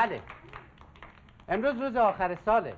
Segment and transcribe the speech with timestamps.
[0.00, 0.20] بله.
[1.48, 2.74] امروز روز آخر ساله.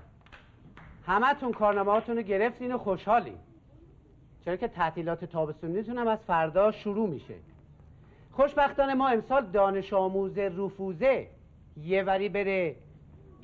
[1.06, 3.38] همتون کارنامهاتون رو گرفتین و خوشحالین.
[4.44, 7.34] چرا که تعطیلات تابستونیتون هم از فردا شروع میشه.
[8.32, 11.28] خوشبختانه ما امسال دانش آموز رفوزه
[11.76, 12.76] یه وری بره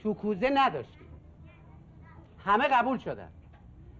[0.02, 1.06] تو کوزه نداشتیم.
[2.45, 3.28] همه قبول شدن.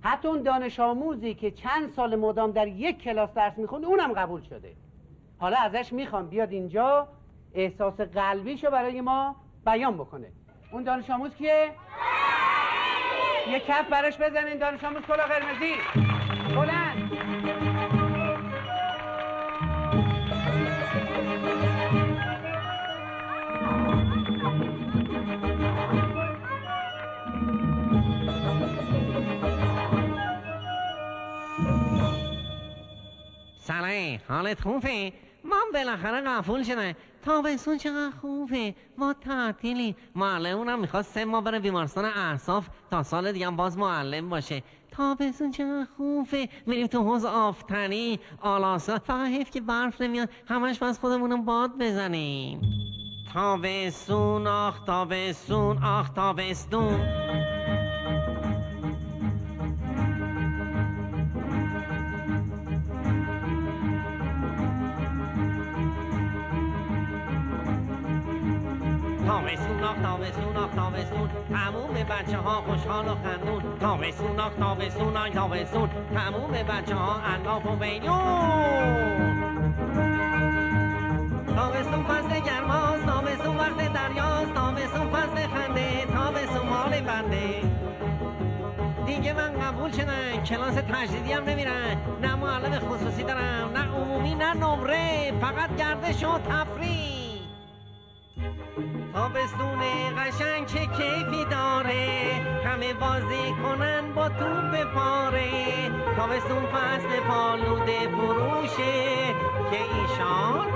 [0.03, 4.41] حتی اون دانش آموزی که چند سال مدام در یک کلاس درس می‌خوند اونم قبول
[4.41, 4.73] شده.
[5.39, 7.09] حالا ازش می‌خوام بیاد اینجا
[7.55, 9.37] احساس قلبیشو برای ما
[9.69, 10.33] بیان بکنه
[10.73, 11.73] اون دانش آموز کیه؟
[13.51, 15.75] یه کف براش بزنین دانش آموز کلا قرمزی
[16.55, 17.13] بلند
[33.59, 35.13] سلام حالت خوبه؟
[35.45, 42.05] ما بالاخره قفول شده تابستون چقدر خوبه ما تعطیلی معلمونم می‌خواست سه ما بره بیمارستان
[42.05, 48.99] اعصاف تا سال دیگه باز معلم باشه تابستون چقدر خوبه میریم تو حوز آفتنی آلاسا
[48.99, 52.61] فقط حیف که برف نمیاد همش بس خودمونم باد بزنیم
[53.35, 57.01] تابستون آخ تابستون آخ تابستون
[69.29, 71.29] تابستون آخ تابستون آخ تابستون.
[71.51, 73.63] تموم بچه ها خوشحال و خندون.
[73.81, 75.91] تابستون آخ تابستون آخ تابستون.
[76.15, 78.03] تموم بچه ها الاف و بیون
[81.57, 87.63] تابستون فصل گرماست تابستون وقت دریاست تابستون فصل خنده تابستون مال بنده.
[89.07, 91.97] دیگه من قبول شدم کلاس تجدیدی هم نمیرن.
[92.23, 95.33] نه معلم خصوصی دارم نه عمومی نه نمره.
[95.41, 97.18] فقط گردش و تفریح.
[99.15, 99.79] تابستون
[100.17, 102.33] قشنگ چه کیفی داره؟
[102.65, 105.51] همه بازی کنن با توپ پاره.
[106.17, 109.35] تابستون فصل پالوده فروشه.
[109.71, 110.67] که ایشان؟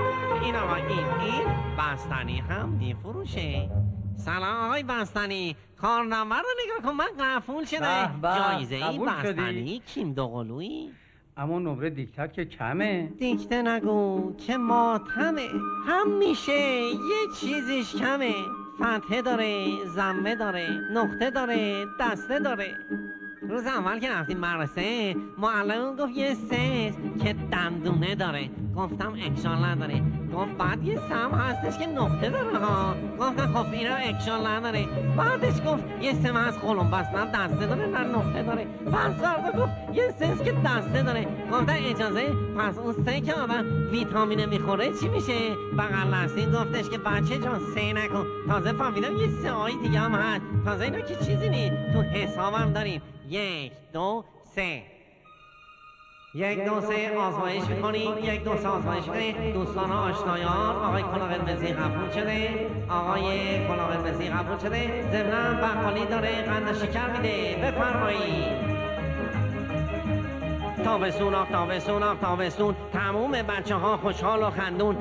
[0.42, 1.44] این آقا این این
[1.78, 3.70] بستنی هم میفروشه
[4.16, 5.56] سلام آقای بستنی.
[5.76, 10.92] کارنامه رو نگاه کن من قفول شده جایزه ای قبول شدی؟ بستنی کیم دوقلویی
[11.36, 13.12] اما نمره دیکتات که کمه.
[13.18, 15.48] دیکته نگو که ماتمه.
[15.86, 16.60] همیشه
[16.90, 18.34] یه چیزیش کمه.
[18.80, 22.74] فتحه داره زمه داره نقطه داره دسته داره.
[23.48, 26.94] روز اول که رفتیم مدرسه معلم گفت یه سه
[27.24, 28.50] که دندونه داره.
[28.76, 30.02] گفتم اکشان نداره.
[30.32, 34.86] گفت بعد یه سم هستش که نقطه داره ها گفتم خب اینا اکشان نداره.
[35.16, 38.66] بعدش گفت یه سم هست کلمبس نه دسته داره نه نقطه داره.
[38.92, 41.26] پس فردا گفت یه سنس که دسته داره.
[41.52, 42.26] گفتم اجازه
[42.58, 45.38] پس اون سه که آدم ویتامینه می‌خوره چی میشه؟
[45.78, 48.26] بغل دستی گفتش که بچه جان سه نکن.
[48.48, 50.42] تازه فهمیدم یه سه های دیگه هم هست.
[50.64, 53.02] تازه اینا که چیزی نی تو حسابم داریم.
[53.28, 54.91] یک دو سه.
[56.34, 61.26] یک دو سه آزمایش کنیم یک دو سه آزمایش کنیم دوستان و آشنایان آقای کلا
[61.26, 62.66] قرمزی قبول شده.
[62.88, 65.10] آقای کلا قرمزی قبول شده.
[65.12, 67.56] ضمنا بقالی داره قند شکر میده.
[67.62, 68.72] بفرمایید.
[70.84, 72.76] تابستون آخ تابستون آخ تابستون.
[72.92, 74.96] تموم بچه ها خوشحال و خندون.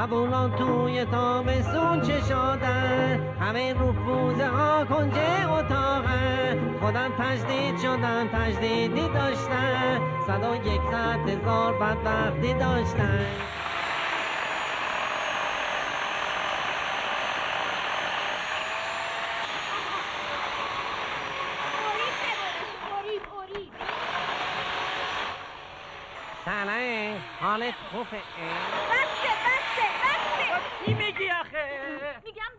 [0.00, 10.00] قبولان توی تابستون چه شادن همه رفوزه ها کنجه اتاقن خودم تجدید شدن تجدیدی داشتن
[10.26, 13.26] صد و یک صد هزار بدبختی داشتن
[27.40, 32.52] حالت خوبه بسته بسته بسته چی میگی آخه میگم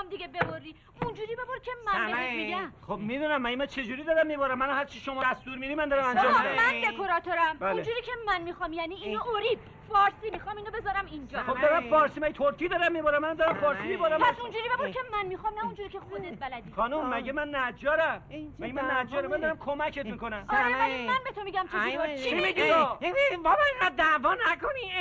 [0.00, 0.74] نمی‌خوام دیگه ببری.
[1.02, 2.30] اونجوری ببر که من بهت.
[2.32, 2.72] میگم.
[2.86, 6.04] خب می‌دونم من من چجوری دارم میبارم من هر چی شما دستور میدی من دارم
[6.04, 6.56] انجام میدم.
[6.56, 7.56] من دکوراتورم.
[7.60, 7.72] بله.
[7.72, 9.58] اونجوری که من می‌خوام یعنی اینو اوریب.
[9.92, 11.42] فارسی می‌خوام اینو بذارم اینجا.
[11.42, 15.00] خب دارم فارسی من ترکی دارم میبارم من دارم فارسی میبارم پس اونجوری ببر که
[15.12, 16.72] من می‌خوام نه اونجوری که خودت بلدی.
[16.76, 20.44] خانم مگه من نجارم؟ چه مگه من؟ نجارم؟ من دارم کمکت می‌کنم.
[20.48, 22.96] آره ولی من به تو میگم چجوری باید- چی میگی تو؟
[23.36, 24.92] بابا اینقدر دعوا نکنی؟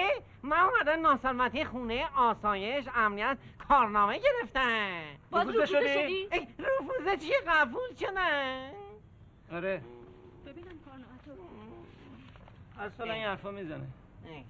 [0.44, 3.38] من اومدن ناسلامتی خونه آسایش امنیت
[3.68, 5.02] کارنامه گرفتن
[5.32, 8.72] باز رفوزه شدی؟ رفوزه چیه قبول شدن
[9.52, 9.82] آره.
[10.46, 12.82] ببینم کارنامه تو.
[12.82, 13.88] اصلا این حرفا می‌زنه.
[14.30, 14.44] ای.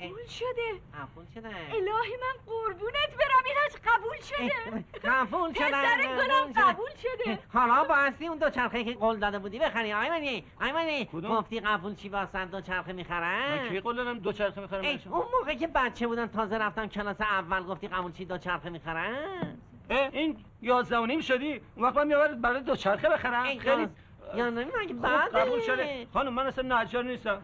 [0.00, 0.80] قبول شده.
[1.00, 4.84] قبول شده الهی من قربونت برم اینش قبول شده.
[5.04, 7.38] قبول شده پسر گلم قبول شده.
[7.52, 11.36] حالا باستی اون دو چرخه که قول داده بودی بخری آی منی آی منی کدوم؟
[11.36, 15.26] گفتی قبول چی واسه دو چرخه می‌خرن من کی قول دادم دو چرخه می‌خرم؟ اون
[15.38, 19.58] موقع که بچه بودن تازه رفتم کلاس اول گفتی قبول چی دو چرخه می‌خرن
[19.90, 21.60] این یازده و نیم شدی.
[21.76, 23.58] اون وقت من میآورد برای دو چرخه بخرم.
[23.58, 23.88] خیلی
[24.34, 26.06] یا نمی مگه خوب بعده؟ قبول شده.
[26.12, 27.42] خانم من اصلا نجار نیستم.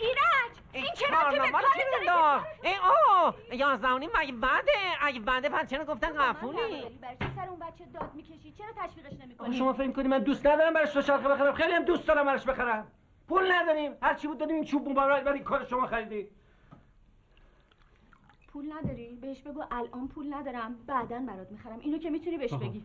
[0.00, 2.74] ایرج این چرا که به کار؟ ای
[3.08, 7.48] آه یازده و نیم مگه بعده اگه بعده پس چرا گفتن قفولی؟ برای چه سر
[7.48, 11.02] اون بچه داد می‌کشی؟ چرا تشویقش نمی‌کنی؟ شما فکر کنید من دوست ندارم براش دو
[11.02, 12.86] چرخه بخرم؟ خیلی هم دوست دارم براش بخرم.
[13.28, 13.92] پول نداریم.
[14.02, 16.28] هر چی بود دادیم این چوب مبارک برای کار شما خریدی.
[18.52, 20.74] پول نداری؟ بهش بگو الان پول ندارم.
[20.86, 21.78] بعدا برات می‌خرم.
[21.80, 22.54] اینو که می‌تونی بهش.
[22.54, 22.84] بگی.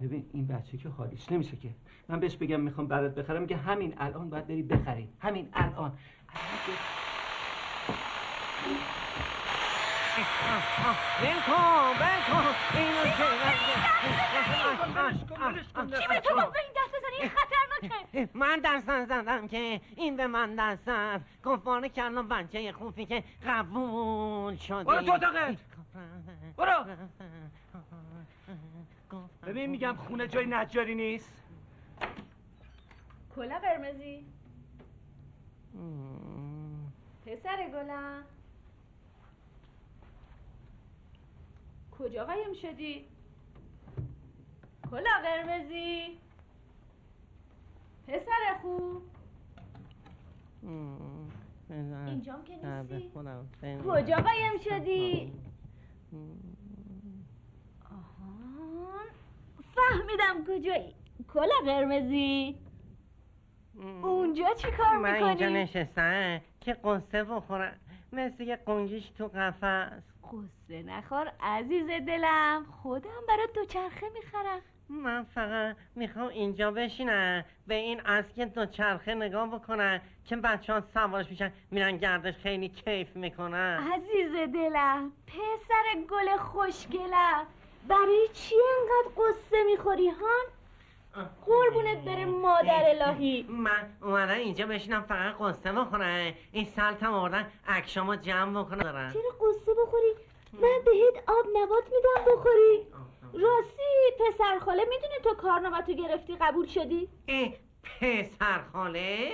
[0.00, 1.70] ببین این بچه که خالیش نمیشه که.
[2.08, 5.08] من بهش بگم می‌خوام برات بخرم میگه همین الان باید بری بخری.
[5.20, 5.98] همین الان.
[11.20, 13.04] بلکن بلکن اینو
[16.00, 18.28] کی به تو گفت به این دست بزنی؟ این خطرناکه.
[18.34, 21.20] من دست نزدم که این به من دست زد.
[21.44, 24.84] گفت بانه کردم بچه خوبی که قبول شدی.
[24.84, 25.56] برو تو اتاقت.
[26.56, 26.84] برو.
[29.46, 31.42] ببین میگم خونه جای نجاری نیست؟
[33.36, 34.26] کلا قرمزی.
[37.26, 38.24] پسر گلم
[41.98, 43.04] کجا قایم شدی؟
[44.90, 46.18] کلا قرمزی.
[48.06, 49.02] پسر خوب
[52.06, 53.10] اینجام که نیستی؟
[53.84, 55.32] کجا قایم شدی؟
[59.88, 60.94] فهمیدم کجایی
[61.28, 62.56] کلا قرمزی.
[64.02, 67.76] اونجا چی کار من اینجا می‌کنی؟ نشستم که قصه بخورم.
[68.12, 70.02] مثل یه قنگیش تو قفس.
[70.24, 72.66] قصه نخور عزیز دلم.
[72.82, 74.60] خودم برات دوچرخه می‌خرم.
[74.88, 77.44] من فقط می‌خوام اینجا بشینم.
[77.66, 82.68] به این اسک دو چرخه نگاه بکنم که بچه ها سوارش میشن میرن گردش خیلی
[82.68, 83.92] کیف می‌کنن.
[83.92, 87.46] عزیز دلم پسر گل خوشگلم.
[87.88, 90.46] برای چی انقدر قصه می‌خوری هان؟
[91.46, 93.46] قربونت بره مادر الهی.
[93.48, 99.10] من اومدم اینجا بشینم فقط قصه بخورم این سلطم آوردن اکشامو جمع بکنم.
[99.12, 100.14] چرا قصه بخوری؟
[100.52, 102.86] من بهت آب نبات میدم بخوری.
[103.34, 103.82] راستی
[104.18, 107.54] پسر خاله می‌دونی تو کارنامه تو گرفتی قبول شدی؟ ای
[108.00, 109.32] پسر خاله؟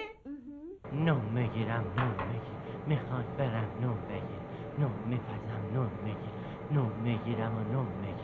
[0.92, 2.82] نوم می‌گیرم نوم می‌گیرم.
[2.86, 4.40] می‌خواد برم نوم بگیر.
[4.78, 6.30] نوم میپزم نوم میگیر.
[6.70, 8.15] نوم می‌گیرم و نوم میگیر.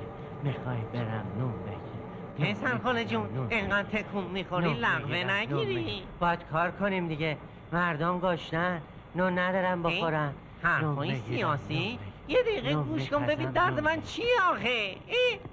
[0.43, 2.55] می‌خوای برم نوم بگیر.
[2.55, 7.37] پسر خاله جون اینقدر تکون می‌خوری؟ لغوه نگیری؟ باید کار کنیم دیگه.
[7.73, 8.81] مردم گشنن
[9.15, 11.99] نو ندارم بخورن حرفای سیاسی؟
[12.29, 14.97] یه دقیقه گوش کن ببین درد من چیه آخه؟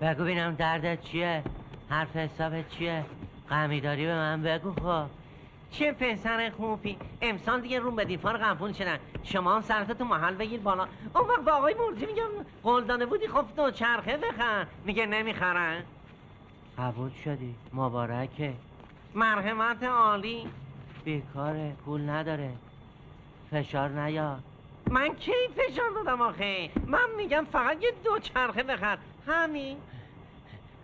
[0.01, 1.43] بگو بینم دردت چیه؟
[1.89, 3.05] حرف حسابت چیه؟
[3.49, 5.05] غمی داری به من بگو خب.
[5.71, 6.97] چه پسر خوبی.
[7.21, 8.99] امسال دیگه روم به دیفار قبول شدن.
[9.23, 10.87] شما هم سرت تو محل بگیر بالا.
[11.15, 12.23] اون وقت با آقای مرجی میگم
[12.63, 14.65] قول داده بودی خب دو چرخه بخر.
[14.85, 15.83] میگه نمی‌خرن.
[16.77, 17.55] قبول شدی.
[17.73, 18.53] مبارکه.
[19.15, 20.47] مرحمت عالی.
[21.03, 22.51] بیکاره پول نداره.
[23.51, 24.37] فشار نیار
[24.91, 28.97] من کی فشار دادم آخه؟ من میگم فقط یه دو چرخه بخر.
[29.27, 29.77] همین.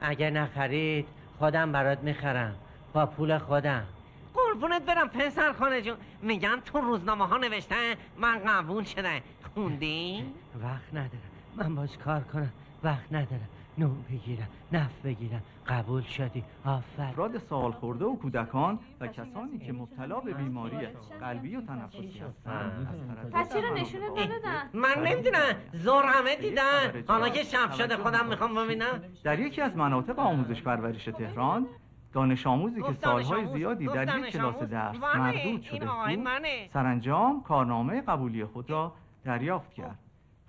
[0.01, 1.07] اگه نخرید
[1.39, 2.55] خودم برات می‌خرم.
[2.93, 3.87] با پول خودم.
[4.35, 5.97] قربونت برم پسر خانه جون.
[6.21, 9.19] میگن تو روزنامه ها نوشتن من قبول شدم
[9.53, 11.31] خوندی؟ وقت ندارم.
[11.55, 12.53] من باش کار کنم.
[12.83, 13.49] وقت ندارم.
[13.77, 15.43] نوم بگیرم نف بگیرم.
[15.67, 16.43] قبول شدی.
[16.65, 17.03] آفر.
[17.03, 20.87] افراد سال خورده و کودکان و کسانی که مبتلا به بیماری
[21.21, 22.87] قلبی و تنفسی هستند.
[23.33, 25.55] پس چرا تمام ندادن؟ من نمی‌دونم.
[25.73, 27.03] زور همه دیدن.
[27.07, 29.01] حالا که شب شده خودم می‌خوام ببینم.
[29.23, 31.67] در یکی از مناطق آموزش پرورش تهران
[32.15, 34.55] دانش آموزی که سالهای زیادی در یک کلاس.
[34.55, 36.69] درس مردود شده بود.
[36.73, 38.93] سرانجام کارنامه قبولی خود را
[39.23, 39.99] دریافت کرد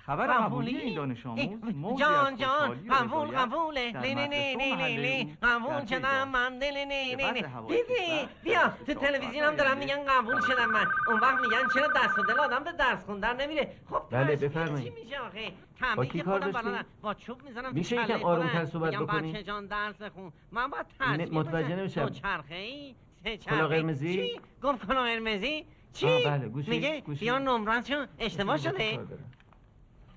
[0.07, 5.37] خبر قبولی این دانش آموز جان جان قبول قبوله لی لی لی لی لی لی
[5.43, 6.29] قبول شدم.
[6.29, 6.59] من.
[6.59, 10.87] لی لی لی هوای دیدی؟ بیا تو تلویزیون هم آینده میگن قبول شدم من.
[11.09, 14.95] اون وقت میگن چرا دست و دل آدم به درس خوندن نمیره؟ خب بله، بفرمایید.
[14.95, 15.53] چی میشه آخه؟
[15.97, 16.69] با کی کار داشتی؟
[17.03, 18.65] با چوب می‌زنم میشه یکم آرومتر.
[18.65, 21.77] صحبت بکنی؟ بچه جان درس خون من باید نه، تصمیم متوجه.
[21.77, 22.09] نمیشم.
[22.09, 22.95] چرخه ای؟
[23.25, 23.81] سه کلاه چرخه ای.
[23.81, 27.03] قرمزی؟ چی؟ گفت کلاه قرمزی؟ چی؟ بله، گوشی، میگه.
[27.21, 29.01] یا نمرهشون اشتباه شده؟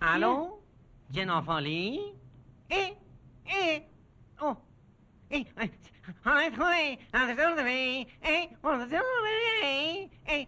[0.01, 0.49] الو
[1.11, 1.99] جناب عالی
[2.71, 2.95] ای
[3.45, 3.81] ای
[4.41, 4.57] او
[5.29, 5.45] ای
[6.23, 10.47] حالت خوبه نظر داره ای منتظر داره ای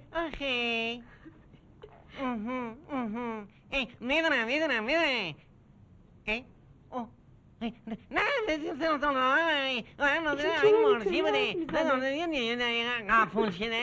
[2.20, 3.46] اها.
[3.72, 5.36] ای، می‌دونم می‌دونم می‌دونم ای.
[6.26, 7.74] ای،
[8.12, 8.82] نه مرسی
[11.22, 11.56] بوده
[13.10, 13.76] قفول شده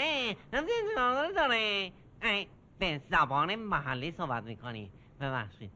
[2.23, 2.47] ای،
[2.79, 5.71] به زبان محلی صحبت می‌کنی ببخشید.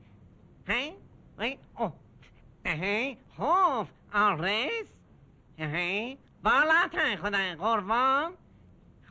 [0.68, 0.92] هی؟
[1.38, 1.92] ای اوه
[2.66, 4.86] هی؟ خوف آرس.
[5.58, 8.32] هی؟ بالاتر خدای قربان.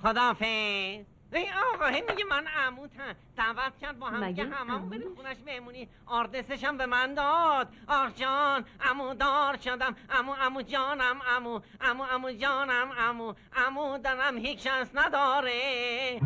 [0.03, 1.05] خدافز.
[1.33, 5.87] ای آقا هی میگه من عموتم دعوت کرد با هم که هممون بریم خونش مهمونی.
[6.05, 7.67] آردسش هم به من داد.
[7.87, 9.95] آخ جان عمو دار شدم.
[10.09, 11.59] عمو عمو جانم عمو.
[11.81, 13.33] عمو عمو جانم عمو.
[13.55, 16.21] عمو دارم هیچ شانس نداره.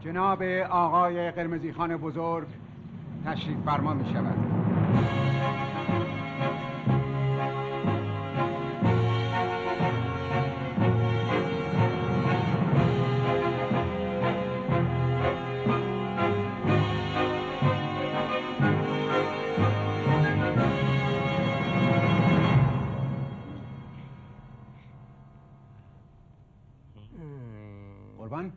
[0.00, 2.48] جناب آقای قرمزی خان بزرگ
[3.24, 4.34] تشریف فرما می شود.
[28.18, 28.52] قربان؟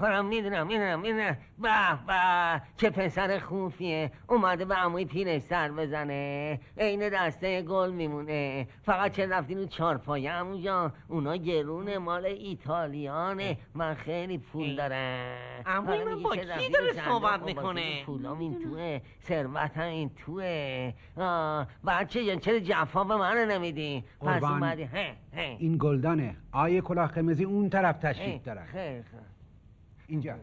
[0.00, 1.36] خودم می‌دونم می‌دونم می‌دونم.
[1.58, 1.68] به
[2.06, 2.62] به.
[2.76, 6.60] چه پسر خوفیه اومده به عموی پیرش سر بزنه.
[6.78, 8.68] عین دسته گل میمونه.
[8.82, 13.58] فقط چه رفتین رو چارپایه عمو جان؟ اونا گرونه مال ایتالیانه.
[13.74, 15.62] من خیلی پول دارم.
[15.66, 19.00] حالا من با کی داره؟ صحبت خب می‌کنه؟ پولام این توه.
[19.22, 20.92] ثروتم این توه.
[21.16, 24.52] آه، بچه جان چرا جفا به من نمیدی؟ پس قربان.
[24.52, 24.88] اومدی.
[25.58, 26.36] این گلدانه.
[26.52, 28.64] آیه کلاه قرمزی اون طرف تشریف دارن.
[28.64, 29.04] خیلی.
[30.10, 30.34] اینجا.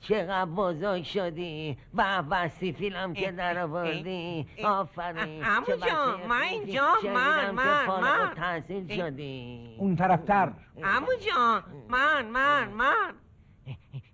[0.00, 1.78] چقدر بزرگ شدی.
[1.94, 4.46] به بستی فیلم که در آوردی.
[4.64, 5.44] آفرین.
[5.66, 6.42] چه جان، من.
[6.42, 8.20] اینجا، من، من، من.
[8.20, 9.76] التحصیل شدی.
[9.78, 10.52] اون طرفتر.
[10.82, 13.12] عمو جان من من من.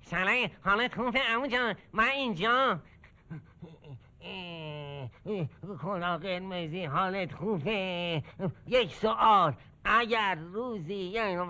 [0.02, 2.80] سلام حالت خوبه عمو جان من اینجا.
[5.82, 8.22] کلا قرمزی حالت خوبه.
[8.66, 9.54] یک سوال.
[9.90, 11.44] اگر روزی یا یا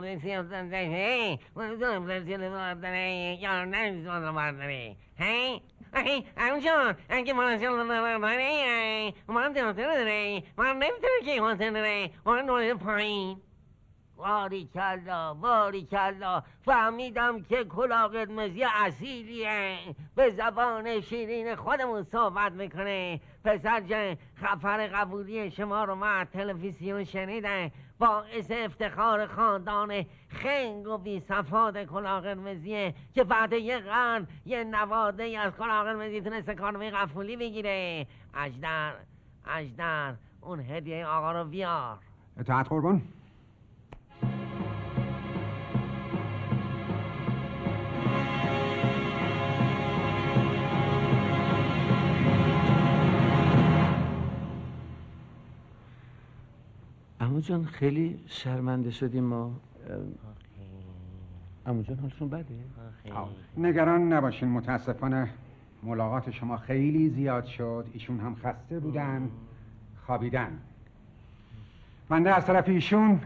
[3.65, 5.63] نمیزون برداره هی؟
[5.95, 8.19] هی عمو جان اگه مناسب برداره
[9.29, 13.41] من دیاتر داره من نمی‌تونه که حاصل داره من نوره پایین.
[14.17, 19.79] باری کلا باری کلا فهمیدم که کلا قرمزی اصیلیه.
[20.17, 23.21] به زبان شیرین خودمون صحبت می‌کنه.
[23.45, 27.71] پسر جان خبر قبولی شما رو من تلویزیون شنیدم.
[27.99, 35.23] باعث افتخار خاندان خنگ و بی صفات کلا قرمزیه که بعد یه قرن یه نواده
[35.23, 38.07] ای از کلا قرمزی تونسته کارمه قفولی بگیره.
[38.35, 38.93] اجدر
[39.47, 41.99] اجدر اون هدیه آقا رو بیار.
[42.41, 43.03] اطاعت قربان.
[57.39, 59.61] عمو جان خیلی شرمنده شدیم ما.
[61.67, 62.55] عمو جان حالشون بده؟
[63.57, 65.29] نگران نباشین متاسفانه
[65.83, 67.87] ملاقات شما خیلی زیاد شد.
[67.93, 69.31] ایشون هم خسته بودن
[70.07, 70.59] خوابیدن.
[72.09, 73.21] بنده از طرف ایشون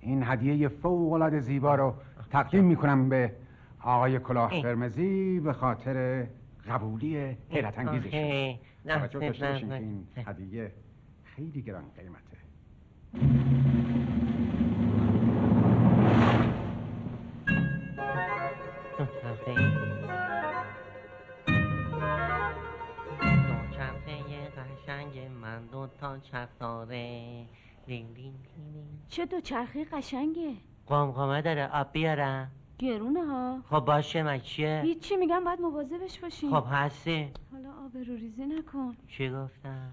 [0.00, 1.94] این هدیه فوق العاده زیبا رو
[2.30, 3.32] تقدیم می‌کنم به
[3.80, 6.26] آقای کلاه قرمزی به خاطر
[6.68, 8.24] قبولی حیرت نه،
[8.84, 9.78] توجه داشته نه، باشین نه.
[9.78, 10.72] که این هدیه
[11.24, 12.33] خیلی گران قیمته.
[25.44, 27.46] من دو تا چرخ داره.
[27.86, 28.86] دین دین دین دین.
[29.08, 30.52] چه دوچرخه قشنگه؟
[30.86, 33.62] قمقمه داره آب بیارم گرونه ها.
[33.70, 37.32] خب باشه من چیه؟ هیچی میگم باید مواظبش باشین خب هستی.
[37.52, 38.96] حالا آبرو ریزی نکن.
[39.08, 39.92] چی گفتم؟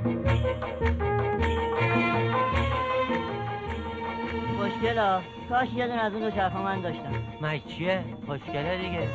[4.91, 7.23] خوشگلا کاش یه دونه از اون دو چرخ من داشتم.
[7.41, 9.07] من چیه؟ خوشگله دیگه.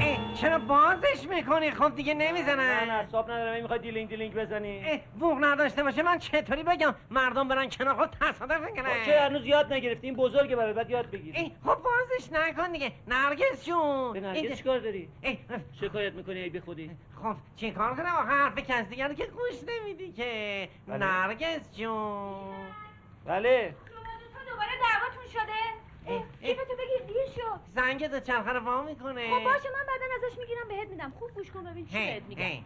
[0.00, 3.62] ای، چرا بازش می‌کنی؟ خب دیگه نه نمی‌زنن اعصاب ندارم.
[3.62, 4.82] می‌خوای دیلینگ دیلینگ بزنی.
[4.86, 9.20] اه، بوق نداشته باشه من چطوری بگم مردم برن کنار خود تصادف خب می‌کنه چه
[9.20, 12.92] هنوز یاد نگرفتی؟ این بزرگه برای بعد یاد ای بگیری خب بازش نکن دیگه.
[13.08, 14.12] نرگس جون.
[14.12, 15.38] به این- نرگس چیکار داری؟ ای،
[15.80, 16.90] شکایت می‌کنی ای بی خودی؟
[17.22, 20.68] خب چی کار کنم حرف کس دیگر که گوش نمیدی که.
[20.88, 20.96] بله.
[20.98, 22.34] نرگس جون.
[23.24, 23.74] بله.
[24.34, 25.58] تو دوباره دعواتون شده.
[26.40, 29.28] کیفتو بگیر دیر شد زنگ دو چرخه رو وا می‌کنه.
[29.38, 31.12] خب باشه من بعدا ازش می‌گیرم بهت میدم.
[31.18, 32.64] خوب گوش کن ببین چی بهت میگم.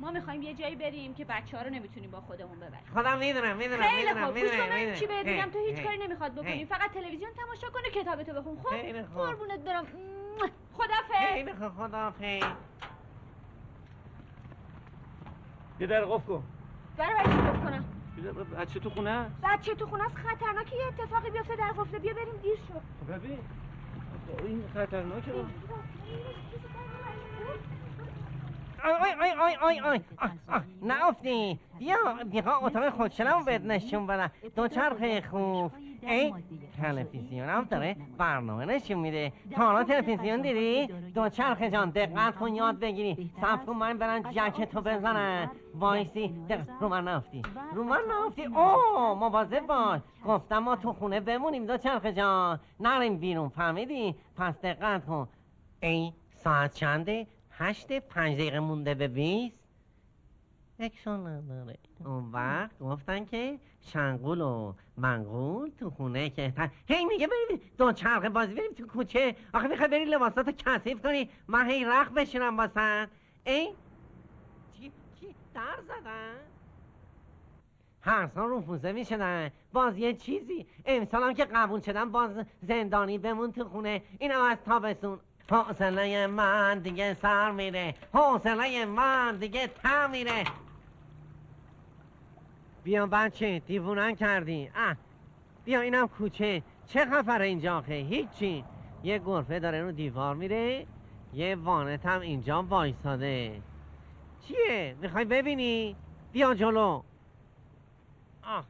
[0.00, 2.84] ما می‌خوایم یه جایی بریم که بچه ها رو نمی‌تونیم با خودمون ببریم.
[2.94, 4.98] خودم می‌دونم می‌دونم خیلی می‌دونم خوب گوش می‌دونم کن ببین می‌دونم.
[5.00, 5.84] چی بهت میگم؟ تو هیچ هی.
[5.84, 6.64] کاری نمی‌خواد بکنی.
[6.64, 9.26] فقط تلویزیون تماشا کنه کتابتو بخون خب؟ خوب.
[9.26, 9.86] قربونت برم.
[10.72, 11.32] خدافظ.
[11.34, 12.42] خیلی خوب خداحافظ
[15.80, 16.44] یه در قفل کن.
[16.96, 21.30] برای بچه گفت کنم؟ در- بچه تو خونه بچه تو خونه است خطرناکه یه اتفاقی
[21.30, 23.38] بیفته در قفله بیا بریم دیر شد خب ببین.
[24.46, 25.32] این خطرناکه.
[28.84, 30.00] آی آی آی آی آی
[30.82, 34.30] نافتی بیا بیا اتاق خودشنم بهت نشون بدم.
[34.56, 35.72] دوچرخه خوب.
[36.02, 36.34] ای
[36.82, 42.54] تلویزیون هم داره برنامه نشون میده تا حالا تلویزیون دیدی دو چرخه جان دقت کن
[42.54, 47.42] یاد بگیری صب کن من برن جکتو بزنن وایسی دقت رو من نفتی
[47.74, 53.18] رو من نفتی اوه مواظب باش گفتم ما تو خونه بمونیم دو چرخه جان نریم
[53.18, 55.28] بیرون فهمیدی پس دقت کن
[55.82, 59.61] ای ساعت چنده هشت پنج دقیقه مونده به بیست
[60.82, 66.52] اکشن نداره اون وقت گفتن که شنگول و منگول تو خونه که
[66.86, 69.36] هی میگه بریم دو چرخه بازی بریم تو کوچه.
[69.54, 71.28] آخه می‌خوای بری لباساتو کثیف کنی.
[71.48, 73.08] من هی رخ بشینم واسن
[73.44, 73.74] ای؟
[74.72, 76.34] چی؟ چی؟ در زدن؟
[78.00, 79.50] هرسان رفوزه می‌شدن.
[79.72, 80.66] باز یه چیزی.
[80.84, 82.30] امسال هم که قبول شدن باز
[82.62, 84.02] زندانی بمون تو خونه.
[84.18, 85.20] اینم از تابستون.
[85.50, 87.94] حوصله من دیگه سر میره.
[88.12, 90.44] حوصله من دیگه تر میره.
[92.84, 94.96] بیا بچه دیوونن کردی اه
[95.64, 96.62] بیا اینم کوچه.
[96.86, 98.64] چه خبره اینجا آخه؟ هیچی.
[99.04, 100.86] یه گرفه داره رو دیوار میره.
[101.34, 103.62] یه وانت هم اینجا وایساده.
[104.40, 105.96] چیه؟ می‌خوای ببینی؟
[106.32, 107.02] بیا جلو.
[108.42, 108.64] آه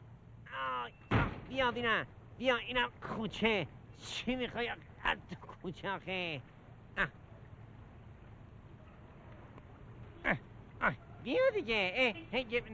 [1.48, 2.06] بیا بینم
[2.38, 3.66] بیا اینم کوچه.
[4.02, 4.68] چی می‌خوای؟
[5.04, 5.18] از
[5.62, 6.40] کوچه آخه
[6.96, 7.08] اه.
[10.24, 10.36] اه.
[10.80, 10.92] آه.
[11.24, 12.14] بیا دیگه.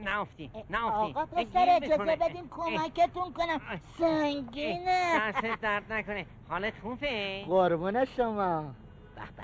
[0.03, 2.15] نافتی نافتی آقا پسر اجازه.
[2.15, 2.77] بدین اه.
[2.77, 3.61] کمکتون کنم.
[3.97, 5.19] سنگینه.
[5.19, 6.25] دستت درد نکنه.
[6.49, 8.75] حالت خوبه؟ قربون شما.
[9.15, 9.43] به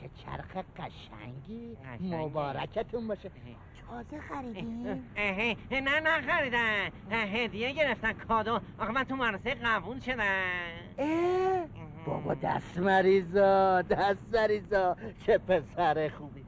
[0.00, 1.76] چه چرخ قشنگی.
[2.00, 3.30] مبارکتون باشه.
[3.90, 4.82] تازه خریدین؟
[5.70, 6.90] نه نه خریدن.
[7.10, 8.60] هدیه گرفتن کادو.
[8.78, 10.00] آخه من تو مدرسه قبول
[10.98, 11.66] اه،
[12.06, 16.44] بابا دست مریضا دست مریضا چه پسر خوبی.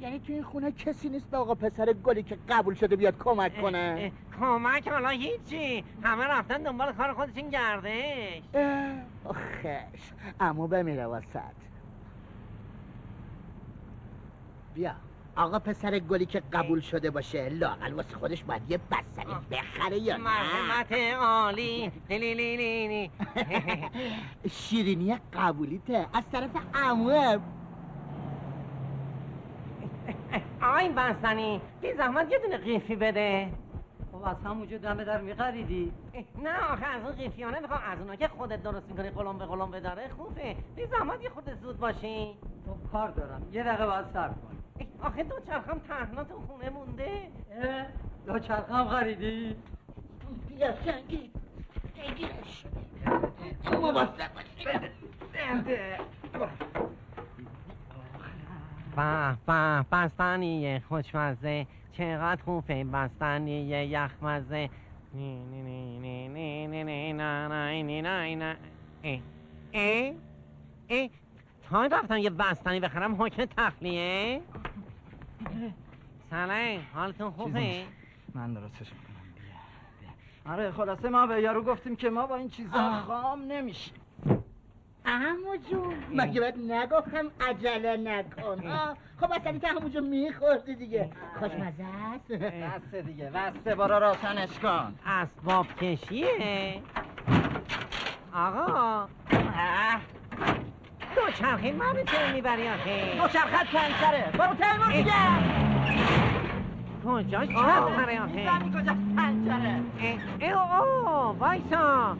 [0.00, 3.60] یعنی تو این خونه کسی نیست به آقا پسر گلی که قبول شده بیاد کمک
[3.60, 5.84] کنه؟ کمک حالا هیچی.
[6.02, 8.42] همه رفتن دنبال کار خودشون گردش.
[8.54, 10.00] اه، آخش.
[10.40, 11.54] امو بمیره واسد
[14.74, 14.94] بیا.
[15.36, 20.16] آقا پسر گلی که قبول شده باشه لاقل واسه خودش باید یه بستنی بخره یا
[20.16, 21.92] نه؟ مرحمت عالی.
[22.10, 23.10] لیلی لی لی لی.
[24.50, 26.06] شیرینی قبولیته.
[26.14, 27.38] از طرف عموه.
[30.76, 33.48] آی بستنی بی زحمت یه دونه قیفی بده.
[34.12, 35.92] خب از همونجا دم در میخریدی.
[36.42, 39.70] نه آخه از اون قیفیانه می‌خوام از اونا که خودت درست می‌کنی قلم به قلم
[39.70, 40.56] بداره خوبه.
[40.76, 42.36] بی زحمت یه خود زود باشی.
[42.66, 43.42] خب کار دارم.
[43.52, 44.56] یه دقیقه باید صبر کن
[45.02, 47.28] آخه دو چرخم تنها تو خونه مونده.
[48.26, 49.56] دو چرخه هم خریدی؟
[50.48, 51.30] بیا سنگی
[51.96, 52.64] بگیرش
[53.72, 54.30] مواظب
[56.38, 56.85] باش.
[58.96, 64.70] به به بستنی خوشمزه چقدر خوبه بستنی یخمزه
[65.14, 68.56] نی نی نی نی نی نی نی نه نه نی نه نه
[69.04, 69.18] اه
[69.72, 70.12] اه
[70.88, 71.08] اه
[71.70, 74.40] تا رفتم یه بستنی بخرم حکم تخلیه
[76.30, 77.84] سلام حالتون خوبه
[78.34, 83.02] من درستش می‌کنم آره خلاصه ما به یارو گفتیم که ما با این چیزا.
[83.06, 83.94] خام نمیشیم
[85.06, 85.94] عمو جون.
[86.12, 91.10] مگه بهت نگفتم عجله نکن؟ آه، خب اصلا که همونجا میخوردی دیگه.
[91.38, 94.94] خوشمزه است بسته دیگه بسته برو روشنش کن.
[95.06, 96.82] اسباب کشیه
[98.34, 99.08] آقا.
[99.32, 100.00] اه.
[101.16, 103.16] دو چرخی منو چرا می‌بری آخه.
[103.22, 105.12] دو چرخت پنچره برو تیمور دیگه.
[107.06, 109.80] کجا چرخره آخه؟ می‌زنی کجا پنچره
[110.40, 112.16] اه اه اوه وایسا.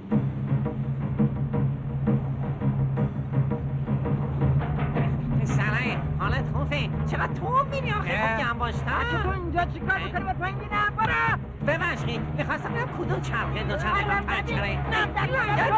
[5.56, 6.88] سلام حالت خوبه.
[7.10, 8.36] چقدر تو میری آخه.
[8.36, 11.38] خوب گم باشتم تو اینجا چیکار می‌کنی؟ با پنگی نه برو.
[11.66, 15.06] ببخشید می‌خواستم بگم کدوم چرخه دو چرخه من پنچره نه،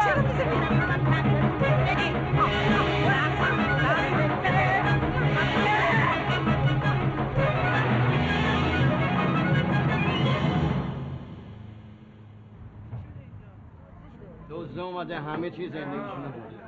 [0.03, 0.23] چرا.
[14.49, 16.58] دوزه اومده همه چیز زندگیشون.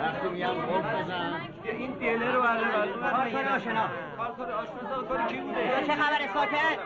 [0.00, 5.36] وقتی میگم قلب بزن این دیله رو بله بله کارکار آشنا کارکار آشنا کار کی
[5.40, 6.78] بوده چه خبره ساکت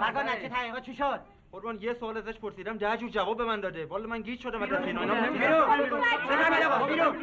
[0.00, 1.20] فرقا نتیجه تحقیقات چی شد
[1.52, 4.62] قربان یه سوال ازش پرسیدم ده جور جواب به من داده والا من گیج شدم
[4.62, 6.00] از اینا اینا نمی‌فهمم.
[6.30, 7.16] بفرمایید آقا بیرون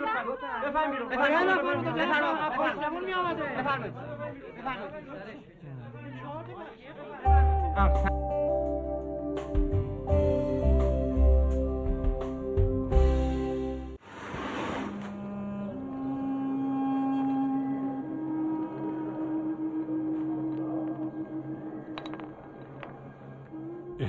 [0.64, 1.10] بفرمایید
[7.86, 8.43] بیرون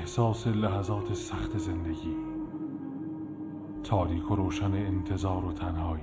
[0.05, 2.17] احساس لحظات سخت زندگی.
[3.85, 6.03] تاریک و روشن انتظار و تنهایی.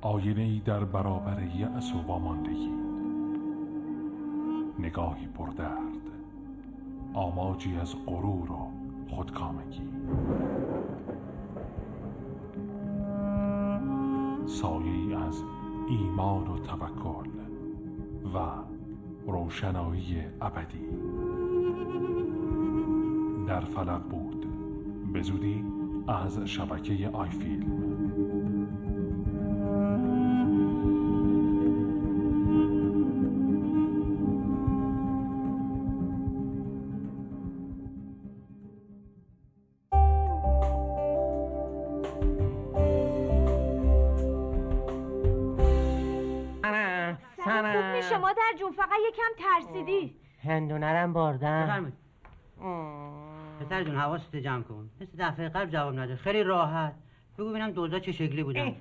[0.00, 2.70] آینه ای در برابر یأس و واماندگی.
[4.78, 6.02] نگاهی پردرد.
[7.14, 8.70] آماجی از غرور و
[9.08, 9.88] خودکامگی.
[14.46, 15.42] سایه ای از
[15.88, 17.30] ایمان و توکل
[18.34, 18.38] و
[19.26, 20.88] روشنایی ابدی.
[23.46, 24.46] در فلک بود.
[25.12, 25.64] به زودی
[26.08, 27.28] از شبکه آی
[50.52, 51.92] هندونرم بردم.
[53.60, 54.90] پسر جون حواست جمع کن.
[55.00, 56.94] مثل دفعه قبل جواب نده خیلی راحت.
[57.38, 58.76] بگو ببینم دوزا چه شکلی بودن.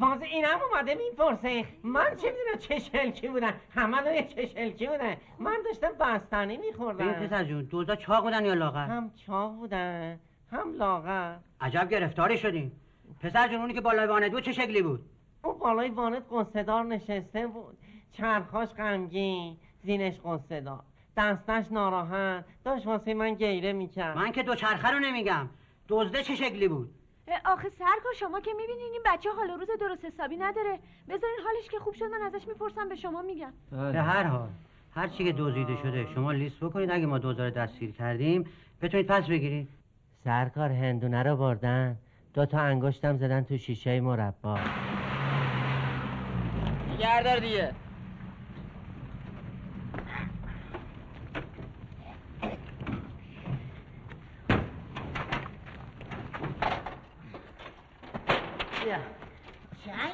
[0.00, 1.64] باز اینم اومده می‌پرسه.
[1.82, 3.52] من چه می‌دونم چه شلکی بودن.
[3.74, 5.16] همه دو چه شلکی بودن.
[5.38, 10.18] من داشتم بستنی ببین میخوردم پسر جون دوزا چاق بودن یا لاغر؟ هم چاق بودن
[10.52, 11.36] هم لاغر.
[11.60, 12.72] عجب گرفتاری شدیم
[13.20, 15.00] پسر جون اونی که بالای وانت بود چه شکلی بود؟
[15.44, 17.78] اون بالای وانت قصدار نشسته بود.
[18.12, 20.82] چرخاش غمگین زینش قصدار
[21.18, 22.44] دستش ناراحت.
[22.64, 24.16] داشت واسه من گیره می‌کرد.
[24.16, 25.48] من که دوچرخه رو نمیگم.
[25.88, 26.90] دزده چه شکلی بود؟
[27.44, 30.78] آخه سرکار شما که می‌بینین این بچه حال روز درست حسابی نداره.
[31.08, 33.52] بذارین حالش که خوب شد من ازش می‌پرسم به شما میگم.
[33.70, 34.48] به هر حال
[34.94, 36.90] هر چی که دزدیده شده شما لیست بکنید.
[36.90, 38.46] اگه ما دوزا رو دستگیر کردیم
[38.82, 39.68] بتونید پس بگیرید.
[40.24, 41.98] سرکار هندونه رو بردن.
[42.34, 44.58] دو تا انگشتم زدن تو شیشه مربا.
[46.98, 47.74] گردار دیگه.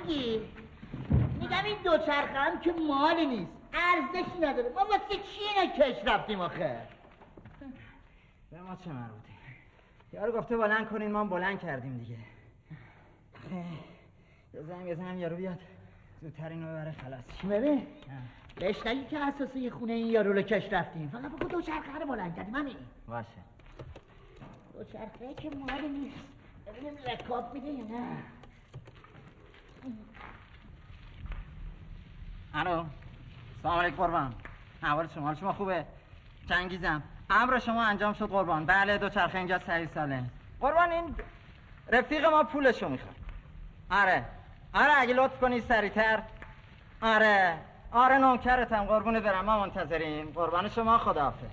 [0.04, 0.40] چنگی
[1.40, 3.52] میگم این دوچرخه هم که مالی نیست.
[3.72, 4.68] ارزشی نداره.
[4.68, 6.80] ما واسه چی اینا کش رفتیم آخه؟
[8.50, 9.28] به ما چه مربوطه؟
[10.12, 12.16] یارو گفته بلند کنین ما بلند کردیم دیگه.
[14.54, 15.58] یه زنگ بزنم یارو بیاد.
[16.22, 17.50] زودتر اینو ببره خلاص.
[17.50, 17.86] ببین؟
[18.56, 21.08] بهش نگی که اساس یه خونه این یارو رو کش رفتیم.
[21.08, 22.76] فقط بگو دوچرخه رو بلند کردیم همین.
[23.08, 23.28] باشه.
[24.72, 26.16] دوچرخه که مالی نیست.
[26.66, 28.16] ببینیم رکاب میده یا نه.
[32.54, 32.84] الو
[33.62, 34.34] سلام علیکم قربان.
[34.82, 35.84] احوال شما شما خوبه؟
[36.48, 38.66] چنگیزم امر شما انجام شد قربان.
[38.66, 40.24] بله دو چرخه اینجا سری ساله.
[40.60, 41.14] قربان این
[41.92, 43.14] رفیق ما پولشو می‌خواد.
[43.90, 44.24] آره.
[44.74, 46.22] آره اگه لطف کنی سریعتر.
[47.02, 47.58] آره.
[47.92, 48.84] آره نوکرتم.
[48.84, 50.30] قربونه برم ما منتظریم.
[50.30, 51.50] قربان شما خداحافظ.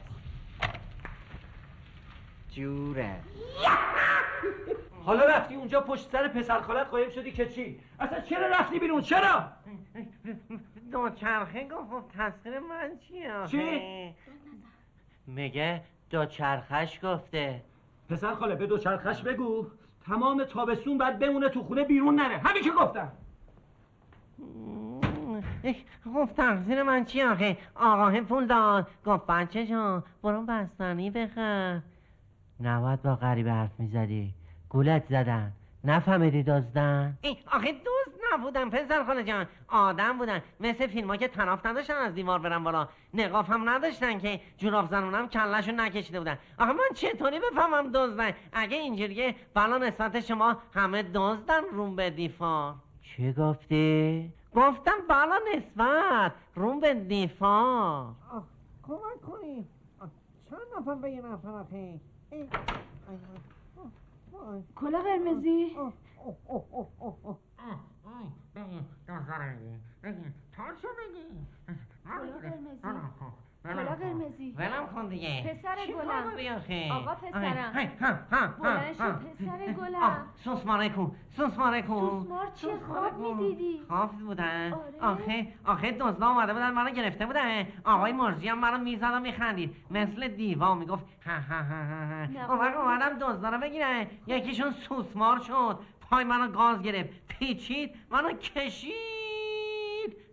[2.51, 3.15] جوره.
[5.05, 9.01] حالا رفتی اونجا پشت سر پسر خالت قایم شدی که چی؟ اصلا چرا رفتی بیرون؟
[9.01, 9.43] چرا؟
[10.91, 14.13] دو چرخه گفت خب تسخیر من چیه آخه؟ چی؟
[15.27, 17.61] میگه دو چرخش گفته؟
[18.09, 19.67] پسر خاله به دو چرخش بگو.
[20.05, 22.37] تمام تابستون بعد بمونه تو خونه بیرون نره.
[22.37, 23.11] همین که گفتم.
[26.03, 31.79] خب تقصیر من چی آخه؟ آقاه پول داد گفت بچه جان برو بستنی بخر.
[32.59, 34.33] نباید با غریبه حرف می‌زدی.
[34.71, 35.51] گولت زدن.
[35.84, 37.17] نفهمیدی دزدن؟
[37.51, 39.45] آخه دوست نبودن پسر خاله جان.
[39.67, 40.41] آدم بودن.
[40.60, 42.88] مثل فیلم ها که تناف نداشتن از دیوار برن بالا.
[43.13, 46.38] نقاف هم نداشتن که جوراب زنونم کلشون نکشیده بودن.
[46.60, 52.75] آخه من چطوری بفهمم دزدن؟ اگه اینجوریه بلا نسبت شما همه دزدن روم به دیفار
[53.01, 58.13] چی گفتی؟ گفتم بالا نسبت روم به دفاع
[58.84, 59.67] کمک کنیم.
[60.49, 61.99] چند نفر به یه نفر آخه؟
[64.75, 65.91] کلا قرمزی کلا
[72.41, 76.91] قرمزی کلا قرمزی ولم کن دیگه پسر گلم.
[76.91, 77.91] آقا پسرم.
[78.62, 79.13] بلند شو.
[79.13, 80.26] پسر گلم.
[80.43, 83.41] سوسماره کو سوسماره کو سوسمار؟ سوسماره خواب.
[83.41, 85.13] می‌دیدی؟ خواب بودن آره.
[85.13, 89.76] آخه آخه دزدا اومده بودن منو گرفته بودن آقای مرزی هم منو می‌زد و میخندید
[89.91, 92.88] مثل دیوا می‌گفت ها ها ها ها ها وقت قربون.
[92.88, 98.91] اومدم دزدا رو بگیرن یکیشون سوسمار شد پای منو گاز گرفت پیچید منو کشید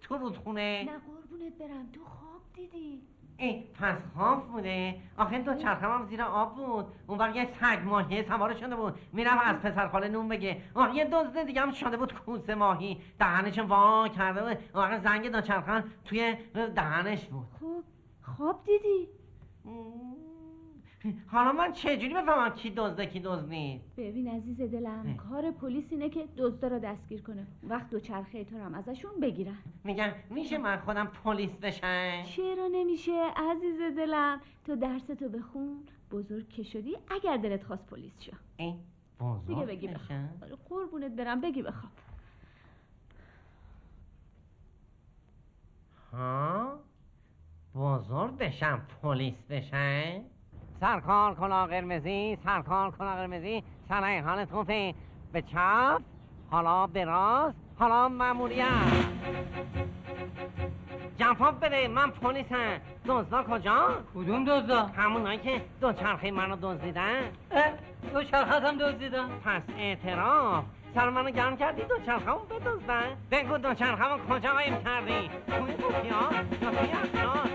[0.03, 3.03] تو رودخونه نه قربونت برم تو خواب دیدی
[3.41, 4.95] ای پس خواب بوده.
[5.19, 6.87] آخه دو چرخم هم زیر آب بود.
[7.07, 8.99] اون وقت یه سگ ماهی سوار شده بود.
[9.13, 10.63] میرم از پسر خاله نون بگه.
[10.75, 13.01] آه یه دزد دیگه هم شده بود کوسه ماهی.
[13.19, 14.59] دهنش وا کرده بود.
[14.75, 17.47] اون وقت زنگ دو چرخم توی دهنش بود.
[17.61, 17.83] خب
[18.23, 19.09] خواب دیدی؟
[21.27, 26.09] حالا من چجوری بفهمم کی دزده کی دزد نیست؟ ببین عزیز دلم کار پلیس اینه
[26.09, 27.47] که دزدا رو دستگیر کنه.
[27.63, 29.59] وقت دو چرخه تو هم ازشون بگیرن.
[29.85, 35.77] میگم میشه من خودم پلیس بشم؟ چرا نمیشه عزیز دلم؟ تو درس تو بخون
[36.11, 38.33] بزرگ که شدی اگر دلت خواست پلیس شو.
[38.57, 38.75] ای
[39.47, 40.21] دیگه بزرگ بگی؟ بخواب.
[40.43, 41.93] آره، قربونت برم بگی بخواب.
[46.13, 46.79] ها؟
[47.75, 50.25] بزرگ بشم پلیس بشم؟
[50.81, 53.63] سرکار کلا قرمزی سرکار کلا قرمزی.
[53.89, 54.95] سرای حال توفه
[55.33, 56.01] به چپ
[56.51, 58.67] حالا به راست حالا ماموریت
[61.19, 62.81] جواب بده من پلیسم.
[63.07, 67.23] دزدا کجا؟ کدوم دزدا؟ همونایی که دو چرخه منو دزدیدن.
[68.13, 70.65] دو چرخت هم دزدیدن پس اعتراف.
[70.95, 73.17] سر منو گرم کردی دو چرخه هم بدزدن.
[73.31, 77.49] بگو دو چرخه هم کجا قایم کردی؟ توی قوطی ها یا توی افشار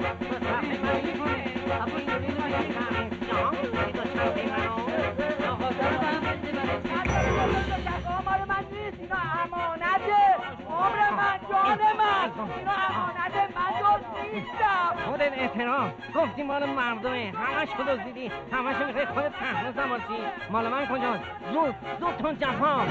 [15.06, 20.14] خودت اعتراف گفتی مال مردمه همش تو دزدیدی همش می‌خوای خودت پهنو زمارچی
[20.52, 21.24] مال من کجاست؟
[21.54, 22.86] زود زود تون جفا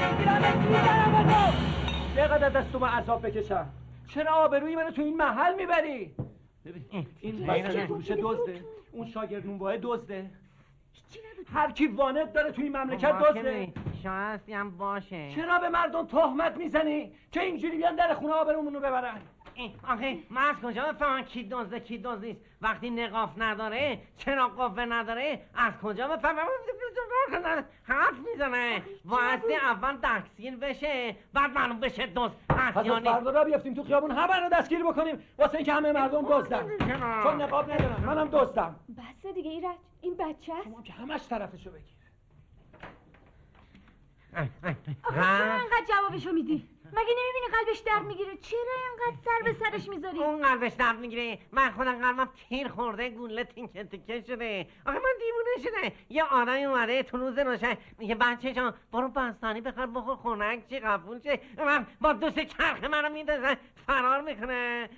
[2.15, 3.65] چقدر دست من عذاب بکشم؟
[4.07, 6.15] چرا آبروی منو تو این محل می‌بری؟
[6.65, 6.85] ببین
[7.21, 8.61] این بچه فروش دزده.
[8.91, 10.29] اون شاگرد نونواه دزده.
[11.53, 13.73] هر کی وانت داره تو این مملکت دزده.
[14.03, 15.31] شاید هم باشه.
[15.35, 19.21] چرا به مردم تهمت می‌زنی که اینجوری بیان در خونه آبرومونو ببرن؟ ای،
[19.83, 24.85] آخه من از کجا بفهمم کی دزده کی دزد نیست؟ وقتی نقاف نداره چرا قوه
[24.85, 26.47] نداره؟ از کجا بفهمم
[27.83, 28.81] حرف می‌زنه.
[29.05, 33.15] واسه اول دستگیر بشه بعد معلوم بشه دزد پس یا از نیست.
[33.15, 35.23] فردا را بیفتیم تو خیابون همه رو دستگیر بکنیم.
[35.37, 36.77] واسه اینکه همه مردم دزدن.
[37.23, 38.03] چون نقاب ندارن.
[38.05, 38.75] منم دزدم.
[38.97, 41.93] بس دیگه ایرج این بچه است؟ که همش طرفشو بگیر.
[45.03, 49.89] آخه چرا اینقدر جوابشو میدی؟ مگه نمی‌بینی قلبش درد می‌گیره؟ چرا اینقدر سر به سرش
[49.89, 51.39] می‌ذاری؟ اون قلبش درد می‌گیره.
[51.51, 54.67] من خودم قلبم تیر خورده گوله تینکه تیکه شده.
[54.85, 55.95] آخه من دیوونه شده.
[56.09, 60.79] یه آدمی اومده تو روز روشن میگه بچه جان برو بستنی بخور بخور خونک چی
[60.79, 64.89] قبول شه من با دوست چرخ منو میندازن فرار می‌کنه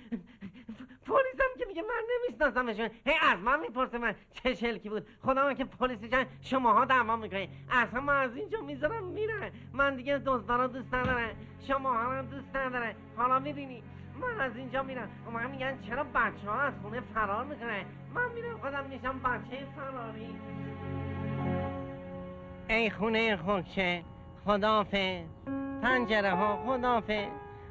[1.06, 5.06] پلیسم که میگه من نمیشناسمشون هی از من می‌پرسه من چه شلکی بود.
[5.22, 10.18] خدا که پلیس جان شماها دعوا می‌کنی اصلا من از اینجا می‌ذارم میرن من دیگه
[10.18, 11.30] دزدان رو دوست ندارم
[11.68, 13.82] شما هم دوست ندارم حالا می‌بینی.
[14.20, 15.08] من از اینجا میرم.
[15.26, 19.66] و من میگن چرا بچه ها از خونه فرار می‌کنن؟ من میرم خودم میشم بچه
[19.76, 20.36] فراری.
[22.68, 24.04] ای خونه خوکه
[24.44, 25.24] خدافه
[25.82, 27.28] پنجره ها خدافه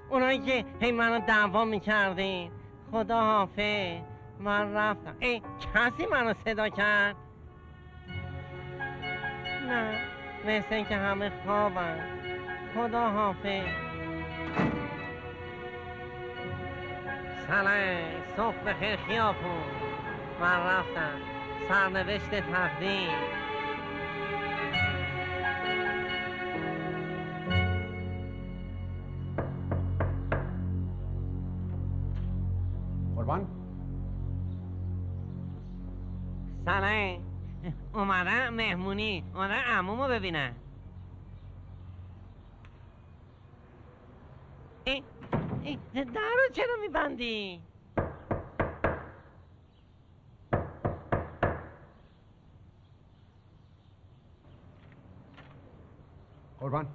[0.10, 2.52] اونایی که هی منو دعوا می‌کردین.
[2.96, 4.02] خدا حافظ
[4.40, 5.16] من رفتم.
[5.20, 5.42] ای
[5.74, 7.16] کسی منو صدا کرد؟
[9.68, 10.00] نه
[10.46, 12.00] مثل اینکه همه خوابن.
[12.76, 13.64] خدا حافظ
[17.48, 18.06] سلام.
[18.38, 19.64] صبح بخیر خیابون.
[20.42, 21.20] من رفتم.
[21.70, 23.18] سرنوشت تقدیم
[33.26, 33.48] قربان.
[36.66, 37.22] سلام.
[37.94, 40.56] اومدم مهمونی اومدم عمومو ببینم
[44.86, 45.04] ای
[45.94, 47.62] در رو چرا میبندی؟
[56.60, 56.88] قربان.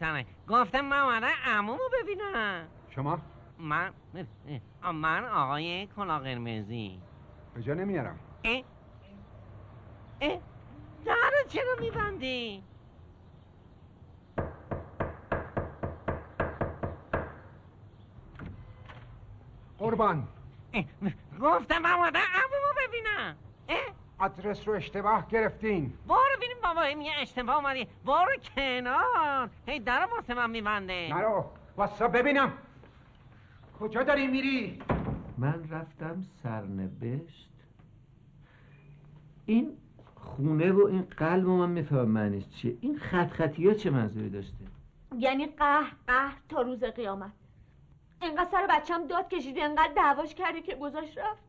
[0.00, 0.24] سلام.
[0.48, 3.18] گفتم من اومدم عمومو ببینم شما؟
[3.58, 3.92] من
[4.94, 7.00] من آقای کلا قرمزی
[7.54, 8.18] به جا نمیارم.
[8.44, 8.62] اه
[10.20, 10.38] اه
[11.04, 12.62] در چرا میبندی؟
[19.78, 20.28] قربان.
[21.40, 23.36] گفتم اومدم عمومو ببینم.
[24.18, 25.98] آدرس رو اشتباه گرفتین.
[26.08, 29.50] برو ببینیم بابا میگه اشتباه اومدی برو کنار.
[29.66, 31.08] هی در واسه من میبنده.
[31.14, 31.44] نرو.
[31.76, 32.52] واسا ببینم.
[33.80, 34.78] کجا داری میری؟
[35.38, 37.50] من رفتم سرنوشت.
[39.46, 39.76] این
[40.14, 42.76] خونه و این قلب و من میفهم معنیش چیه.
[42.80, 44.54] این خط خطی ها چه منظوری داشته؟
[45.18, 47.32] یعنی قهر قهر تا روز قیامت.
[48.22, 51.42] اینقدر سر بچم داد کشیدی اینقدر دعواش کردی که گذاشت رفت.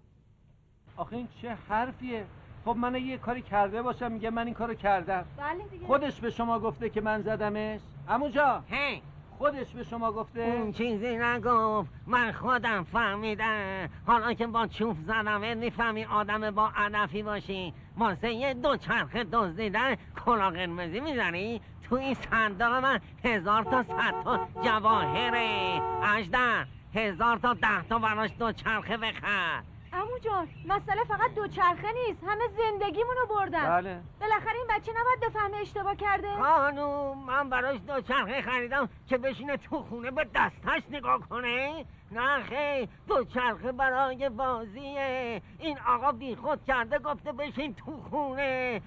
[0.98, 2.26] آخه این چه حرفیه؟
[2.66, 5.26] خب من یه کاری کرده باشم میگه من این کارو کردم.
[5.38, 5.86] بله دیگه.
[5.86, 7.80] خودش به شما گفته که من زدمش.
[8.10, 9.02] اموجا هی
[9.40, 11.90] خودش به شما گفته؟ اون چیزی نگفت.
[12.08, 13.90] من خودم فهمیدم.
[14.08, 17.74] حالا که با چوب زدم می‌فهمی آدم با هدفی باشی.
[17.98, 24.24] واسه یه دو چرخ دزدیدن کلا قرمزی می‌زنی؟ تو این صندوق من هزار تا صد
[24.24, 25.82] تا جواهره.
[26.04, 29.64] اجدر هزار تا ده تا براش دو چرخه بخر.
[29.94, 32.24] امو جان مسئله فقط دوچرخه نیست.
[32.24, 33.70] همه زندگیمونو بردن.
[33.70, 34.02] بله.
[34.22, 39.58] بالاخره این بچه نباید بفهمه اشتباه کرده؟ خانوم من براش دو چرخه خریدم که بشینه
[39.58, 41.86] تو خونه به دستش نگاه کنه.
[42.12, 42.90] نه خیر.
[43.08, 45.42] دو چرخه برای بازیه.
[45.60, 48.82] این آقا بی خود کرده گفته بشین تو خونه.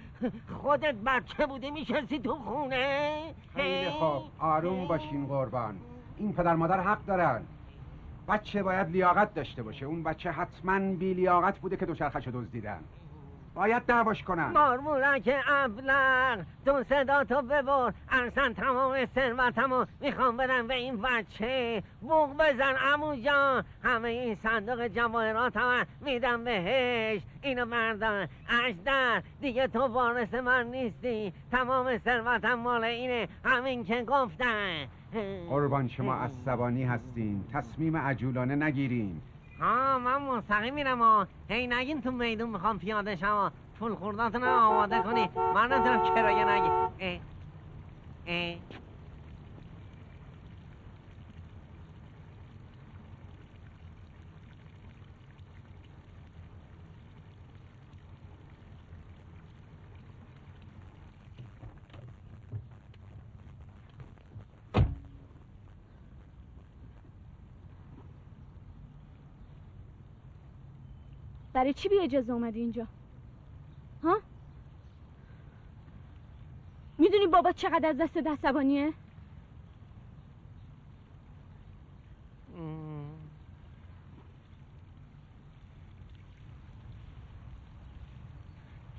[0.62, 3.34] خودت بچه بوده میشستی تو خونه.
[3.54, 4.22] خیلی؟ خوب.
[4.38, 5.78] آروم باشین قربان.
[6.16, 7.42] این پدر مادر حق دارن.
[8.28, 9.87] بچه باید لیاقت داشته باشه.
[9.87, 12.80] اون بچه حتما بی لیاقت بوده که دوچرخش رو دزدیدن.
[13.54, 14.46] باید دعواش کنن.
[14.46, 17.92] مارمولک ابلق دو صدا تو ببر.
[18.11, 21.82] ارسن تمام ثروتمو می‌خوام بدم به این بچه.
[22.00, 23.64] بوق بزن عمو جان.
[23.82, 27.22] همه این صندوق جواهرات هم میدم بهش.
[27.42, 28.28] اینو بردار.
[28.64, 31.32] اجدر دیگه تو وارث من نیستی.
[31.50, 33.28] تمام ثروتم مال اینه.
[33.44, 34.88] همین که گفتن.
[35.51, 39.20] قربان شما عصبانی هستین تصمیم عجولانه نگیرین
[39.61, 45.03] ها من مستقیم میرم ها هی نگین تو میدون می‌خوام پیاده شم پول خورداتون آماده
[45.03, 47.20] کنی من نمی‌تونم کرایه نگی اه.
[48.27, 48.81] اه.
[71.52, 72.86] برای چی بی اجازه اومدی اینجا؟
[74.02, 74.18] ها؟
[76.98, 78.92] می‌دونی بابا چقدر از دست عصبانیه؟
[82.58, 83.10] ام.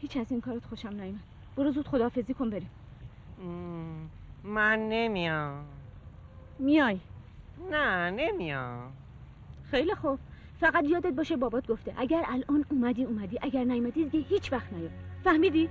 [0.02, 1.20] هیچ از این کارت خوشم نیومد.
[1.58, 2.70] برو زود خداحافظی کن بریم.
[4.44, 5.66] من نمیام.
[6.60, 7.00] میای؟
[7.72, 8.92] نه نمیام.
[9.72, 10.20] خیلی خوب.
[10.64, 13.40] فقط یادت باشه بابات گفته اگر الان اومدی اومدی.
[13.42, 14.90] اگر نیومدی دیگه هیچ وقت نیا
[15.24, 15.70] فهمیدی؟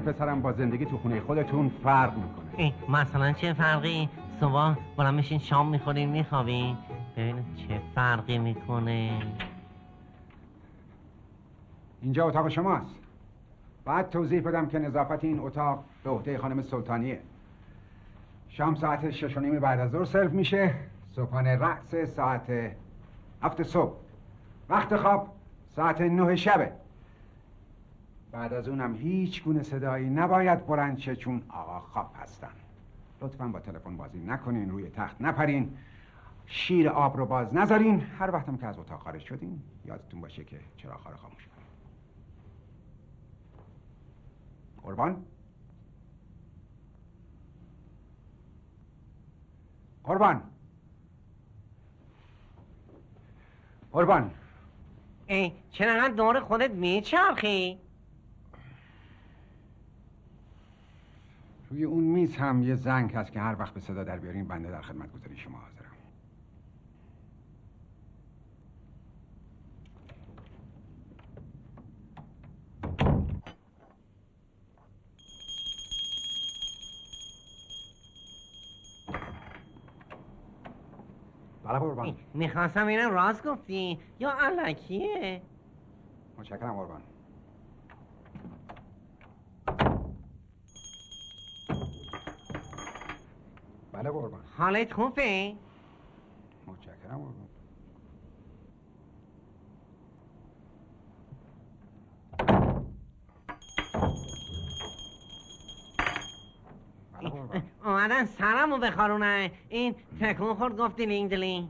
[0.00, 2.46] خونه پسرم با زندگی تو خونه خودتون فرق می‌کنه.
[2.58, 4.08] اه، مثلا چه فرقی؟
[4.40, 6.76] صبح بلند میشین شام می‌خورین میخوابین.
[7.16, 9.22] ببین چه فرقی می‌کنه.
[12.02, 12.94] اینجا اتاق شماست.
[13.84, 17.20] بعد توضیح بدم که نظافت این اتاق به عهده خانم سلطانیه.
[18.48, 20.74] شام ساعت شش و نیم بعد از ظهر سرو میشه.
[21.12, 22.72] صبحانه رأس ساعت
[23.42, 23.92] هفت صبح.
[24.68, 25.28] وقت خواب
[25.76, 26.72] ساعت نه شبه.
[28.32, 32.52] بعد از اونم هیچ گونه صدایی نباید بلند شه چون آقا خواب هستن.
[33.20, 35.76] لطفا با تلفن بازی نکنین روی تخت نپرین.
[36.46, 38.00] شیر آب رو باز نذارین.
[38.00, 41.66] هر وقتم که از اتاق خارج شدین یادتون باشه که چراغ رو خاموش کنین.
[44.82, 45.24] قربان؟
[50.04, 50.42] قربان.
[53.92, 54.30] قربان.
[55.26, 57.85] ای چرا انقدر دور خودت میچرخی؟
[61.76, 64.48] روی روی اون میز هم یه زنگ هست که هر وقت به صدا در بیارین
[64.48, 65.86] بنده در خدمت گذاری شما حاضرم.
[81.64, 82.16] بله قربان.
[82.34, 83.98] می‌خواستم اینم راست گفتی.
[84.18, 85.42] یا علکیه
[86.38, 87.02] متشکرم قربان.
[93.96, 94.40] بله قربان.
[94.56, 95.56] حالت خوبه؟
[96.66, 97.48] متشکرم قربان.
[107.12, 107.62] بله قربان.
[107.84, 111.68] اومدن سرمو بخارونن این تکون خورد گفت دیلینگ دیلینگ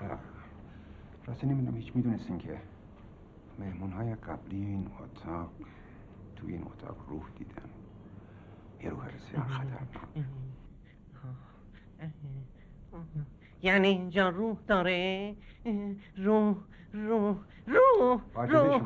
[0.00, 0.18] اه،
[1.26, 2.60] راستی نمی‌دونم هیچ می‌دونستین که
[3.58, 5.50] مهمون های قبلی این اتاق
[6.44, 7.70] توی این اتاق روح دیدن
[8.82, 9.88] یه روح بسیار خطرناک
[13.62, 15.34] یعنی اینجا روح داره؟
[16.16, 16.56] روح
[16.92, 17.36] روح
[17.66, 18.82] روح روح.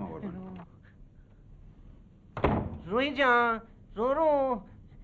[2.87, 3.61] روی جان
[3.97, 4.63] رو رو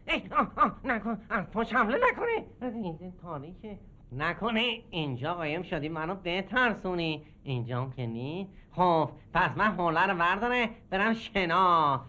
[0.09, 1.19] ای آه آه نکن.
[1.31, 3.79] از پاش حمله نکنه این تاریکه
[4.13, 5.89] نکنه اینجا قایم شدی.
[5.89, 7.27] منو بترسونی.
[7.43, 8.49] اینجا که نی.
[8.73, 12.05] خب پس من حوله رو وردارم برم شنا.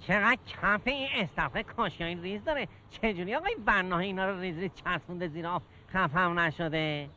[0.00, 5.28] چقدر کف این استخره کاشیایی ریز داره؟ چجوری آقای بنا اینا رو ریز ریز چسبونده
[5.28, 7.08] زیر آب؟ خفم نشده.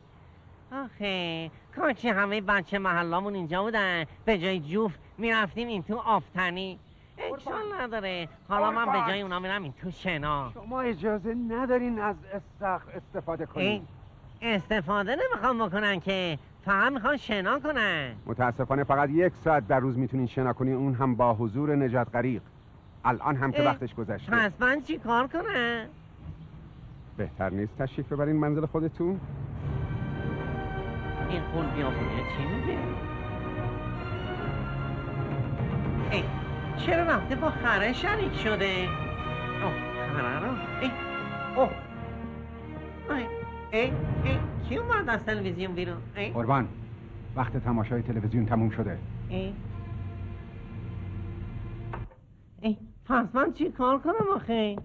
[0.72, 4.04] آخه کاچی همه بچه محلامون اینجا بودن.
[4.24, 6.78] به جای جوف می‌رفتیم این تو آفتنی.
[7.18, 8.28] اشکال نداره.
[8.48, 10.50] حالا من به جای اونا میرم این تو شنا.
[10.54, 13.86] شما اجازه ندارین از استخ استفاده کنین.
[14.42, 16.38] استفاده نمی‌خوام بکنن که.
[16.64, 18.16] فقط می‌خوان شنا کنن.
[18.26, 20.74] متاسفانه فقط یک ساعت در روز می‌تونین شنا کنین.
[20.74, 22.42] اون هم با حضور نجات غریق.
[23.04, 24.32] الان هم که وقتش گذشته.
[24.32, 25.86] پس من چی کار کنم
[27.16, 29.20] بهتر نیست تشریف ببرین منزل خودتون.
[31.30, 32.78] این خون بیابونه چی میگه؟
[36.10, 36.22] ای
[36.76, 38.88] چرا رفته با خره شریک شده؟
[39.62, 39.74] اوه
[40.12, 40.56] خره رو.
[40.80, 40.90] ای
[41.56, 41.70] اوه.
[43.10, 43.26] ای
[43.72, 43.92] ای
[44.24, 44.38] ای
[44.68, 46.30] کی اومد از تلویزیون بیرون؟ ای.
[46.30, 46.68] قربان
[47.36, 48.98] وقت تماشای تلویزیون تموم شده.
[49.28, 49.52] ای.
[52.60, 52.76] ای.
[53.10, 54.76] پس من چی کار کنم آخه؟ یه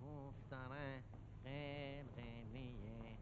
[0.00, 1.02] توف داره
[1.44, 3.16] قلقلیه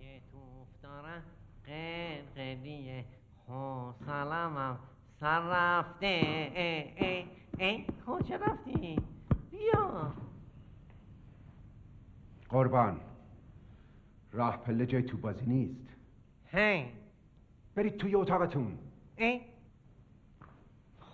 [0.00, 1.22] یه توف داره
[1.64, 3.04] قلقلیه
[3.48, 4.78] حوصلمم
[5.20, 6.06] سر رفته.
[6.06, 7.24] ای ای
[7.58, 7.84] ای.
[8.06, 8.98] کجا رفتی؟
[9.50, 10.12] بیا.
[12.48, 13.00] قربان.
[14.32, 15.88] راه پله جای تو بازی نیست.
[16.46, 16.86] هی.
[17.74, 18.78] برید توی اتاقتون.
[19.16, 19.40] ای.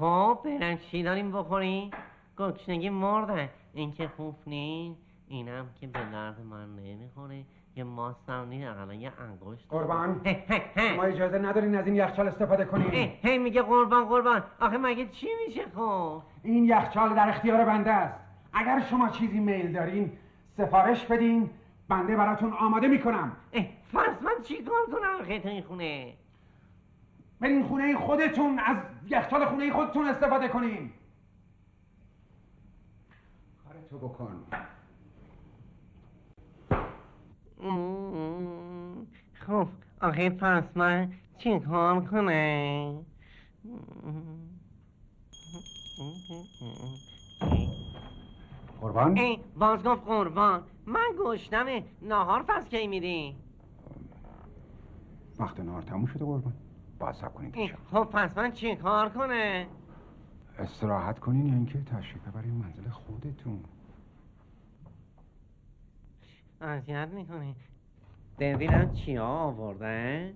[0.02, 1.90] خب برن چی داریم بخوری؟
[2.36, 7.44] گرسنگی مرده این که خوب نیست اینم که به درد من نمی‌خوره.
[7.76, 9.66] یه ماستم نیست اقلا یه انگشت.
[9.68, 10.20] قربان.
[10.76, 13.12] شما اجازه ندارین از این یخچال استفاده هی کنین.
[13.22, 14.42] هی میگه قربان قربان.
[14.60, 18.18] آخه مگه چی میشه خب؟ این یخچال در اختیار بنده است.
[18.52, 20.12] اگر شما چیزی میل دارین
[20.56, 21.50] سفارش بدین.
[21.88, 23.32] بنده براتون آماده می‌کنم.
[23.92, 26.12] پس من چی کار کنم تو این خونه؟
[27.40, 28.76] برین خونه خودتون از
[29.12, 30.90] یخچال خونه خودتون استفاده کنین
[33.64, 34.44] کارتو بکن.
[37.60, 39.06] مم.
[39.34, 39.68] خب
[40.00, 43.04] آخه پس من چی کار کنم؟
[48.80, 50.62] قربان؟ ای باز گفت قربان.
[50.86, 53.36] من گشتمه ناهار پس کی میری؟
[55.38, 56.52] وقت نهار تموم شده قربان.
[57.02, 57.32] باید سب.
[57.92, 59.66] خب پس من چی کار کنه
[60.58, 63.64] استراحت کنین یا اینکه تشریف ببرین منزل خودتون.
[66.60, 67.54] اذیت می‌کنه
[68.38, 70.34] ببینم چیا آورده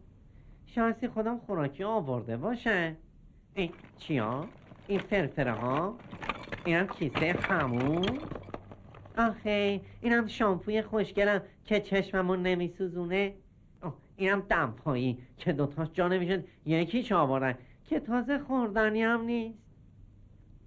[0.67, 2.97] شانسی خودم خوراکی آورده باشه.
[3.55, 4.45] ای چیا؟
[4.87, 5.95] این فرفره ها
[6.65, 8.19] اینم کیسه همون
[9.19, 13.35] آخه اینم شامپوی خوشگلم که چشممون نمیسوزونه.
[14.17, 17.55] اینم دمپایی که دوتاش جا نمی‌شد یکی آوردن
[17.85, 19.59] که تازه خوردنی هم نیست.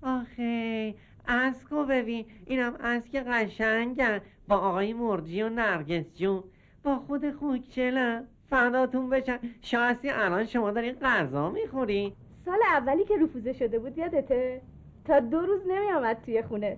[0.02, 0.96] آخه
[1.28, 2.26] اسکو ببین.
[2.46, 4.22] اینم اسک قشنگن.
[4.48, 6.44] با آقای مرجی و نرگس جون.
[6.84, 8.28] با خود خوکچلم.
[8.50, 9.40] فداتون بشن.
[9.62, 12.14] شاستی الان شما دارین غذا می‌خوری.
[12.46, 14.62] سال اولی که رفوزه شده بود یادته؟
[15.06, 16.78] تا دو روز نمیامد توی خونه.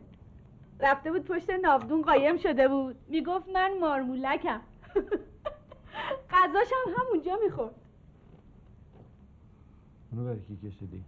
[0.79, 2.95] رفته بود پشت ناودون قایم شده بود.
[3.09, 4.61] می‌گفت من مارمولکم.
[6.29, 7.75] غذاش هم همونجا می‌خورد.
[10.11, 11.03] اونو برای کی کشیدی؟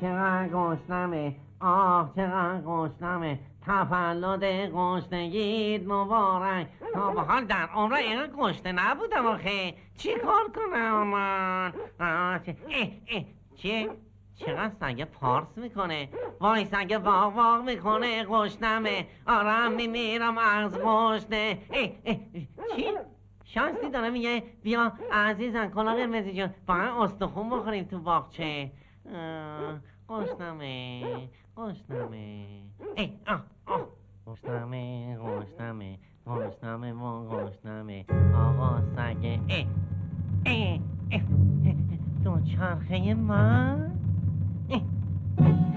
[0.00, 4.44] چقدر گشنمه آه چقدر گشنمه تولد
[4.74, 6.66] گشنگید مبارک.
[6.94, 9.74] تا به حال در عمر اینقدر گشنه نبودم آخه.
[9.96, 12.40] چی کار کنم من؟ اه،
[13.10, 13.86] اه،
[14.36, 16.08] چقدر سگه پارس می‌کنه.
[16.40, 21.58] وای سگه واق واق می‌کنه گشنمه آرام میمیرم از گشنه.
[22.76, 22.92] چی؟
[23.44, 28.70] شانسی داره میگه بیا عزیزم کلا قرمزی جان با هم استخون بخوریم تو باغچه.
[30.08, 31.02] گشنمه
[31.56, 32.46] گشنمه
[32.96, 33.86] ای آه آه
[34.26, 38.04] گشنمه گشنمه گشنمه و گشنمه
[38.34, 39.66] آقا سگه ای
[40.46, 40.80] ای
[42.24, 43.92] دو چرخه من.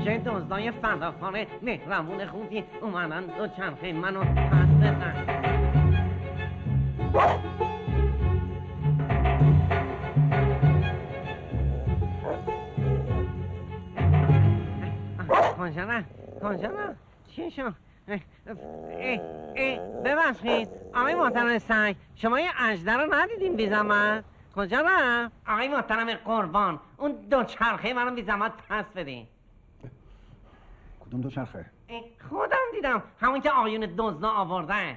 [0.06, 5.40] چه دزدای فداکاره مهربون خوبی اومدن دو چرخه منو پس بدن
[15.60, 16.06] کجا نه
[16.44, 16.96] کجا نه
[17.28, 17.74] چی شد
[18.08, 19.20] اه، اه،
[19.56, 24.24] اه، ببخشید آقای محترم سگ شما یه اجده رو ندیدین بی زحمت؟
[24.56, 29.28] کجا نه آقای محترم قربان اون دو چرخه منو بی زحمت پس بدین.
[31.06, 31.66] کدوم دو چرخه؟
[32.30, 34.96] خودم دیدم همون که آقایون دزدا آوردن.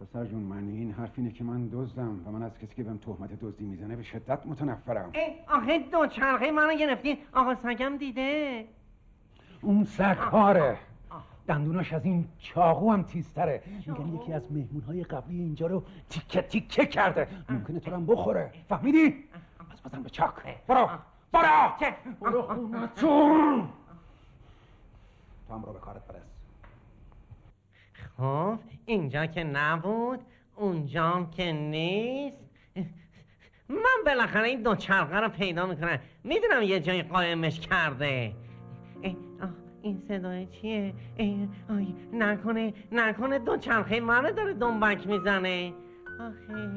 [0.00, 2.98] پسر جون من این حرف اینه که من دزدم و من از کسی که بهم
[2.98, 5.10] تهمت دزدی می‌زنه به شدت متنفرم.
[5.14, 8.64] اه، آخه دو چرخه منو گرفتین آقا سگم دیده.
[9.66, 10.78] اون سگهاره
[11.46, 13.62] دندوناش از این چاقو هم تیزتره.
[13.86, 17.28] میگن یکی از مهمون های قبلی اینجا رو تیکه تیکه کرده.
[17.48, 18.52] ممکنه تو رو هم بخوره.
[18.68, 19.24] فهمیدی؟
[19.72, 20.32] پس بزن به چاک.
[20.66, 20.88] برو.
[21.32, 21.70] برو.
[22.20, 23.68] برو خونتون
[25.46, 26.22] تو هم برو به کارت برس.
[28.16, 30.20] خب اینجا که نبود
[30.56, 32.36] اونجا که نیست.
[33.68, 35.98] من بالاخره این دو چرخه رو پیدا می‌کنم.
[36.24, 38.32] می‌دونم یه جایی قایمش کرده.
[39.86, 45.72] این صدای چیه؟ اه، آی، نکنه نکنه دو چرخه منو داره دنبک می‌زنه
[46.20, 46.70] آخه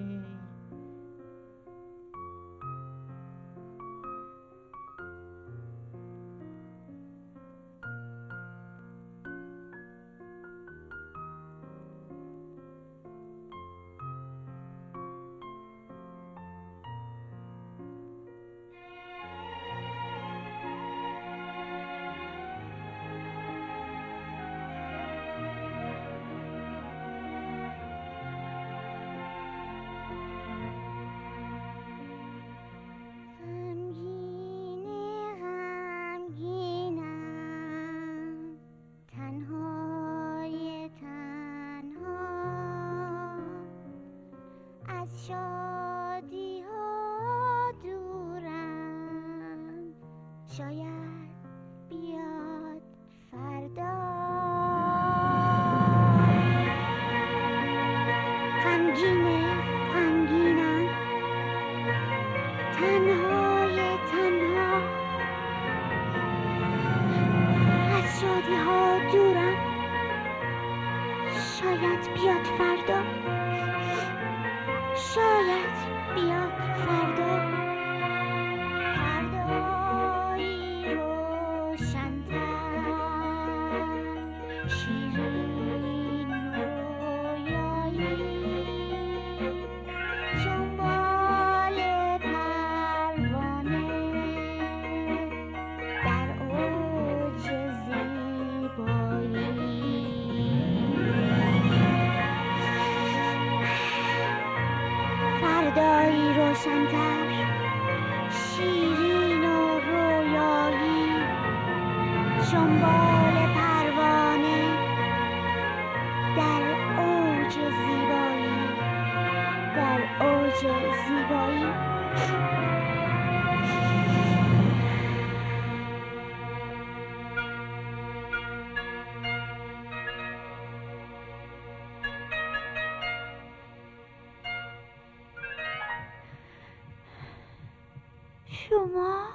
[138.70, 139.28] شما؟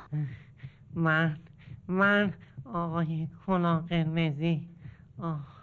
[0.95, 1.37] من
[1.89, 4.68] من آقای کلا قرمزی.
[5.18, 5.55] آه.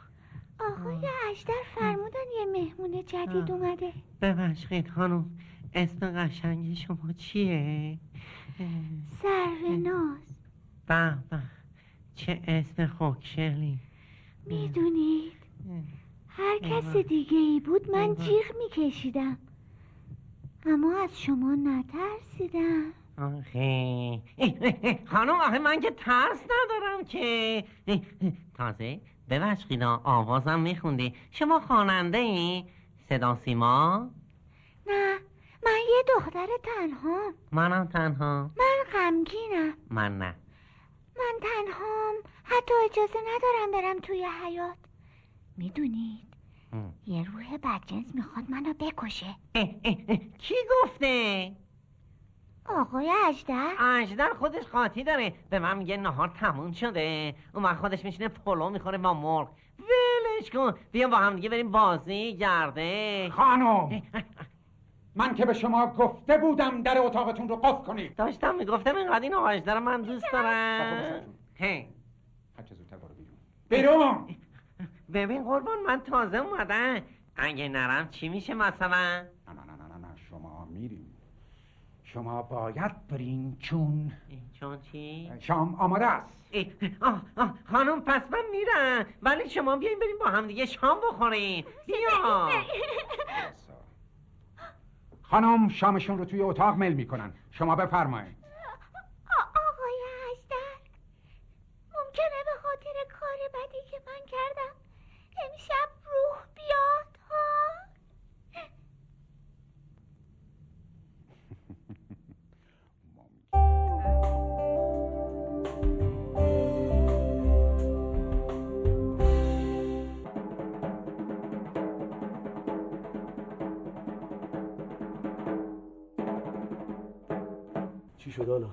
[0.59, 3.93] آقای اجدر فرمودن یه مهمون جدید اومده.
[4.22, 5.26] ببخشید خانم
[5.74, 7.97] اسم قشنگی شما چیه؟
[9.22, 10.38] سروناز
[10.88, 11.39] به به.
[12.15, 13.80] چه اسم خوکشلی.
[14.45, 15.34] می‌دونید
[16.28, 19.38] هر کس دیگه ای بود من جیغ میکشیدم.
[20.65, 22.93] اما از شما نترسیدم.
[23.18, 24.22] آخه.
[25.12, 27.64] خانم آخه من که ترس ندارم که.
[28.57, 32.66] تازه ببخشید آوازم میخوندی شما خواننده ای؟
[33.09, 34.09] صدا سیما؟
[34.88, 35.20] نه
[35.66, 38.51] من یه دختر تنها منم تنها.
[38.57, 39.74] من غمگینم.
[39.89, 40.36] من نه.
[41.18, 42.16] من تنهام.
[42.43, 44.78] حتی اجازه ندارم برم توی حیات
[45.57, 46.32] می‌دونید
[47.05, 49.36] یه روح بدجنس می‌خواد منو بکشه.
[50.43, 51.51] کی گفته؟
[52.66, 55.34] آقای اجدر؟ اجدر خودش قاطی داره.
[55.49, 57.36] به من میگه نهار تموم شده.
[57.53, 59.49] اون وقت خودش میشینه پلو می‌خوره با مرغ.
[59.80, 60.74] ولش کن.
[60.91, 63.30] بیا با هم دیگه بریم بازی گرده.
[63.30, 64.01] خانم
[65.16, 68.16] من که به شما گفته بودم در اتاقتون رو قفل کنید.
[68.16, 71.22] داشتم می‌گفتم اینقدر این آقای اجدر من دوست دارم.
[71.53, 71.88] هی.
[72.57, 73.38] هرچه زودتر برو بیرون.
[73.70, 74.36] بیرون!
[75.14, 77.01] ببین قربان من تازه اومدم.
[77.36, 81.05] اگه نرم چی میشه مثلا نه نه نه نه نه شما میرین
[82.14, 84.12] شما باید برین چون
[84.59, 86.28] چون چی؟ شام آماده است.
[87.01, 89.05] آه آه خانم پس من میرم.
[89.22, 91.66] ولی شما بیاین بریم با هم دیگه شام بخوریم.
[91.86, 92.49] بیا.
[95.22, 97.34] خانم شامشون رو توی اتاق مل می‌کنن.
[97.51, 98.40] شما بفرمایید.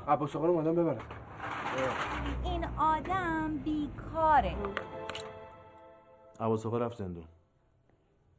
[0.09, 1.01] عباس آقا رو اومدن ببرن.
[2.45, 4.57] این آدم بیکاره.
[6.41, 7.25] عباس آقا رفت زندون.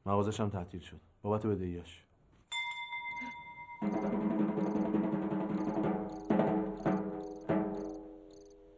[0.06, 1.00] مغازش هم تعطیل شد.
[1.22, 2.06] بابت بدهیاش.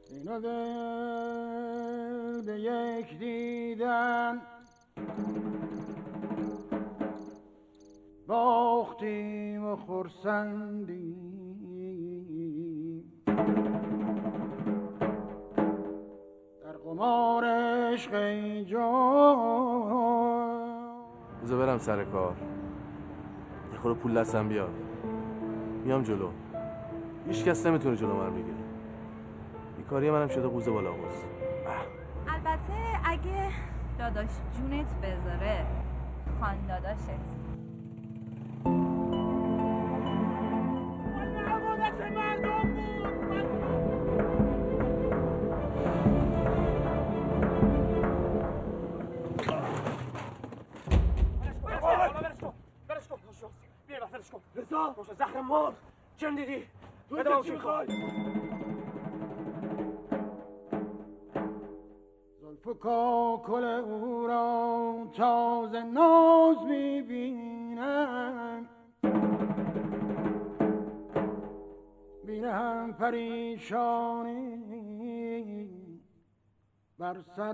[0.10, 4.42] اینا دل به یک دیدن.
[8.28, 11.41] باختیم و خورسندیم
[16.64, 17.46] در قمار
[17.94, 18.14] عشق
[18.62, 20.02] جان.
[21.44, 22.36] بذار برم سر کار.
[23.74, 24.70] یه خورده پول دستم بیاد.
[25.86, 26.30] میام جلو.
[27.28, 28.56] هیچ کس نمی‌تونه جلو من بگیره.
[29.78, 31.24] بیکاری منم شده قوز بالا قوز.
[32.28, 32.74] البته
[33.06, 33.50] اگه
[34.00, 35.66] داداش جونت بذاره
[36.40, 37.41] خان داداشت.
[55.52, 55.74] مار.
[56.18, 56.64] چند دیدی؟
[57.12, 57.88] بده چی می‌خوای.
[62.42, 68.68] زلف کاکل او را تازه ناز می‌بینم.
[72.26, 74.58] بینم پریشانی
[77.00, 77.54] بر سر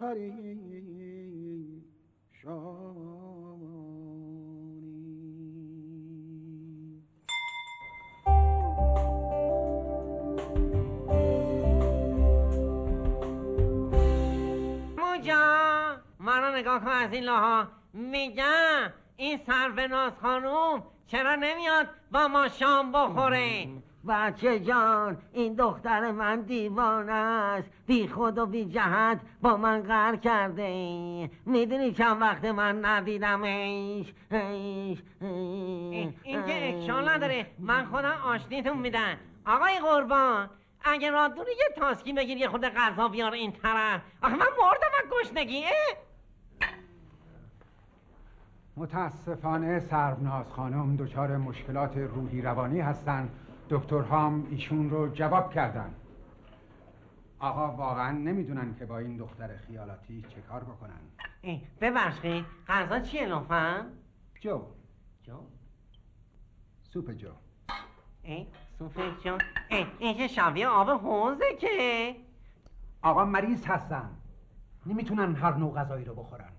[0.00, 0.80] پریشانی.
[14.98, 15.96] موجا
[16.54, 23.68] نگاه کن از این لاها میگم این سروناز خانوم چرا نمیاد با ما شام بخوره؟
[24.08, 27.70] بچه جان این دختر من دیوانه است.
[27.86, 35.02] بی خود و بی جهت با من قهر کرده می‌دونی چند وقت من ندیدمش ایش
[35.20, 37.46] این که اکشان نداره.
[37.58, 39.16] من خودم آشتیتون میدم.
[39.46, 40.50] آقای قربان
[40.84, 44.00] اگه رادون یه تاسکی بگیر یه خود غذا بیار این طرف.
[44.22, 45.96] آخه من مردم از گشنگی اه؟
[48.76, 53.30] متاسفانه سربناز خانم دچار مشکلات روحی روانی هستند.
[53.70, 55.94] دکترها هم ایشون رو جواب کردن.
[57.38, 61.00] آقا واقعا نمی‌دونن که با این دختر خیالاتی چه کار بکنن.
[61.80, 63.86] ببخشید غذا چیه لطفا؟
[64.40, 64.62] جو.
[65.22, 65.36] جو.
[66.82, 67.30] سوپ جو.
[68.22, 68.46] ای
[68.78, 69.40] سوفه جان
[69.70, 72.16] ای این که شبیه آب حوزه که.
[73.02, 74.10] آقا مریض هستن.
[74.86, 76.52] نمی‌تونن هر نوع غذایی رو بخورن.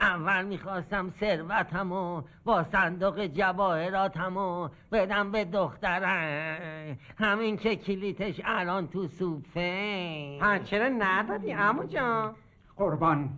[0.00, 10.38] اول می‌خواستم ثروتمو با صندوق جواهراتمو بدم به دخترم همین که کلیتش الان تو سوپه
[10.40, 12.34] ها چرا ندادی امو جان.
[12.76, 13.28] قربان.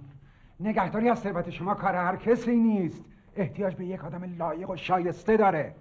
[0.61, 3.05] نگهداری از ثروت شما کار هر کسی نیست.
[3.37, 5.75] احتیاج به یک آدم لایق و شایسته داره.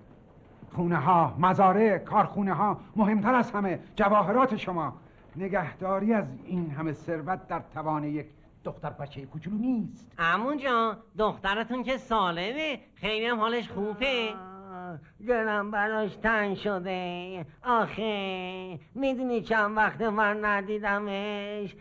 [0.73, 4.93] خونه ها مزارع کارخونه ها مهمتر از همه جواهرات شما.
[5.35, 8.25] نگهداری از این همه ثروت در توان یک
[8.67, 10.11] دختر بچه کوچولو نیست.
[10.17, 12.79] امون جان دخترتون که سالمه.
[12.95, 14.33] خیلی هم حالش خوبه.
[15.27, 21.75] دلم براش تنگ شده آخه می‌دونی چند وقت من ندیدمش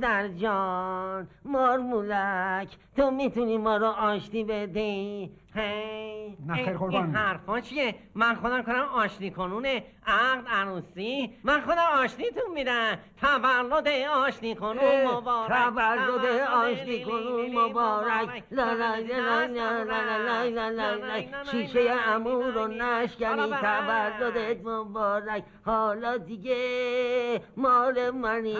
[0.00, 6.94] در جان مارمولک تو می‌تونی ما رو آشتی بدی هی نه خیر این- قربان.
[7.06, 13.88] این حرفا چیه من خودم کنم آشتی کنونه عقد عروسی من خودم آشتیتون میرم تولد
[14.26, 20.94] آشتی کنون مبارک تولد آشتی کنون مبارک لا لا لا لا لا لا لا لا
[20.94, 22.50] لا شیشه امور
[22.80, 25.44] نشکنی تولدت مبارک.
[25.64, 28.54] حالا دیگه مال منی.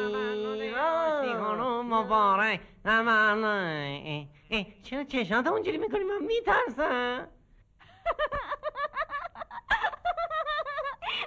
[1.35, 2.61] کنون مبارک.
[2.85, 7.29] اه، چرا چشات اونجوری می‌کنی؟ من میترسم.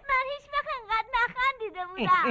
[0.09, 2.25] من هیچ وقت انقدر نخندیده بودم.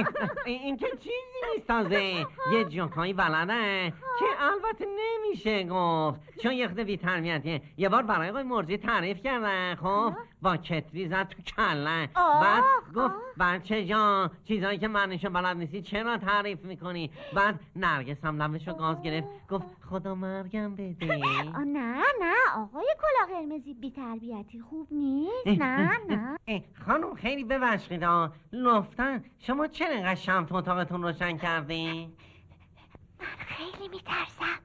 [0.45, 1.09] این که چیزی
[1.53, 2.25] نیست تازه.
[2.51, 6.19] یه جوکایی بلده که البته نمیشه گفت.
[6.43, 10.13] چون یه خود بی تربیتیه یه بار برای آقای مرزی تعریف کردن خب؟
[10.43, 11.61] با کتری زد تو
[12.15, 12.63] آه، بعد
[12.95, 18.73] گفت بچه جان چیزایی که منشو بلد نیستی چرا تعریف می‌کنی؟ بعد نرگس هم لبشو
[18.73, 19.27] گاز گرفت.
[19.49, 21.05] گفت خدا مرگم بده.
[21.65, 25.47] نه نه آقای کلا قرمزی بی تربیتی خوب نیست.
[25.63, 26.63] نه نه.
[26.85, 28.03] خانم خیلی ببخشید.
[28.53, 32.13] لطفا شما چرا اینقدر شم تو اتاقتون روشن کردین
[33.37, 34.59] خیلی میترسم.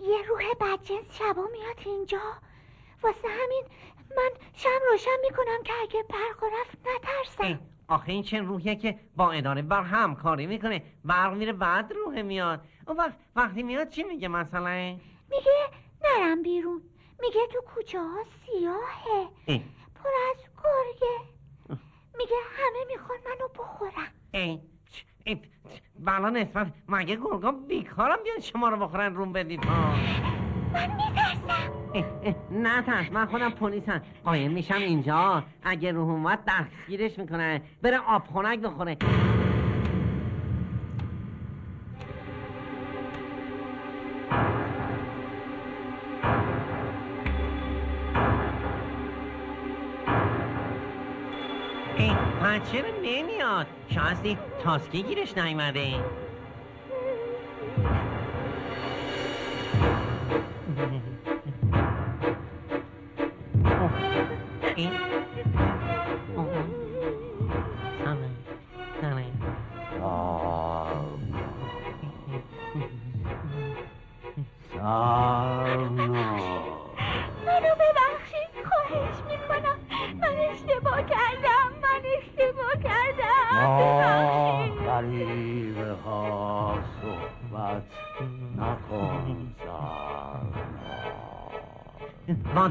[0.00, 2.20] یه روح بدجنس شبا میاد اینجا.
[3.02, 3.62] واسه همین
[4.18, 9.32] من شم روشن می‌کنم که اگه برق رفت نترسم آخه این چه روحیه که با
[9.32, 10.82] اداره بر همکاری می‌کنه.
[11.04, 12.60] برق میره بعد روح میاد.
[12.86, 14.96] اون وقت وقتی میاد چی میگه مثلا؟
[15.30, 15.68] میگه
[16.04, 16.82] نرم بیرون.
[17.20, 19.28] میگه تو کوچه ها سیاهه.
[19.48, 19.58] اه،
[19.94, 21.18] پر از گرگه.
[22.18, 23.48] میگه همه می‌خوان منو
[24.92, 29.90] چ- اه، چ- بلا نسبت مگه گرگا بیکارم بیان شما رو بخورن روم بدید؟ ها
[30.72, 31.77] من میترسم.
[32.50, 34.02] نه ترس من خودم پلیسم.
[34.24, 35.42] قایم میشم اینجا.
[35.62, 38.96] اگه روح اومد دستگیرش می‌کنن بره آب خنک بخوره.
[51.98, 52.10] ای
[52.72, 55.94] چرا نمیاد؟ شاید تاسکی گیرش نیومده.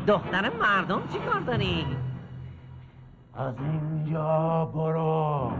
[0.07, 1.85] دختر مردم چی کار داری؟
[3.35, 5.51] از اینجا برو.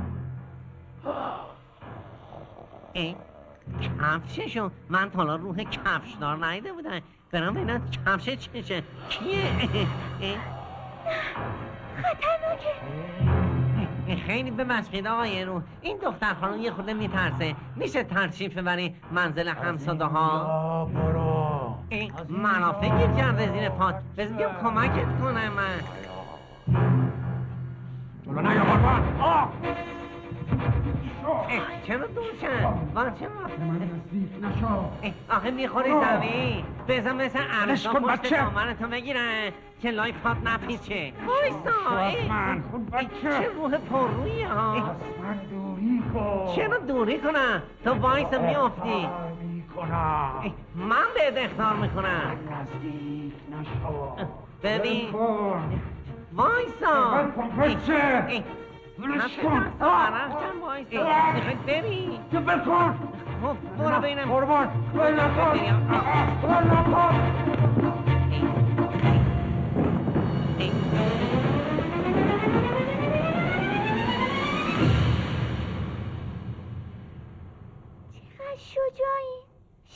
[2.93, 3.16] ای
[3.82, 7.00] کفششو من تا حالا روح کفشدار ندیده بودم.
[7.32, 8.84] برام ببینم کفش چشه.
[9.10, 9.52] کیه؟
[11.98, 12.74] خطرناکه.
[14.28, 17.56] خیلی ببخشید آقای رو این دختر خانم یه خورده میترسه.
[17.76, 21.37] میشه ترشیف ببری منزل همساده ها برو.
[21.90, 23.96] ای، منافع یه جرده زیر پات.
[24.18, 25.80] بذار بیام کمکت کنم من.
[28.26, 29.52] جلو نیا قربان آه.
[31.50, 32.48] ای، چرا دور شد؟
[32.96, 34.68] وان چرا؟ من نزدیک نشو.
[35.30, 35.90] آخه می‌خوری.
[35.90, 38.34] زمین بزن مثل کن، پشت.
[38.34, 41.14] دامنتو بگیرن که لای پات نپیچه.
[41.28, 42.00] وایسا.
[42.00, 43.08] ای، من خون بچه.
[43.22, 46.56] چه روح پررویی ها؟ من دوری کن.
[46.56, 49.10] چرا دوری کنم؟ تو وایسا میافتی.
[49.78, 50.53] می‌کنم.
[50.75, 52.39] من به اختار می‌کنم.
[52.51, 54.15] نزدیک نشو
[54.63, 55.13] ببین.
[56.34, 57.23] وایسا.
[57.59, 58.43] بچه
[58.99, 59.71] ولش کن.
[59.82, 60.61] رفتم
[62.32, 62.95] تو بکن.
[63.41, 64.67] خب، برو بینم قربان.
[64.93, 65.38] بینم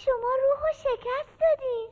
[0.06, 1.90] شما روحو شکست دادین.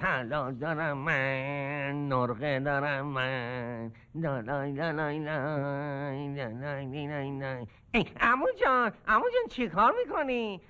[0.00, 3.92] طلا دارم من نرغه دارم من.
[4.22, 7.66] دالای دالای لای دالای لای لای
[8.20, 10.60] امو جان امو جان چی کار می‌کنی؟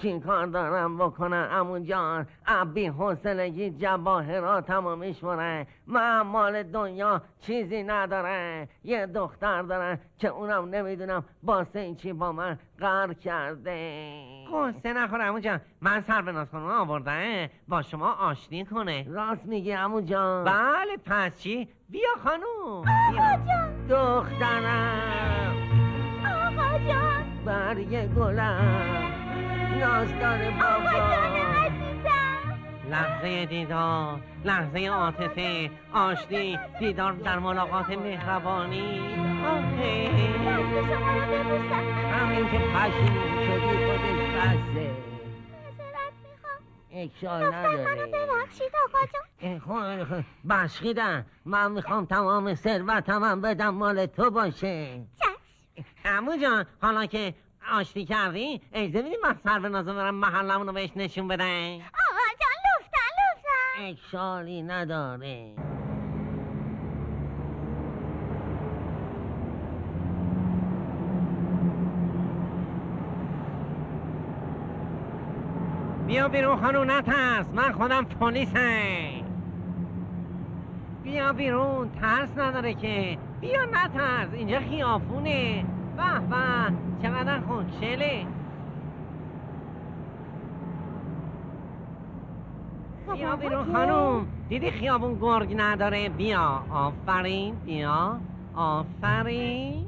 [0.00, 7.82] چی کار دارم بکنم؟ امون جان عبی حوصلگی جواهرات تمام میشمارن من مال دنیا چیزی
[7.82, 14.12] ندارن یه دختر دارن که اونم نمی‌دونم باسه این چی با من قرار کرده.
[14.52, 15.60] قصه نخور امون جان.
[15.80, 19.06] من سر به خانم آوردن با شما آشتی کنه.
[19.08, 20.44] راست میگی امون جان.
[20.44, 23.86] بله پس چی؟ بیا خانوم آقا جان.
[23.86, 25.56] دخترم.
[26.26, 27.22] آقا جان.
[27.44, 29.11] برگ گلم.
[30.20, 31.12] داره بابا.
[32.90, 35.70] لحظه دیدار لحظه عاطفه.
[35.94, 39.14] آشتی دیدار در ملاقات مهربانی.
[39.46, 40.08] آخه.
[42.12, 44.90] همین که پشیمون شدی خودش بسه
[46.90, 49.58] منو نداره ببخشید آقا جان.
[49.58, 50.24] خب،
[51.44, 55.00] من می‌خوام تمام ثروتم هم بدم مال تو باشه.
[56.04, 57.34] امو جان حالا که
[57.70, 62.24] آشتی کردی؟ اجازه میدی من سر به نازم برم محلمون رو بهش نشون بدن آقا
[62.40, 63.88] جان لطفا لطفا.
[63.88, 65.54] اکشالی نداره.
[76.06, 77.46] بیا بیرون خانو نترس.
[77.52, 79.22] من خودم پلیسم.
[81.04, 83.18] بیا بیرون ترس نداره که.
[83.40, 85.64] بیا نترس اینجا خیافونه
[85.96, 86.72] به به
[87.02, 88.26] چقدر خوشگله
[93.14, 98.18] بیا بیرون خانوم دیدی خیابون گرگ نداره بیا آفرین بیا
[98.54, 99.86] آفرین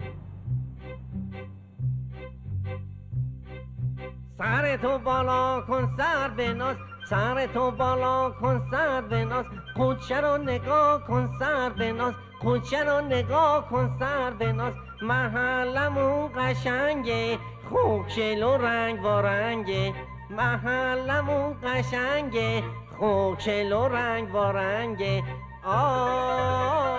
[4.38, 6.76] سر تو بالا کن سر بناز
[7.10, 9.44] سر تو بالا کن سر بناز
[9.76, 17.38] کوچه رو نگاه کن سر بناز کوچه رو نگاه کن سر بناز محلمون قشنگه
[17.68, 18.06] خوب
[18.42, 19.94] و رنگ با رنگه.
[20.30, 22.62] محلمون قشنگه
[22.98, 23.38] خوب
[23.72, 25.22] و رنگ با رنگه.
[25.64, 26.94] آه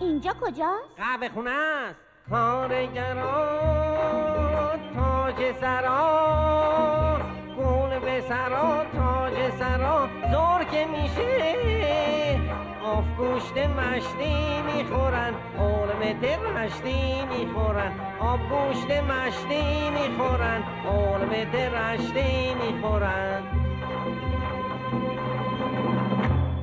[0.00, 2.00] اینجا کجاست؟ قهوه خونه است.
[2.30, 3.58] کارگرا
[4.94, 7.18] تاج سرا.
[7.58, 10.08] گل به سرا تاج سرا.
[10.30, 11.58] زور که میشه.
[12.88, 23.42] آف گوشت مشتی می‌خورن علمت رشتی می‌خورن آب گوشت مشتی می‌خورن علمت رشتی می‌خورن.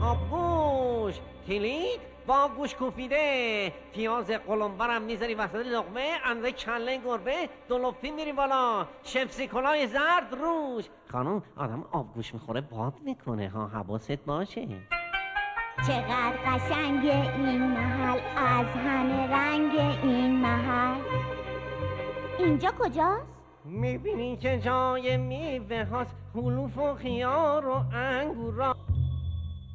[0.01, 8.31] آبگوش کلید با گوش کوفیده پیاز قلمبرم می‌ذاری وسط لقمه اندازه کله گربه دلوپی میری
[8.33, 10.85] بالا شمسی کلاه زرد روش.
[11.11, 14.67] خانم آدم آبگوش می‌خوره باد می‌کنه ها حواست باشه.
[15.83, 19.71] چقدر قشنگ این محل از همه رنگ
[20.03, 21.01] این محل.
[22.39, 23.25] اینجا کجاست؟
[23.65, 28.75] می‌بینی که جای میوه هاست حلوف و خیار و انگورا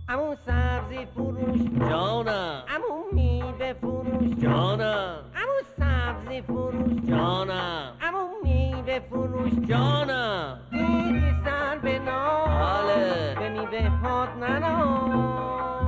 [0.09, 1.61] امو سبزی فروش.
[1.90, 2.62] جانم.
[2.68, 4.38] امو میوه فروش.
[4.42, 5.16] جانم.
[5.34, 7.03] امو سبزی فروش.
[7.09, 7.92] جانم.
[8.01, 9.53] امو میوه فروش.
[9.68, 10.59] جانم.
[10.70, 13.34] دیدی سر به نار بله.
[13.38, 15.79] به میوه هات ننال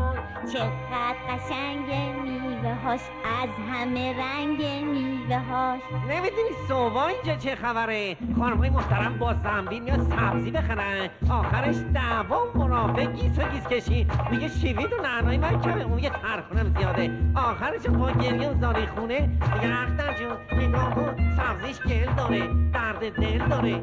[0.52, 1.86] چقدر قشنگ
[2.22, 3.00] میوه هاش
[3.40, 5.80] از همه رنگ میوه هاش.
[6.08, 11.08] نمی‌دونی صبح اینجا چه خبره؟ خانمهای محترم با زنبیل میاد سبزی بخرن.
[11.30, 14.06] آخرش دعوا و مرافع گیس و گیس کشی.
[14.30, 17.10] میگه شیوید و نعنای من کمه اون میگه ترخونم زیاده.
[17.36, 19.20] آخرش با گریه و زاری خونه.
[19.54, 23.82] میگه اختر جون نگاه کن سبزیش گل داره درد دل داره.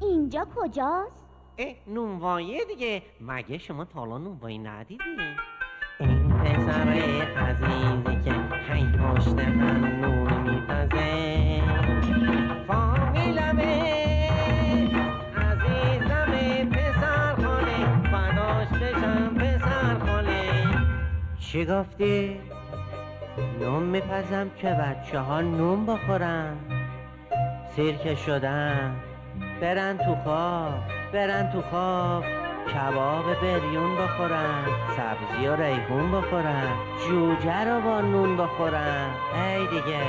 [0.00, 1.23] اینجا کجاست؟
[1.86, 3.02] نونواییه دیگه.
[3.20, 5.04] مگه شما تا حالا نونوایی ندیدی؟
[6.00, 6.88] این پسر
[7.36, 8.32] عزیزی که
[8.72, 11.62] هی پشت هم نون میپزه
[12.66, 14.30] فامیلمه
[15.36, 18.02] عزیزمه پسر خاله.
[18.02, 20.52] فداش بشم پسر خاله.
[21.40, 22.40] چی گفتی؟
[23.60, 26.56] نون میپزم که بچه ها نون بخورن.
[27.76, 28.96] سیرکه شدن.
[29.60, 30.74] برن تو خواب
[31.12, 32.24] برن تو خواب
[32.74, 34.64] کباب بریون بخورن
[34.96, 36.72] سبزی و ریحون بخورن
[37.08, 39.10] جوجه رو با نون بخورن.
[39.34, 40.02] ای دیگه.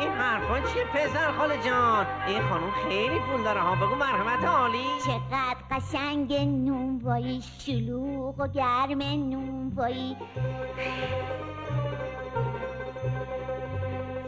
[0.00, 3.74] این حرفا چیه پسر خاله جان؟ این خانم خیلی پول داره ها.
[3.74, 4.84] بگو مرحمت عالی.
[5.06, 10.16] چقدر قشنگ نونوایی شلوغ و گرم نونوایی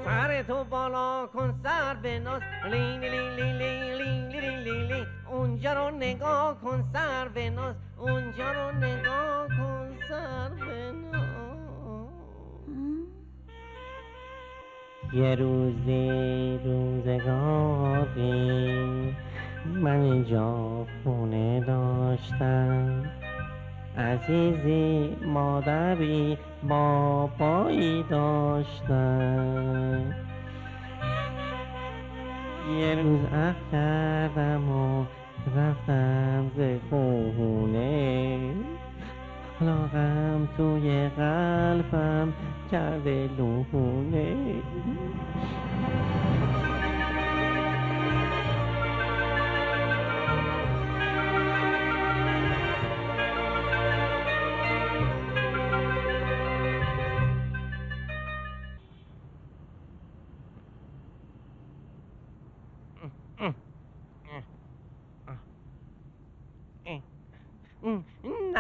[0.05, 6.61] سر تو بالا کن سروناز لین لین لین لین لین لین لین اونجا رو نگاه
[6.61, 10.95] کن سروناز اونجا رو نگاه کن سر به
[15.15, 18.25] یه روزی روزگاری
[19.67, 23.11] من اینجا خونه داشتم
[23.99, 26.39] عزیزی مادری
[26.69, 30.03] بابایی داشتم.
[32.81, 35.05] یه روز اخ کردم و
[35.57, 38.39] رفتم ز خونه
[39.61, 42.33] خلاقم توی قلبم
[42.73, 44.37] کرده لونه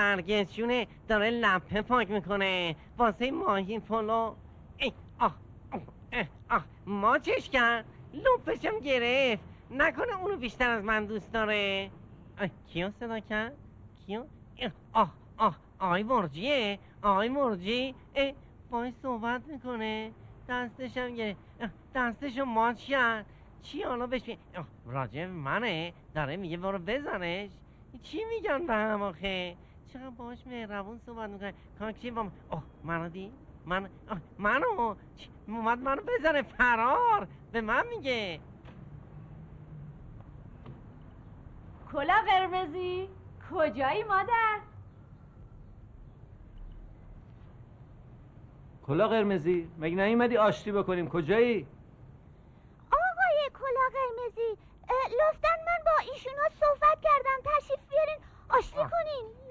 [0.04, 2.76] نرگس جونه داره لپه پاک می‌کنه.
[2.98, 4.34] واسه ماهی پلو.
[4.78, 5.34] ای، آه
[7.48, 7.84] کرد؟
[8.14, 9.42] لپشم گرفت.
[9.70, 11.90] نکنه اونو بیشتر از من دوست داره.
[12.66, 13.52] کیو صدا کرد؟
[14.06, 14.24] کیو؟
[14.92, 16.78] آه آه آی مرجیه.
[17.02, 17.94] آی مرجی.
[18.70, 20.10] باش صحبت می‌کنه.
[20.48, 21.40] دستشم گرفت.
[21.60, 23.26] اه، دستشو ماچ کرد.
[23.62, 24.22] چی حالا بهش
[24.84, 27.50] به منه؟ داره میگه برو بزنش.
[28.02, 29.56] چی میگن به هم آخه؟
[29.94, 33.32] چقدر باش مهربون صحبت می‌کنه کاکی با من؟ اوه منو دی.
[33.66, 34.94] من آه، منو؟
[35.48, 37.28] اومد منو بزنه فرار.
[37.52, 38.40] به من میگه.
[41.92, 43.08] کلا قرمزی.
[43.50, 44.58] کجایی مادر؟
[48.86, 51.66] کلا قرمزی؟ مگه نیومدی آشتی بکنیم؟ کجایی؟
[52.92, 54.60] آقای کلا قرمزی
[55.20, 58.18] لطفا من با ایشونا صحبت کردم تشریف بیارین
[58.48, 59.43] آشتی کنین.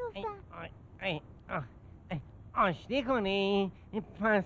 [1.01, 1.21] ای،
[2.11, 2.19] ای،
[2.55, 3.71] آشتی کنی.
[4.21, 4.43] پس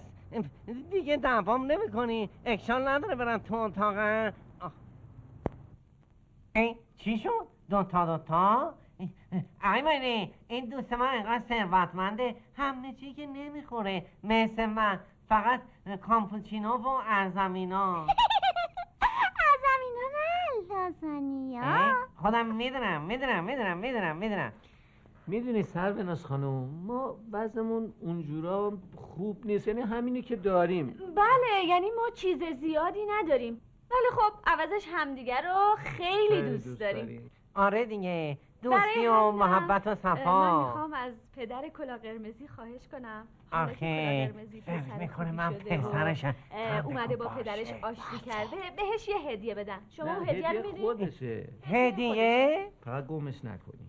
[0.92, 4.72] دیگه دعوام نمی کنی اکشان نداره برن تو اتاقم آه.
[6.56, 8.74] ای چی شد؟ دوتا دوتا
[9.76, 12.36] ایمانی این دوست من اینقدر ثروتمنده.
[12.58, 14.06] همه چی که نمی‌خوره.
[14.24, 15.00] مثل من.
[15.30, 15.62] فقط
[16.02, 18.04] کامپوچینو و ارزمینا.
[18.04, 18.10] از
[19.82, 24.52] اینا نه لازانیا؟ خودم می‌دونم می‌دونم می‌دونم می‌دونم می‌دونم.
[25.28, 30.88] می‌دونی سروناز خانم ما بعضمون اونجورا خوب نیست یعنی همینی که داریم.
[31.16, 33.62] بله یعنی ما چیز زیادی نداریم.
[33.92, 37.32] ولی خب عوضش همدیگه رو خیلی دوست داریم.
[37.56, 38.38] آره دیگه.
[38.64, 43.28] دوستی و محبت و اه، من صفا می‌خوام از پدر کلا قرمزی خواهش کنم.
[43.52, 44.34] آخه
[44.66, 46.36] فکر می‌کنه من پسرشم.
[46.86, 48.56] اومده با پدرش آشتی کرده.
[48.78, 49.80] بهش یه هدیه بدن.
[49.90, 51.50] شما هدیه رو میدین خودشه.
[51.64, 53.88] هدیه؟ فقط گمش نکنی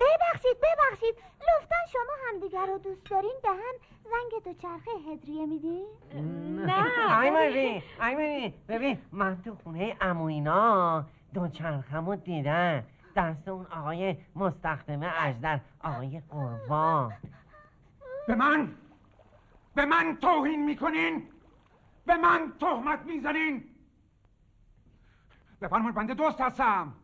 [0.00, 3.74] ببخشید ببخشید لطفا شما همدیگر رو دوست دارین به هم
[4.04, 5.86] زنگ دوچرخه هدریه میدین؟
[6.66, 7.20] نه.
[7.20, 12.84] ایمانی ایمانی ببین من تو خونه اموینا دوچرخمو دیدم.
[13.16, 17.12] دست اون آقای مستخدمه اجدر آقای قربان.
[18.26, 18.74] به من
[19.74, 21.28] به من توهین می‌کنین؟
[22.06, 23.64] به من تهمت می‌زنین؟
[25.60, 26.94] بفرمایید بنده دوست هستم.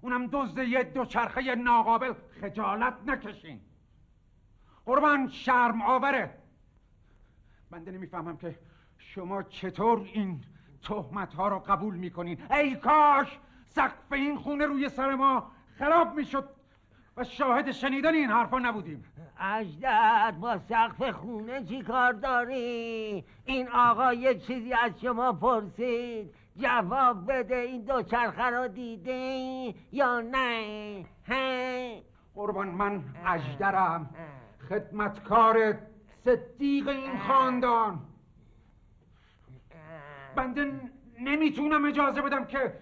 [0.00, 3.60] اونم دزد یه دوچرخه ناقابل خجالت نکشین.
[4.88, 6.30] قربان شرم آوره.
[7.70, 8.58] بنده نمی‌فهمم که
[8.98, 10.40] شما چطور این
[10.82, 12.38] تهمت ها رو قبول می‌کنین.
[12.50, 16.48] ای کاش سقف این خونه روی سر ما خراب می‌شد
[17.16, 19.04] و شاهد شنیدن این حرفا نبودیم.
[19.40, 26.34] اجدر با سقف خونه چی کار داری؟ این آقا یه چیزی از شما پرسید.
[26.56, 29.14] جواب بده این دوچرخه رو دیده
[29.92, 32.02] یا نه؟ هی؟
[32.34, 34.10] قربان من اجدرم.
[34.68, 35.78] خدمتکار
[36.24, 38.00] صدیق این خاندان.
[40.36, 40.72] بنده
[41.20, 42.72] نمی‌تونم اجازه بدم که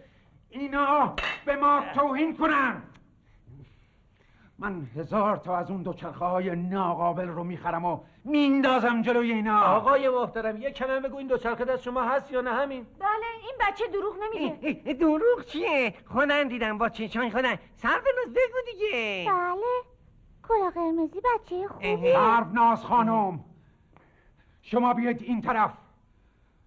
[0.51, 2.83] اینا به ما توهین کنن.
[4.59, 9.61] من هزار تا از اون دوچرخه های ناقابل رو می‌خرم و میندازم جلوی اینا.
[9.61, 13.09] آقای محترم یه کلمه بگو این دوچرخه دست شما هست یا نه همین؟ بله
[13.43, 14.93] این بچه دروغ نمیگه.
[14.95, 19.27] دروغ چیه؟ خودم دیدم با چشان خودم سرفنوز بگو دیگه.
[19.31, 19.95] بله.
[20.49, 23.44] کلا قرمزی بچه خوبی حرف ناز خانم
[24.62, 25.72] شما بیاید این طرف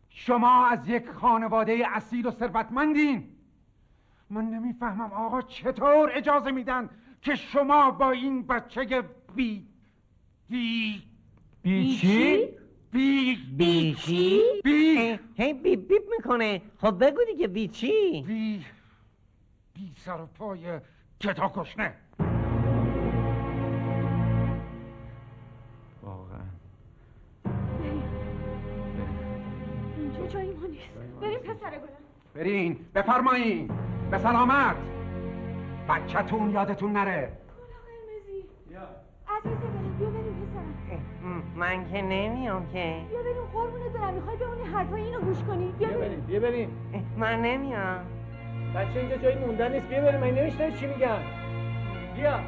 [0.10, 3.36] شما از یک خانواده اصیل و ثروتمندین
[4.30, 6.90] من نمی‌فهمم آقا چطور اجازه میدن
[7.22, 9.04] که شما با این بچه
[9.36, 9.68] بی
[10.50, 11.04] بی
[11.62, 12.48] بی چی؟
[12.92, 18.66] بی بی چی؟ بی هی بیب بیب می‌کنه خب بگو دیگه بی چی؟ بی
[19.74, 20.80] بی سر و پای
[21.20, 21.96] کتا کشنه
[30.30, 30.90] جایی ما نیست.
[31.22, 31.90] بریم پسر گلم.
[32.36, 32.78] برین.
[32.96, 33.70] بفرمایین.
[34.12, 34.76] به سلامت.
[35.90, 37.32] بچهتون یادتون نره.
[39.28, 42.96] عزیز دلم بیا بریم پسرم من که نمیام که.
[43.10, 46.20] بیا بریم قربونه دارم می‌خوای بمونی حرفای اینو گوش کنی؟ بیا بریم.
[46.20, 46.70] بیا بریم.
[47.18, 48.06] من نمیام.
[48.76, 49.88] بچه اینجا جایی موندن نیست.
[49.88, 50.20] بیا بریم.
[50.20, 51.20] من نمیشنم چی میگن
[52.16, 52.40] بیا.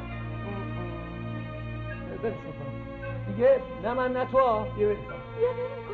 [2.22, 2.34] بریم
[3.26, 4.38] دیگه نه من نه تو.
[4.76, 4.98] بیا بریم.
[5.38, 5.91] بیا بریم کلا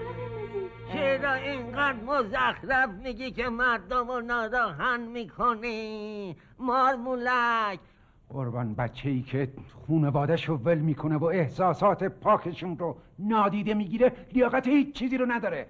[0.92, 7.80] چرا اینقدر مزخرف میگی که مردم رو ناراحت می‌کنی؟ مارمولک
[8.28, 9.52] قربان بچه ای که
[9.86, 15.66] خونوادش رو ول می‌کنه و احساسات پاکشون رو نادیده می‌گیره لیاقت هیچ چیزی رو نداره.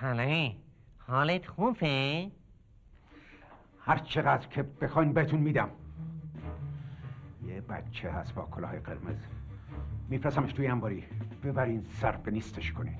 [0.00, 0.52] سلام.
[1.06, 2.30] حالت خوبه؟
[3.80, 5.70] هر چقدر که بخواین بهتون میدم.
[7.46, 9.16] یه بچه هست با کلاه قرمز.
[10.10, 11.04] میفرستمش توی انباری.
[11.44, 12.94] ببرین سر به نیستش کنین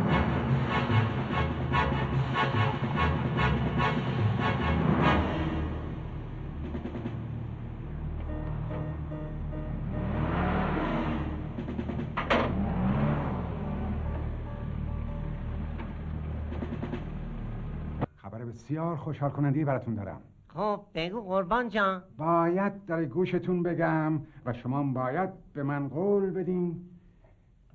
[18.16, 20.22] خبر بسیار خوشحال کننده براتون دارم.
[20.54, 22.04] خب بگو قربان جان.
[22.18, 26.90] باید در گوشتون بگم و شما باید به من قول بدین.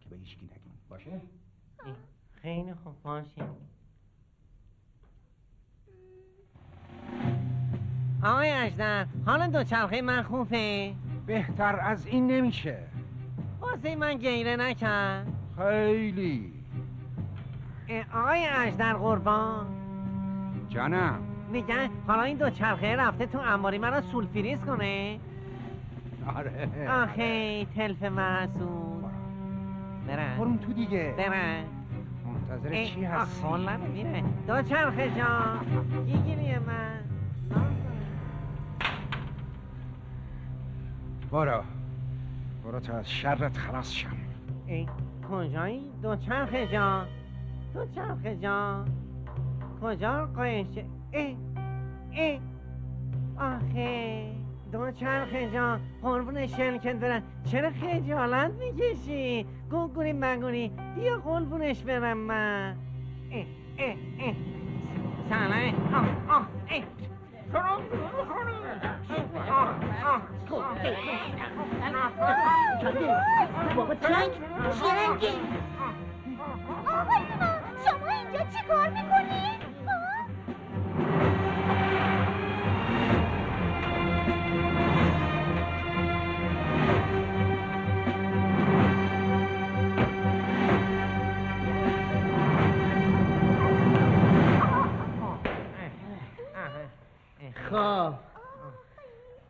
[0.01, 0.73] که به هیچکی نگین.
[0.89, 1.21] باشه؟
[2.43, 3.43] خیلی خوب باشه.
[8.25, 10.93] آقای اجدر حالا دوچرخه من خوبه؟
[11.27, 12.79] بهتر از این نمیشه.
[13.61, 15.27] واسه من گیره نکرد.
[15.59, 16.53] خیلی.
[18.15, 19.67] آقای اجدر قربان.
[20.69, 21.36] جانم.
[21.57, 25.19] میگن حالا این دوچرخه رفته تو انباری من رو سولفریز کنه.
[26.37, 26.69] آره.
[27.03, 29.05] آخه تلف محسود
[30.09, 30.39] برن.
[30.39, 31.15] برون تو دیگه.
[31.19, 31.65] برن.
[32.27, 35.59] منتظر چی هستی؟ والا میره دوچرخه جان
[36.07, 37.01] گیگیری من.
[41.31, 41.63] برو.
[42.65, 44.17] برو تا از شرت خلاص شم.
[44.67, 44.87] ای
[45.31, 47.07] کجایی؟ دوچرخه جان.
[47.75, 48.89] دوچرخه جان.
[49.83, 51.37] کجا قایشه ای
[52.17, 52.41] ای.
[53.39, 54.33] آخه
[54.73, 62.77] دوچرخه جان قربون شلکت برن چرا خجالت می‌کشی؟ گوگوری مگوری بیا قربونش برم من.
[63.31, 63.47] ای
[63.79, 64.35] ای ای
[65.29, 65.95] سلام.
[65.95, 66.83] آه آه ای
[73.77, 74.31] بابا چنگ.
[74.81, 75.29] چنگی.
[76.87, 77.49] آقای ما
[77.85, 78.89] شما اینجا چی کار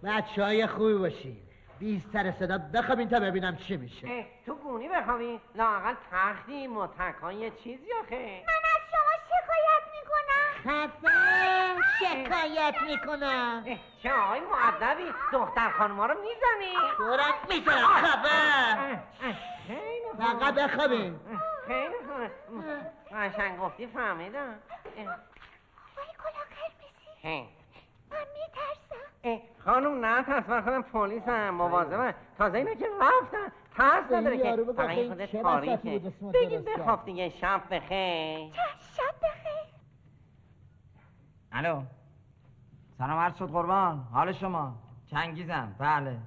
[0.06, 1.36] بچه های خوبی باشین.
[1.78, 4.26] بی سر صدا بخوابین تا ببینم چی میشه.
[4.46, 8.16] تو گونی بخوابی؟ لااقل تختی متکان یه چیزی آخه.
[8.46, 10.52] من از شما شکایت می‌کنم.
[10.64, 11.76] خفه!
[12.00, 13.64] شکایت می‌کنم.
[14.02, 19.02] چه آقای معدبی دختر خانما رو می‌زنی؟ دورم می‌زنم خفه!
[20.18, 21.20] فقط بخوابین.
[21.66, 22.30] خیلی خوبه
[23.12, 24.54] قشنگ گفتی فهمیدم.
[24.96, 25.04] آقای
[26.22, 27.46] کلا قرمزی اه.
[28.10, 28.85] من میترسم.
[29.64, 32.14] خانم نه ترس من خودم پولیسم مواظبم.
[32.38, 37.04] تازه اینا که رفتن ترس نداره که فقط این خودت تاریکه بگیم بخواب.
[37.04, 38.52] دیگه شب بخیر.
[38.96, 39.66] شب بخیر؟
[41.52, 41.82] الو.
[42.98, 44.08] سلام عرض شد قربان.
[44.12, 44.74] حال شما؟
[45.10, 45.74] چنگیزم.
[45.78, 46.18] بله.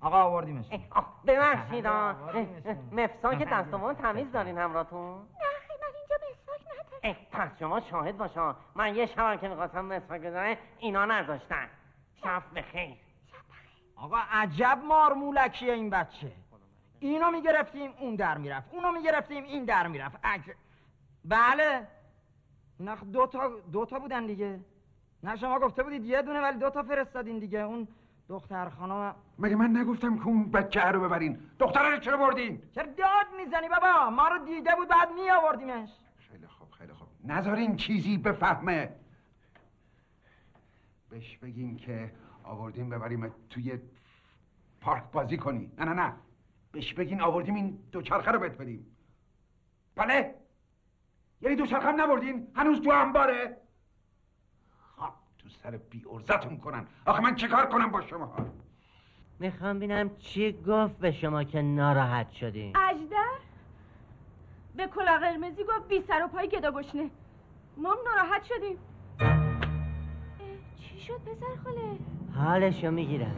[0.00, 0.66] آقا آوردیمش.
[1.26, 1.86] ببخشید
[2.92, 5.16] مفساک دستمون تمیز دارین همراهتون؟ نه
[5.80, 7.00] من اینجا مسواک ندارم.
[7.02, 8.56] اه، پس شما شاهد باشا.
[8.74, 11.68] من یه شبم که می‌خواستم مسواک بزنم اینا نذاشتن.
[12.24, 12.96] شب بخیر
[13.96, 16.32] آقا عجب مارمولکیه این بچه.
[17.00, 18.74] اینو می‌گرفتیم اون در می‌رفت.
[18.74, 20.18] اونو می‌گرفتیم این در می‌رفت.
[20.24, 20.42] عج...
[21.24, 21.86] بله.
[22.80, 24.60] نه دو تا دو تا بودن دیگه.
[25.22, 27.60] نه شما گفته بودید یه دونه ولی دو تا فرستادین دیگه.
[27.60, 27.88] اون
[28.28, 32.86] دختر خانم مگه من نگفتم که اون بچه رو ببرین؟ دختره رو چرا بردین؟ چرا
[32.86, 35.90] داد می‌زنی بابا؟ ما رو دیده بود بعد می آوردیمش
[36.30, 37.08] خیلی خوب خیلی خوب.
[37.24, 38.88] نذارین چیزی بفهمه.
[41.10, 42.12] بهش بگین که
[42.44, 43.78] آوردیم ببریم توی
[44.80, 45.72] پارک بازی کنی.
[45.78, 46.12] نه نه نه.
[46.72, 48.96] بهش بگین آوردیم این دوچرخه رو بهت بدیم.
[49.94, 50.34] بله؟
[51.40, 53.56] یعنی دوچرخه هم نبردین؟ هنوز تو انباره؟
[54.96, 56.86] خب تو سر بی ارزتون کنن.
[57.06, 58.36] آخه من چه کار کنم با شما؟
[59.38, 62.76] می‌خوام بینم چی گفت به شما که ناراحت شدین.
[62.76, 63.38] اجدر
[64.76, 67.10] به کلا قرمزی گفت بی سر و پای گدا گشنه.
[67.76, 68.78] ما هم ناراحت شدیم.
[70.96, 71.98] چی شد پسر خاله؟
[72.34, 73.30] حالشو می‌گیرم.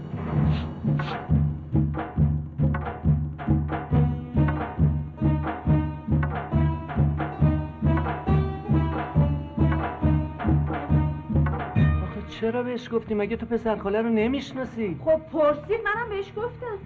[12.03, 16.79] آخه چرا بهش گفتی؟ مگه تو پسر خاله رو نمی‌شناسی؟ خب پرسید منم بهش گفتم.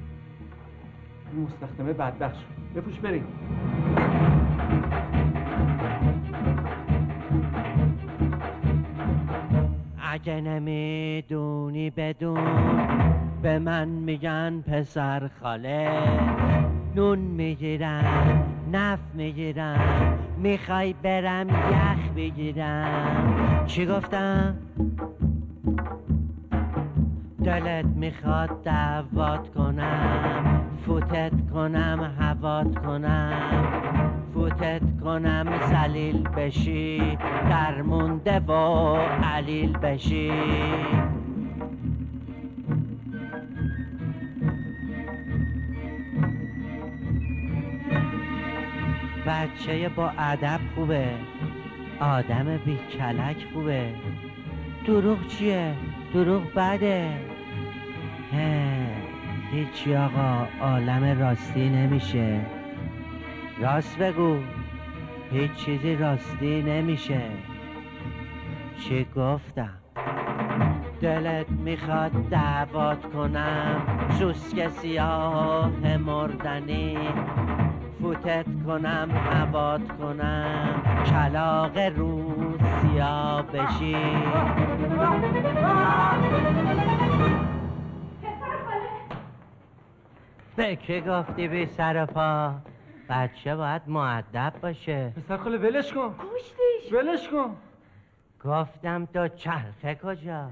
[1.32, 2.46] این مستخدمه بدبخت شد.
[2.76, 3.26] بپوش بریم.
[10.12, 12.44] اگه نمی‌دونی بدون
[13.42, 15.90] به من میگن پسر خاله.
[16.96, 18.04] نون می‌گیرم
[18.72, 23.64] نف می‌گیرم می‌خوای برم یخ بگیرم.
[23.66, 24.56] چی گفتم؟
[27.44, 33.32] دلت می‌خواد دعوات کنم فوتت کنم هوات کنم.
[34.34, 37.18] فوتت کنم زلیل بشی
[37.50, 38.52] درمونده و
[39.24, 40.32] علیل بشی.
[49.26, 51.08] بچه با ادب خوبه
[52.00, 53.88] آدم بی کلک خوبه.
[54.86, 55.74] دروغ چیه؟
[56.14, 57.10] دروغ بده.
[59.52, 62.40] هیچی آقا عالم راستی نمیشه.
[63.60, 64.38] راست بگو.
[65.32, 67.20] هیچ چیزی راستی نمیشه.
[68.78, 69.78] چی گفتم؟
[71.00, 73.82] دلت می‌خواد دعوات کنم.
[74.10, 76.96] سوسک سیاه مردنی.
[78.02, 80.82] فوتت کنم هوات کنم.
[81.06, 83.96] کلاق روز سیاه بشی.
[90.56, 92.52] به که گفتی بی سر پا؟
[93.08, 95.12] بچه باید معدب باشه.
[95.16, 96.14] پسر خاله ولش کن.
[96.18, 97.56] کشتیش ولش کن.
[98.44, 100.50] گفتم تو چرخه کجا؟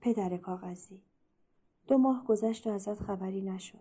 [0.00, 1.02] پدر کاغذی.
[1.86, 3.78] دو ماه گذشت و ازت خبری نشد.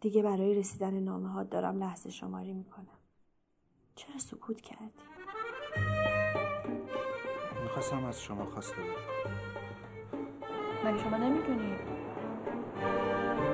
[0.00, 2.98] دیگه برای رسیدن نامه ها دارم لحظه شماری می‌کنم.
[3.94, 5.15] چرا سکوت کردی؟
[7.76, 8.96] می‌خواستم از شما خواسته بود
[10.84, 11.78] مگه شما نمی‌دونید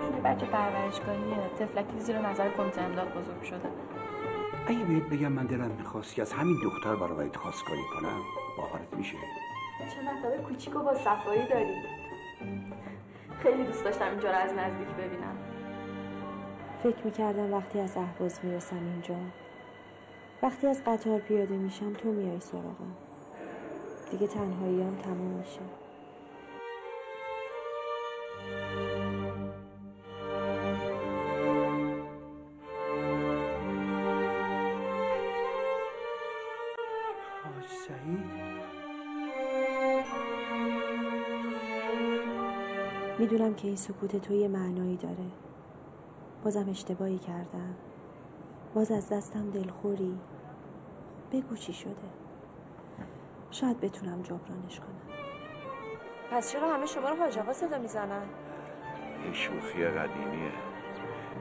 [0.03, 3.69] شما بچه پرورشگاهیه تفلکی زیر نظر کمیته امداد بزرگ شده.
[4.67, 8.21] اگه بهت بگم من دلم می‌خواست که از همین دختر برای خواستگاری کنم
[8.59, 9.17] باورت میشه.
[9.79, 11.75] چه مطلب کوچیک و با صفایی داری.
[13.43, 15.37] خیلی دوست داشتم اینجا رو از نزدیک ببینم.
[16.83, 19.17] فکر می‌کردم وقتی از اهواز می‌رسم اینجا
[20.43, 22.97] وقتی از قطار پیاده میشم تو میای سراغم.
[24.13, 25.61] دیگه تنهاییام تموم میشه.
[37.45, 38.53] حاج سعید.
[43.19, 45.17] می‌دونم که این سکوت تو یه معنایی داره.
[46.45, 47.75] بازم اشتباهی کردم.
[48.75, 50.19] باز از دستم دلخوری.
[51.33, 52.22] بگو چی شده.
[53.53, 55.01] شاید بتونم جبرانش کنم.
[56.31, 58.23] پس چرا همه شما رو حاج آقا صدا می‌زنن؟
[59.25, 60.53] این شوخی قدیمیه.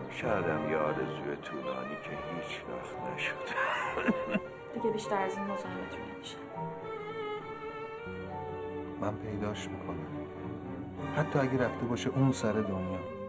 [0.10, 3.36] شایدم یه آرزوی طولانی که هیچ وقت نشد.
[4.74, 6.38] دیگه بیشتر از این مزاحمتون نمیشه.
[9.02, 10.08] من پیداش می‌کنم.
[11.18, 13.21] حتی اگه رفته باشه اون سر دنیا.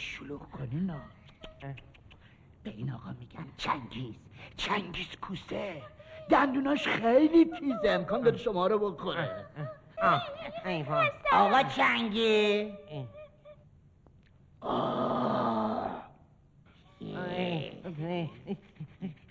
[0.00, 1.00] شلوغ کنی نه.
[2.62, 4.14] به این آقا میگن چنگیز.
[4.56, 5.82] چنگیز کوسه.
[6.30, 7.90] دندوناش خیلی تیزه.
[7.90, 9.46] امکان داره شما رو بخوره
[11.32, 12.72] آقا چنگی.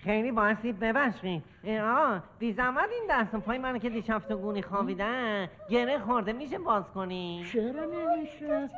[0.03, 1.43] خیلی باعثی ببخشید
[1.83, 5.49] آه بی زحمت این دست و پای منو که دیشب تو گونی خوابیدن.
[5.69, 8.69] گره خورده میشه باز کنی؟ چرا نمیشه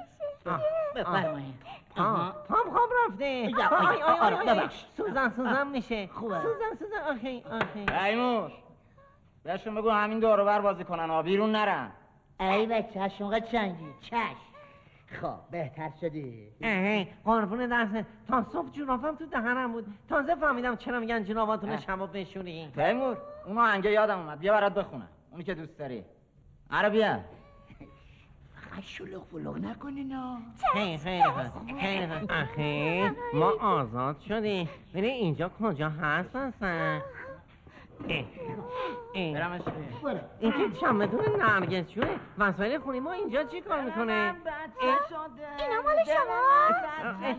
[0.95, 1.53] بفرمایید.
[1.95, 3.25] پام پام خواب رفته.
[3.25, 4.69] یا، آی، آی، آی، آره،.
[4.97, 6.07] سوزن سوزن میشه.
[6.07, 6.41] خوبه.
[6.41, 7.15] سوزن سوزن.
[7.15, 7.85] آخی آخی.
[7.85, 8.51] تیمور
[9.43, 11.09] بهشون بگو همین دورو بر بازی کنن.
[11.09, 11.91] ها بیرون نرن.
[12.39, 13.85] ای بچه شما چنگی.
[14.01, 14.15] چش
[15.21, 16.47] خب بهتر شدی.
[16.61, 18.05] اه قربون دست.
[18.27, 19.85] تا صبح جورافم تو دهنم بود.
[20.09, 21.81] تازه فهمیدم چرا میگن جوراباتون اه.
[21.81, 24.39] شبا بشوری تیمور اون آهنگه یادم اومد.
[24.39, 25.07] بیا برات بخونم.
[25.31, 26.03] اونی که دوست داری.
[26.71, 27.19] آره بیا.
[28.81, 30.37] شلوغ بلوغ نکنین ها
[30.73, 31.23] خیلی خیلی
[31.81, 36.35] خیلی خوب آخه ما آزاد شدیم ببین اینجا کجا هست.
[36.35, 37.01] اه.
[39.13, 39.61] برمش
[40.39, 42.07] این که چمدون نرگسشوه
[42.37, 44.35] وسایل خونی ما اینجا چی کار می‌کنه؟
[45.59, 46.41] اینا مال شما؟
[47.09, 47.35] آخه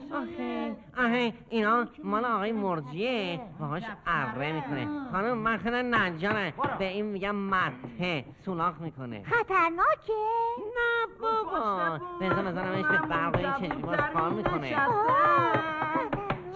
[0.97, 3.41] آخه اینا مال آقای مرجیه.
[3.61, 4.89] باهاش اره می‌کنه.
[5.13, 8.25] خانم من خیلی نجاره به این میگم مته.
[8.45, 9.23] سولاخ می‌کنه.
[9.23, 10.13] خطرناکه.
[10.77, 11.99] نه بابا.
[12.21, 14.77] بزن بزنمش به برق این چشمی باش کار می‌کنه.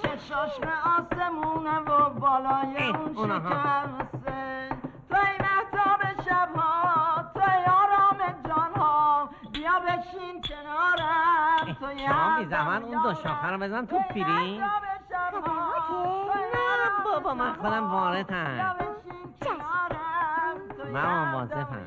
[0.02, 3.50] چشاش به آسمونه و بالای اون اونها.
[3.50, 4.68] شکرسه
[5.10, 8.18] توی محتاب شبها توی آرام
[8.48, 9.28] جانها.
[9.52, 11.74] بیا بشین کنارم.
[11.80, 14.70] توی شما بی زمان اون دو شاخه رو بزن تو پیری نه
[17.04, 18.76] بابا من خودم واردم.
[20.92, 21.86] من مواظفم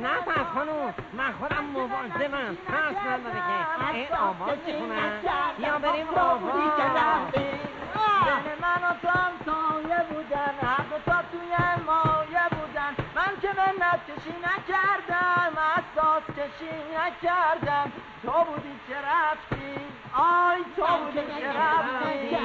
[0.00, 2.56] پس خانوم من خودم مواظبم.
[2.68, 5.12] ترس نداره که این آواز می‌کنم
[5.58, 6.50] یا بریم بابا.
[7.34, 7.42] دل
[8.60, 10.54] من و تو هم سایه بودن
[10.90, 11.54] دو تا توی
[11.86, 12.96] مایه بودن.
[13.14, 15.61] من که منت کشی نکردم.
[15.96, 17.92] اساس کشی نکردم.
[18.22, 19.74] تو بودی که رفتی.
[20.14, 22.36] آی تو بودی که رفتی.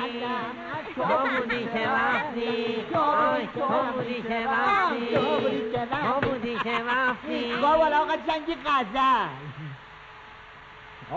[0.95, 1.03] تو
[1.37, 2.85] بودی که رفتی.
[2.95, 5.15] آی تو بودی که رفتی.
[5.15, 5.21] تو
[6.29, 7.55] بودی که رفتی.
[7.61, 9.27] بابا آقا جنگی غزل.
[11.09, 11.15] چی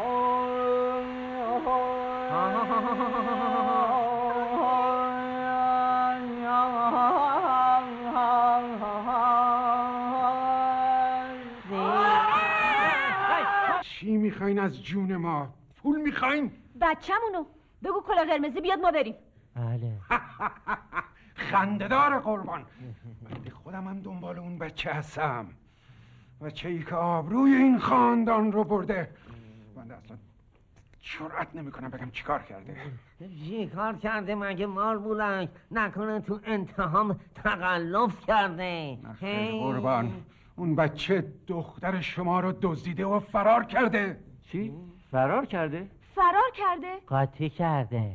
[14.41, 17.45] می‌خواین از جون ما؟ پول می‌خواین؟ بچه‌مونو.
[17.85, 19.15] بگو کلا قرمزی بیاد ما بریم.
[19.55, 19.93] بله.
[21.51, 22.65] خندهدار قربان.
[23.31, 25.47] بنده خودم هم دنبال اون بچه هستم.
[26.41, 29.11] بچه ای که آبروی این خاندان رو برده.
[29.77, 30.17] بنده اصلا
[31.01, 32.77] جرأت نمی‌کنم بگم چیکار کرده.
[33.19, 38.99] چی کار کرده؟ مگه مار بولک نکنه تو انتهام تقلب کرده؟
[39.51, 40.13] قربان.
[40.57, 44.30] اون بچه دختر شما رو دزدیده و فرار کرده.
[44.53, 44.73] چی؟
[45.11, 48.13] فرار کرده؟ فرار کرده؟ قاطی کرده.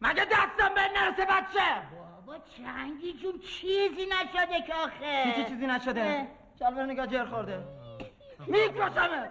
[0.00, 1.82] مگه دستم به نرسه بچه؟
[2.26, 5.24] بابا چنگی جون چیزی نشده که آخه.
[5.24, 6.26] چی چی چیزی نشده؟
[6.58, 7.64] چال نگاه جر خورده.
[8.46, 9.30] میکشمه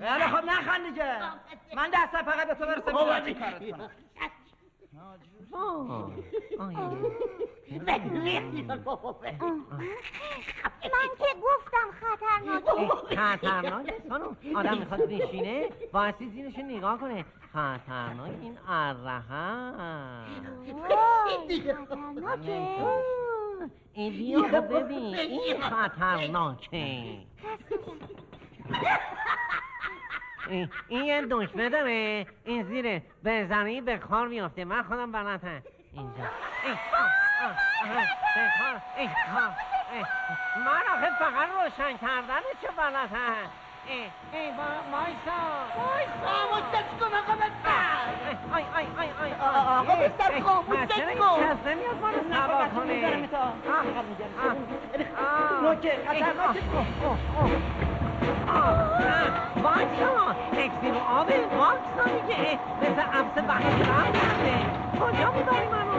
[0.00, 1.18] خیلی خب نخند دیگه.
[1.76, 2.92] من دستم فقط به تو برسه
[10.84, 17.24] من که گفتم خطرناکه خطرناک؟ خانم آدم می‌خواد بشینه بایستی زیرش نگاه کنه.
[17.52, 20.38] خطرناک این اره خطرناکه.
[23.92, 25.14] این بیا ببین.
[25.14, 27.18] این خطرناکه.
[30.48, 32.26] این- این یه دکمه داره.
[32.44, 34.64] این زیره بزنی به کار میافته.
[34.64, 35.62] من خودم بلدم.
[35.92, 36.24] اینجا.
[36.64, 36.70] ای،
[38.34, 39.08] به کار، ای،
[39.92, 40.04] ای.
[40.64, 43.50] من آخه فقط روشن کردنشو بلدم؟
[43.86, 44.00] ای
[44.40, 44.50] ای
[44.92, 45.40] وایسا
[45.76, 48.54] وایسا مستش کن آقا بستر.
[48.54, 53.16] آی آی آی آی آقا بستر خاموشش کن کس نمیاد ما رو سوار کنه؟
[55.62, 57.87] نوکه خطرناکه وایسا
[60.52, 61.28] اکسیر و آب
[61.58, 64.54] واکسا دیگه مثل عبس بخش رم کرده
[65.00, 65.98] کجا می‌بری منو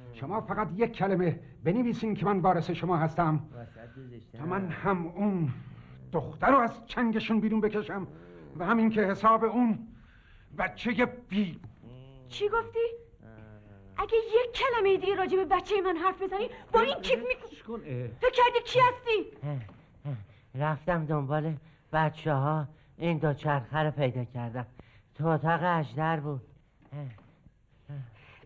[0.21, 3.49] شما فقط یک کلمه بنویسین که من وارث شما هستم.
[4.37, 5.49] تا من هم اون
[6.11, 8.07] دختر رو از چنگشون بیرون بکشم
[8.57, 9.87] و همین که حساب اون
[10.57, 11.59] بچه بی
[12.29, 12.79] چی گفتی؟
[13.97, 17.35] اگه یک کلمه دیگه راجع به بچه من حرف بزنی با این کیف می
[18.21, 19.49] تو کردی کی هستی؟
[20.55, 21.55] رفتم دنبال
[21.93, 22.67] بچه ها
[22.97, 24.65] این دو چرخه رو پیدا کردم.
[25.15, 26.41] تو اتاق اجدر بود.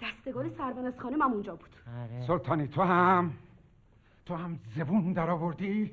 [0.01, 1.69] دستگاه سربن از خانه من اونجا بود.
[1.99, 2.27] آره.
[2.27, 3.33] سلطانی تو هم
[4.25, 5.91] تو هم زبون در آوردی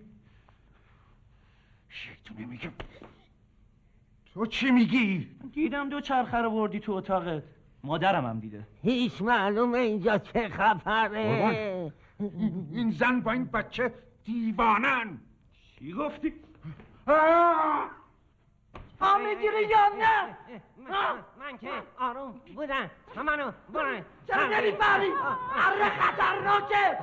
[1.88, 2.70] شیطونه میگه.
[4.34, 7.42] تو چی میگی؟ دیدم دو چرخه رو بردی تو اتاقت.
[7.84, 8.66] مادرم هم دیده.
[8.82, 11.92] هیچ معلومه اینجا چه خبره.
[12.72, 15.18] این زن با این بچه دیوانن.
[15.78, 16.32] چی گفتی؟
[17.06, 17.22] پا
[19.18, 20.36] می‌گیری یا نه؟
[21.36, 21.70] من که
[22.00, 25.12] آروم بودم منو برن چرا نمی‌فهمی
[25.66, 26.98] اره خطرناکه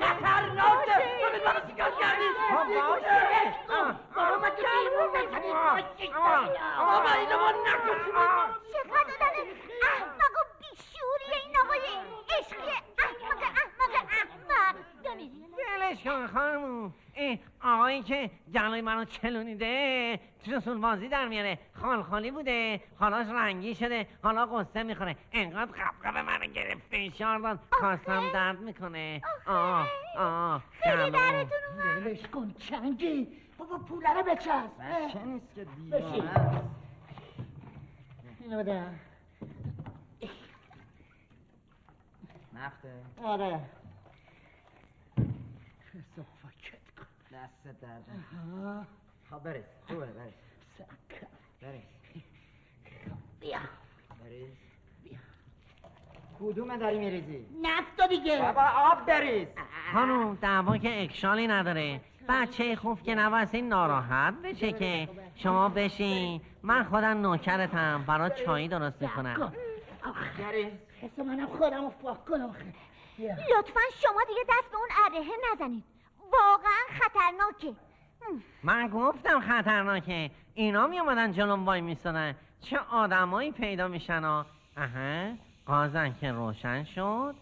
[0.00, 0.96] خطرناکه.
[1.22, 6.08] تو به من چیکار کردی؟ بابا من که
[6.78, 8.14] بابا اینو ما نکشیم
[8.72, 9.46] چقدر آدم
[9.82, 11.86] احمق و بیشوری این آقای
[12.38, 20.78] عشقی احمق احمق احمق بمیری ولش کن خانمون این آقایی که جلوی منو چلونیده رسول
[20.78, 21.58] بازی در میاره.
[21.74, 22.80] خال خالی بوده.
[22.98, 24.06] حالاش رنگی شده.
[24.22, 25.16] حالا قصه می‌خوره.
[25.32, 29.22] انقدر قبقب منو گرفت فشار داد خواستم درد می‌کنه.
[29.46, 29.88] آه
[30.18, 31.10] آه خیلی.
[31.10, 31.58] دردتون
[31.96, 33.28] ولش کن چنگی.
[33.58, 34.70] بابا پوله رو بچسب.
[34.80, 35.64] بچه نیست که.
[35.64, 36.64] دیوانه است.
[38.40, 38.86] اینو بده.
[42.54, 42.92] نفته.
[43.24, 43.60] آره
[45.92, 46.42] کسافت
[46.96, 48.04] کن دست درد.
[49.30, 50.34] خب بریز خوبه بریز
[50.78, 51.26] سکر.
[51.62, 51.82] بریز
[53.40, 53.58] بیا.
[54.24, 54.48] بریز
[56.40, 58.42] کدومه داری میریزی؟ نفتا دیگه.
[58.42, 59.48] بابا آب بریز
[59.92, 62.00] خانم دعوا که اکشالی نداره.
[62.28, 66.40] بچه خوب که نواستی ناراحت بشه که شما بشین.
[66.62, 68.04] من خودم نوکرتم.
[68.06, 69.52] برات چایی درست می‌کنم.
[70.38, 72.64] بریز حس منم خودم رو پاک کنم آخه.
[73.18, 73.34] بیا.
[73.34, 75.91] لطفا شما دیگه دست به اون ارهه نزنید.
[76.32, 77.80] واقعا خطرناکه.
[78.62, 80.30] من گفتم خطرناکه.
[80.54, 84.46] اینا می اومدن جلوم وای میستادن چه آدمایی پیدا میشن ها
[84.76, 85.34] اها
[85.66, 87.34] قازن که روشن شد.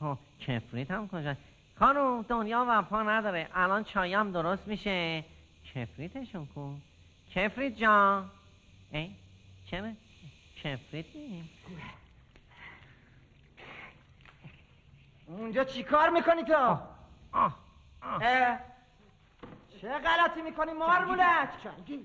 [0.00, 1.34] خب کفریت هم کجا؟
[1.78, 3.48] خانم دنیا وفا نداره.
[3.54, 5.24] الان چایم درست میشه.
[5.74, 6.74] کفریتشون کو؟
[7.34, 8.30] کفریت جان.
[8.92, 9.10] ای
[9.70, 9.92] چرا؟
[10.56, 11.50] کفریت نی؟
[15.26, 16.88] اونجا چی کار می‌کنی تو؟ آه
[17.32, 17.67] آه.
[19.80, 21.48] چه غلطی می‌کنی مار بولک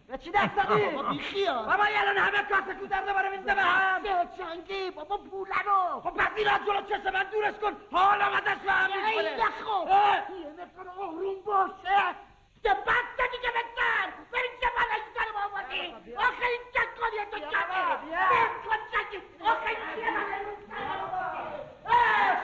[0.07, 1.65] به چی دست دادی؟ بابا بیخیال.
[1.65, 4.03] بابا الان همه کاسه کودر دوباره می‌زده به هم.
[4.37, 6.01] چنگی بابا پوله رو.
[6.01, 7.77] خب پس این از جلو چشم من دورش کن.
[7.91, 10.15] حال آمدش به هم ای می‌خوره نخو اه.
[10.15, 12.15] یه نفر آروم باشه
[12.63, 16.15] ده بد دادی که بکن بریم چه بلایی سر ما آوردی.
[16.15, 17.97] آخه این چه کاریه تو کمه
[18.29, 19.19] بیم کن چنگی.
[19.41, 21.43] آخه این چه بلایی سر ما آوردی
[21.85, 22.37] اه.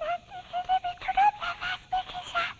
[0.00, 2.54] من دیگه نمی‌تونم نفس بکشم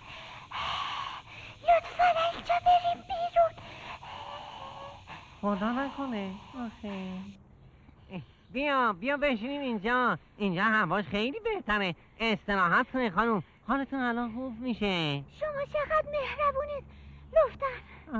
[1.62, 1.92] لطفا
[2.34, 3.52] اینجا بریم بیرون
[5.40, 6.34] خدا نکنه.
[6.54, 7.08] آخه.
[8.12, 8.20] اه،
[8.52, 10.18] بیا بیا بشینیم اینجا.
[10.36, 11.94] اینجا هواش خیلی بهتره.
[12.20, 13.42] استراحت کنه خانم.
[13.68, 15.22] حالتون الان خوب میشه.
[15.40, 16.84] شما چقدر مهربونید.
[17.32, 17.66] لطفا.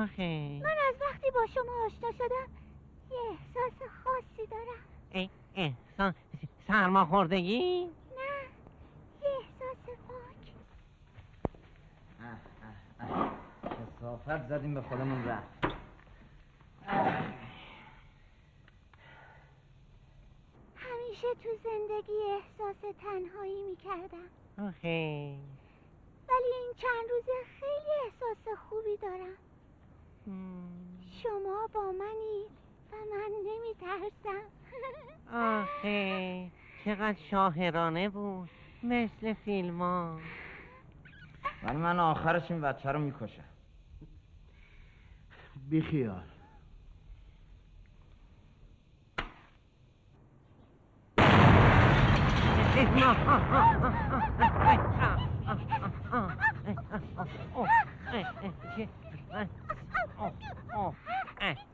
[0.04, 0.60] آخه.
[0.62, 2.48] من از وقتی با شما آشنا شدم
[3.10, 4.82] یه احساس خاصی دارم.
[5.12, 6.14] ای احسان
[6.68, 7.84] سرما خوردگی
[8.16, 8.48] نه
[9.22, 10.52] یه احساس پاک.
[14.02, 15.48] کسافت زدیم به خودمون رفت.
[20.76, 24.28] همیشه تو زندگی احساس تنهایی می‌کردم.
[24.58, 25.36] آخه.
[26.28, 29.36] ولی این چند روزه خیلی احساس خوبی دارم.
[31.22, 32.44] شما با منی
[32.92, 34.44] و من نمیترسم.
[35.32, 36.50] آخه.
[36.84, 38.50] چقدر شاهرانه بود.
[38.82, 40.18] مثل فیلم ها
[41.62, 43.44] ولی من آخرش این بچه رو می‌کشم.
[45.72, 46.22] بیخیال.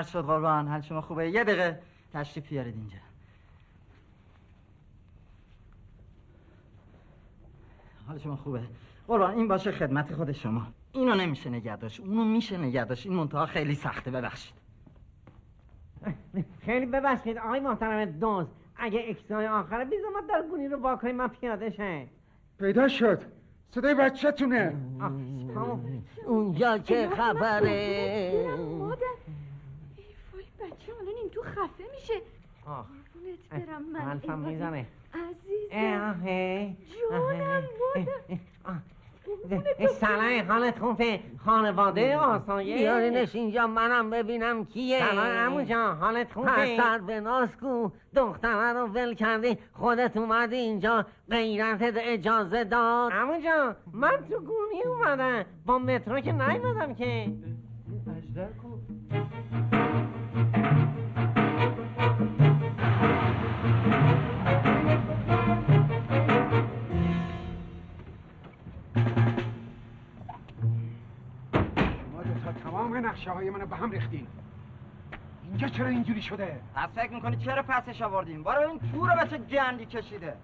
[0.00, 0.68] عرض شد قربان.
[0.68, 1.80] حال شما خوبه؟ یه دقیقه
[2.12, 2.96] تشریف بیارید اینجا.
[8.06, 8.60] حال شما خوبه؟
[9.08, 10.66] قربان این باشه خدمت خود شما.
[10.92, 12.00] اینو نمیشه نگه داشت.
[12.00, 13.06] اونو میشه نگه داشت.
[13.06, 14.54] این منتها خیلی سخته ببخشید.
[16.60, 17.38] خیلی ببخشید.
[17.38, 18.46] آقای محترم دوز
[18.76, 22.06] اگه اکسای آخره بیزا ما در گونی رو واکنیم من پیاده شه
[22.58, 23.22] پیدا شد.
[23.74, 24.74] صدای بچه تونه
[26.26, 29.02] اونجا چه خبره مادر
[29.96, 32.14] ای وای بچه الان این تو خفه میشه.
[32.66, 32.86] آه.
[33.14, 34.00] قربونت برم من.
[34.00, 34.38] حرفم.
[34.38, 34.86] می‌زنه.
[35.14, 36.76] عزیزم.
[37.10, 37.62] جانم
[37.96, 38.38] مادر
[40.00, 45.10] سلام حالت خوبه خانواده آسایش بیارینش اینجا منم ببینم کیه.
[45.10, 47.90] سلام عمو جان حالت خوبه پسر به ناز کو.
[48.16, 49.58] دختره رو ول کردی.
[49.72, 51.06] خودت اومدی اینجا.
[51.30, 53.12] غیرتت اجازه داد.
[53.12, 55.44] عمو جان من تو گونی اومدم.
[55.66, 57.32] با مترو که نیومدم که.
[58.64, 58.69] ما
[73.00, 74.26] تمام نقشه های منو به هم ریختین.
[75.44, 79.28] اینجا چرا اینجوری شده؟ پس فکر می‌کنی چرا پسش آوردیم بارو این تو رو به
[79.30, 80.36] چه گندی کشیده.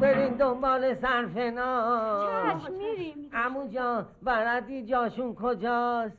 [0.00, 2.20] برین دنبال سرفنا.
[2.26, 6.18] چشم میریم عمو جان بلدی جاشون کجاست؟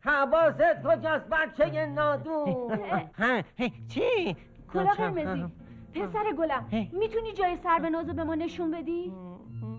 [0.00, 2.78] حواست کجاست بچه نادون؟
[3.18, 3.42] ها
[3.88, 4.36] چی؟
[4.72, 5.52] کلا قرمزی
[5.94, 9.12] پسر گلم می‌تونی جای سر به نازو به ما نشون بدی؟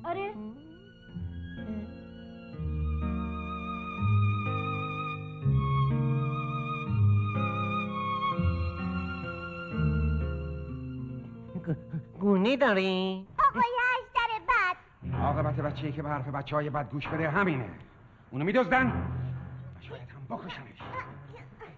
[0.06, 0.34] آره؟
[12.20, 14.78] گونی داری؟ آقای اشتر بد.
[15.22, 17.70] عاقبت بچه‌ای که به حرف بچه های بد گوش بده همینه.
[18.32, 18.88] اونو میدزدن.
[18.88, 20.80] و شاید هم بکشنش.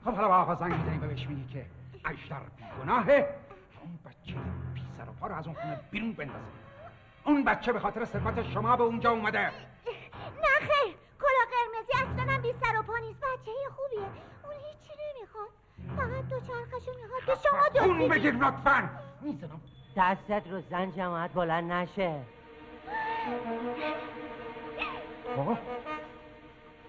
[0.06, 1.66] خب حالا با آقا زنگ می‌زنیم و بهش میگی که
[2.06, 3.30] اشتر بیگناهه.
[3.82, 4.36] اون بچه
[4.74, 6.67] بی سر و پا رو از اون خونه بیرون بندازه.
[7.28, 9.40] اون بچه به خاطر ثروت شما به اونجا اومده.
[9.40, 9.52] نه
[10.60, 13.20] خیر کلا قرمزی اصلا هم بی سر و پا نیست.
[13.20, 14.08] بچه خوبیه.
[14.44, 15.50] اون هیچی نمی‌خواد.
[15.98, 17.36] فقط دو چرخشو می‌خواد به
[17.82, 18.90] شما دو بگیر لطفا.
[19.22, 19.62] می‌زنم
[19.98, 22.22] دستت رو زن جماعت بلند نشه.
[25.38, 25.58] بابا.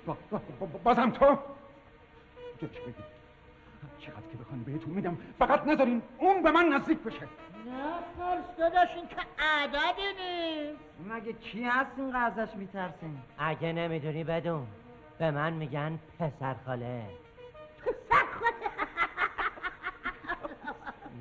[0.06, 1.38] با- با- با- بازم تو.
[2.60, 2.94] بگیر
[3.98, 7.20] چقدر که بخوان بهتون میدم فقط نذارین اون به من نزدیک بشه.
[7.20, 7.28] نه
[8.18, 10.80] خالص داداش این که عددی نیست.
[11.08, 14.66] مگه کی هست این ازش میترسین؟ اگه نمی‌دونی بدون
[15.18, 17.02] به من میگن پسر خاله.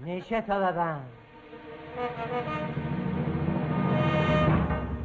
[0.04, 1.10] نیشه تا ببند.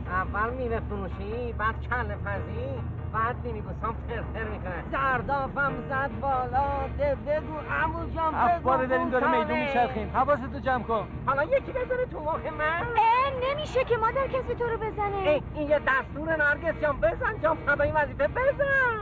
[0.06, 2.80] اول میوه فروشی بعد کله پزی
[3.12, 6.89] بعد مینیبوسام فرفر می‌کنه زردافم زد بالا.
[6.98, 9.39] ده بگو عمو جان بگو افباره داریم داره.
[9.39, 10.10] میدون میچرخیم.
[10.14, 11.09] حواستو جمع کن.
[11.26, 12.82] حالا یکی بزنه تو مخ من.
[12.82, 15.16] اه نمیشه که مادر کسی تو رو بزنه.
[15.16, 19.01] ای، این یه دستور نرگس جان بزن جان فدای وظیفه بزن.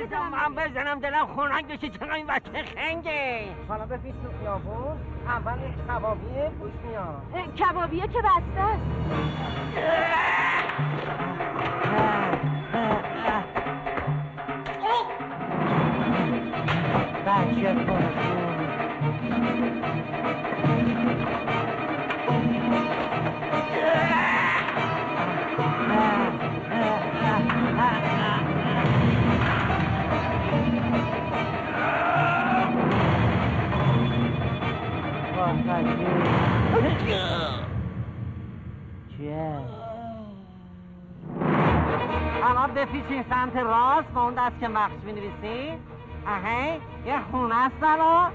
[0.00, 4.98] بزن من بزنم دلم خنک بشه چقدر این بچه خنگه؟ حالا به پیش تو خیابون.
[5.26, 7.54] اول این کبابیه پوش میاد.
[7.54, 8.82] کبابیه که بسته است.
[17.36, 18.26] پرخون
[39.16, 39.60] چیه؟
[42.42, 45.72] حالا بپیچین سمت راست با اون دست که مخش بنویسی
[46.26, 48.32] اهی یه خونه است برا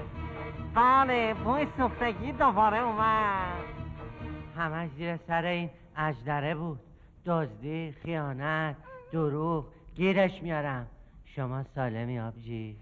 [0.74, 3.64] بله بوی سوختگی دوباره اومد
[4.56, 6.80] همش زیر سر این اجدره بود
[7.26, 8.76] دزدی خیانت
[9.12, 9.64] دروغ
[9.94, 10.86] گیرش میارم
[11.24, 12.76] شما سالمی آبجی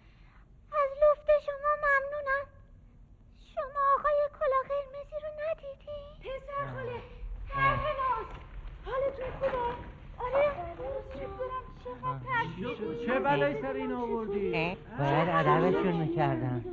[13.06, 14.50] چه بلایی سر این آوردی؟
[14.98, 16.64] باید ادبشون می‌کردم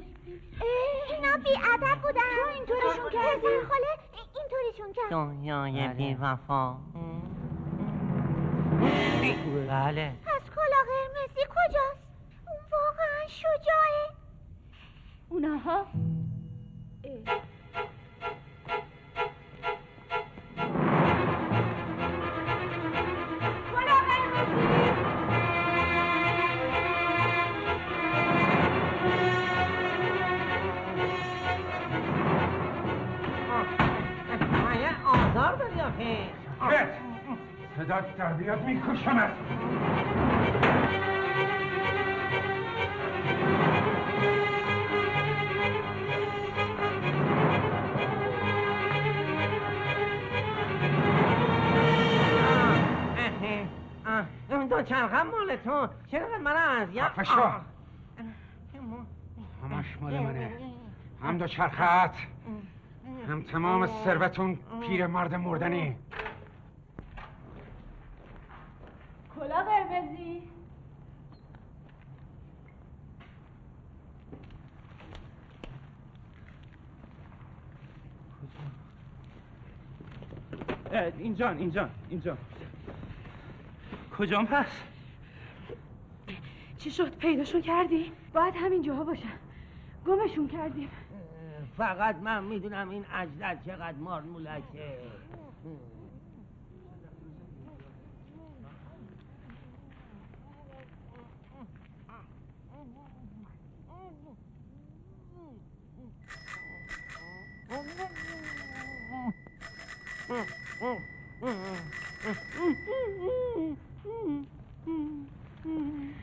[1.10, 2.22] اینا بی ادب بودن.
[2.22, 3.88] تو اینطوریشون کردی؟ پسر خاله
[4.36, 5.12] اینطوریشون کرد.
[5.12, 6.76] دنیای بی وفا.
[9.70, 10.14] بله.
[10.26, 12.04] پس کلا قرمز قرمزی کجاست؟
[12.48, 14.10] اون واقعا شجاعه.
[15.30, 15.86] اونها؟
[36.72, 36.90] بت
[37.78, 39.32] صدات در بیاد میکشمت.
[54.70, 57.40] دو چرخم مال تو چرا من اذیت خفه شو.
[57.40, 57.62] آه.
[59.64, 60.52] همش مال منه.
[61.24, 62.12] هم دو چرخت.
[63.28, 65.96] هم تمام ثروتون پیر مرد مردنی.
[69.36, 70.42] کلا قرمزی.
[80.92, 82.38] اه، اینجان اینجان اینجان.
[84.18, 84.84] کجام هست؟
[86.78, 89.34] چی شد؟ پیداشون کردی؟ باید همین جاها باشن.
[90.06, 90.90] گمشون کردیم.
[91.78, 94.98] فقط من می‌دونم این اجدر چقدر مار مولکه
[107.70, 107.88] آخ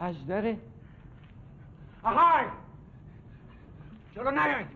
[0.00, 0.58] اجدره
[2.02, 2.44] آهای!
[4.14, 4.66] جلو نیاید.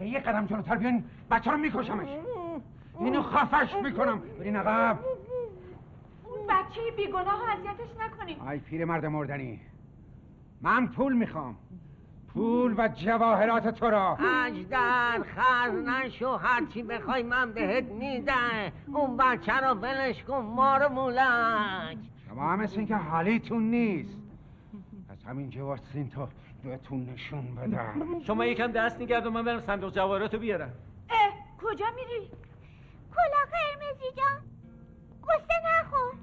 [0.00, 2.08] اگه یه قدم جلوتر بیاین بچه رو میکشمش.
[3.00, 4.18] اینو خفش می‌کنم.
[4.38, 4.98] برین عقب.
[6.24, 8.40] اون بچه بیگناه اذیتش نکنیم.
[8.40, 9.60] آی پیر مرد مردنی.
[10.60, 11.56] من پول می‌خوام.
[12.34, 14.18] پول و جواهرات تو را.
[14.46, 16.36] اجدر خر نشو.
[16.36, 18.72] هرچی بخوای من بهت میدم.
[18.86, 21.98] اون بچه رو ولش کن مار مولک
[22.32, 24.18] شما هم مثل اینکه حالیتون نیست.
[25.08, 26.28] از همین واسین تا
[26.64, 28.20] بهتون نشون بدم.
[28.26, 30.72] شما یکم دست نگرد و من برم صندوق جواهراتو بیارم.
[31.10, 31.32] اه
[31.62, 32.30] کجا میری؟
[33.14, 34.42] کلا قرمزی جان.
[35.28, 36.14] قصه نخور.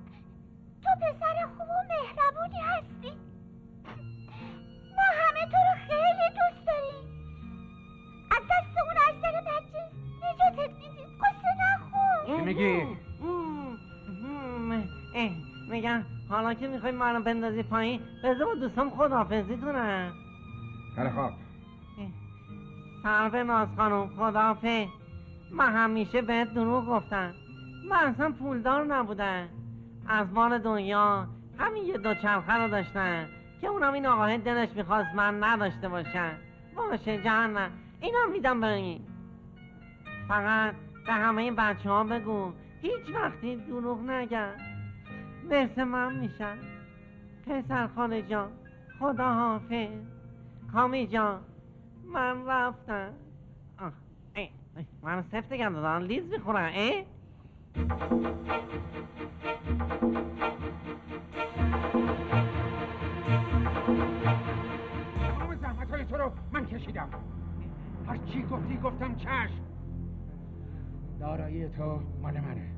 [16.54, 20.12] که می‌خوای منو بندازی پایین بذار با دوستام خداحافظی کنم.
[20.96, 21.32] خیلی خواب.
[23.04, 24.88] سر به ناز خانم خداحافظ.
[25.52, 27.34] من همیشه بهت دروغ گفتم.
[27.90, 29.48] من اصلا پولدار نبودم.
[30.08, 31.28] از مال دنیا
[31.58, 33.26] همین یه دو چرخه رو داشتم
[33.62, 36.32] که اونم این آقاه دلش می‌خواست من نداشته باشم
[36.76, 37.72] باشه جهنم.
[38.02, 39.02] اینا میدم به این
[40.28, 40.74] فقط
[41.06, 42.52] به همه این بچه ها بگو
[42.82, 44.69] هیچ وقتی دروغ نگم.
[45.46, 46.58] مثل من میشن
[47.46, 48.50] پسر خاله جان
[49.00, 49.88] خدا حافظ
[50.74, 51.42] کامی جان
[52.14, 53.14] من رفتم.
[55.04, 57.06] من سفت گم دادن لیز می‌خورن اه
[65.20, 67.10] تمام زحمت های تو رو من کشیدم.
[68.08, 69.64] هر چی گفتی گفتم چشم.
[71.20, 72.72] دارایی تو مال منه.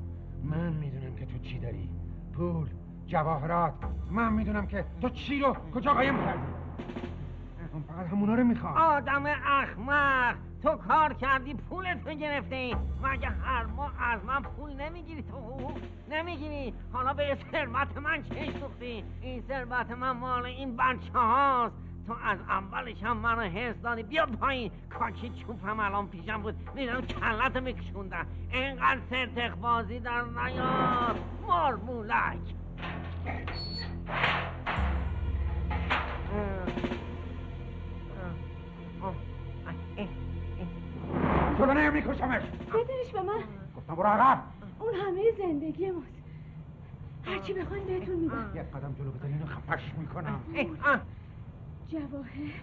[0.44, 1.90] من می‌دونم که تو چی داری.
[2.36, 2.68] پول
[3.06, 3.74] جواهرات.
[4.10, 6.42] من می‌دونم که تو چی رو کجا قایم کردی.
[7.74, 8.76] من فقط همونا رو می‌خوام.
[8.76, 12.76] آدم احمق تو کار کردی پولتو گرفتی.
[13.02, 15.78] مگه هر ماه از من پول نمی‌گیری تو؟ حقوق
[16.10, 16.74] نمی‌گیری.
[16.92, 21.74] حالا به ثروت من چش دوختی این ثروت من مال این بچه هاست
[22.12, 24.02] تو از اولش هم منو حس دادی.
[24.02, 24.70] بیا پایین.
[24.90, 26.54] کاکی چوبم الان پیشم بود.
[26.74, 28.26] میرم کلتو میکشوندم.
[28.50, 31.16] اینقدر سرتق بازی در نیار.
[31.46, 32.38] مار مولک.
[41.58, 43.42] جلو نیم میکشمش بدونش به من.
[43.76, 44.42] گفتم برو عقب.
[44.78, 46.06] اون همه زندگی ماست.
[47.24, 50.40] هرچی بخواین بهتون میدم یک قدم جلو بزنی اینو خفش می‌کنم.
[51.92, 52.62] 家伙嘿。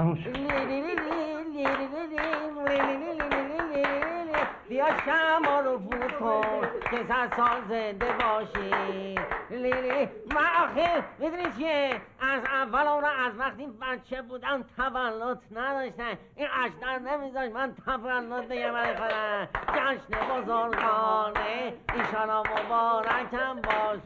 [0.00, 0.36] تموم شد
[4.68, 9.14] بیا شما رو فوت کن که صد سال زنده باشی.
[9.50, 16.18] لیلی من آخه می‌دونی چیه؟ از اول اون از وقتی بچه بودم تولد نداشتن.
[16.36, 21.74] این اشتر نمیذاش من تولد بگم کنم جشن بزرگانه.
[21.94, 24.00] ایشالا مبارکم باش.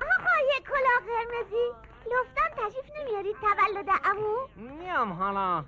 [0.00, 1.91] آقای کلا قرمزی.
[2.12, 5.64] لفتم تشریف نمیارید تولد امو میام حالا.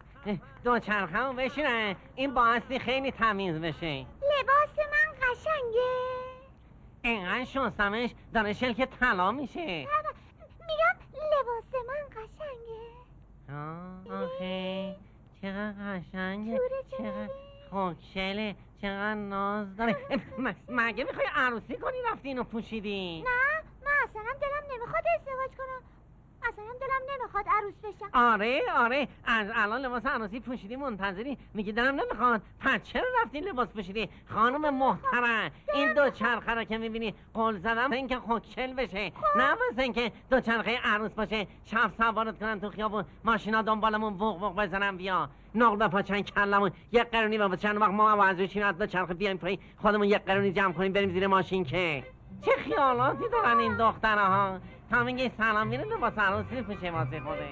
[0.65, 3.99] دو چرخمو بشینه این باعثی خیلی تمیز بشه.
[3.99, 5.93] لباس من قشنگه.
[7.03, 9.67] اینقدر شستمش داره شلک طلا میشه.
[9.67, 12.85] میگم لباس من قشنگه.
[13.51, 14.97] آه آخه.
[15.43, 16.61] چقدر قشنگه.
[16.91, 17.29] چقدر
[17.71, 19.97] خوشگله چقدر ناز داره.
[20.69, 25.83] مگه می‌خوای عروسی کنی رفتی اینو پوشیدی؟ نه من اصلا دلم نمی‌خواد ازدواج کنم.
[26.49, 28.11] اصلا دلم نمی‌خواد عروس بشم.
[28.13, 29.09] آره آره.
[29.25, 31.39] از الان لباس عروسی پوشیدی منتظری.
[31.55, 32.43] میگی دلم نمی‌خواد.
[32.61, 37.91] پس چرا رفتی لباس پوشیدی؟ خانم محترم این دو چرخه رو که می‌بینی قول زدم
[37.91, 39.13] به اینکه خوکشل بشه.
[39.37, 41.47] نه واسه اینکه دو چرخه عروس باشه.
[41.65, 43.05] شب سوارت کنن تو خیابون.
[43.25, 45.29] ماشینا دنبالمون بوق بوق بزنن بیا.
[45.55, 46.71] نقل به پاچن کلمون.
[46.93, 49.59] یک قرونی و چند وقت ما از از دو چرخه بیایم پایین.
[49.77, 52.05] خودمون یک قرونی جمع کنیم بریم زیر ماشین که.
[52.43, 54.59] چه خیالاتی دارن این دختره ها
[54.91, 57.49] تا میگه سلام میره لباس عروسی پوشه واسه خوده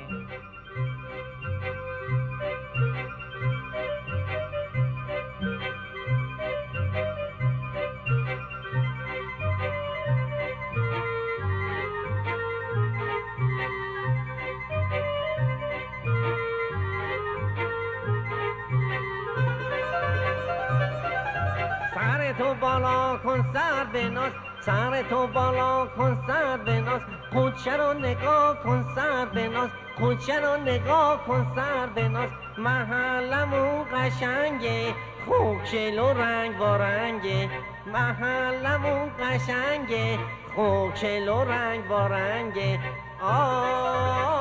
[22.38, 24.32] تو بالا کن سر بناز
[24.66, 27.00] سر تو بالا کن سر بناز
[27.32, 34.94] کوچه رو نگاه کن سر بناز کوچه رو نگاه کن سر بناز محلمون قشنگه
[35.26, 37.50] خوکشل و رنگ و رنگه.
[37.86, 40.18] محلمون قشنگه
[40.54, 42.78] خوکشل و رنگ و رنگه.
[43.22, 44.32] آه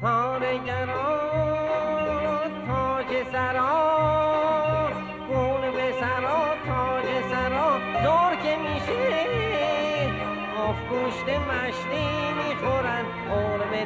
[0.00, 1.28] کارگران
[2.66, 3.87] تاج سرا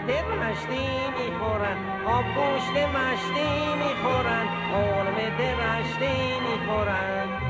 [0.07, 1.77] قرمت مشتی می‌خورن.
[2.07, 4.47] آب گوشت مشتی می‌خورن.
[4.73, 7.42] قرمت مشتی می‌خورن.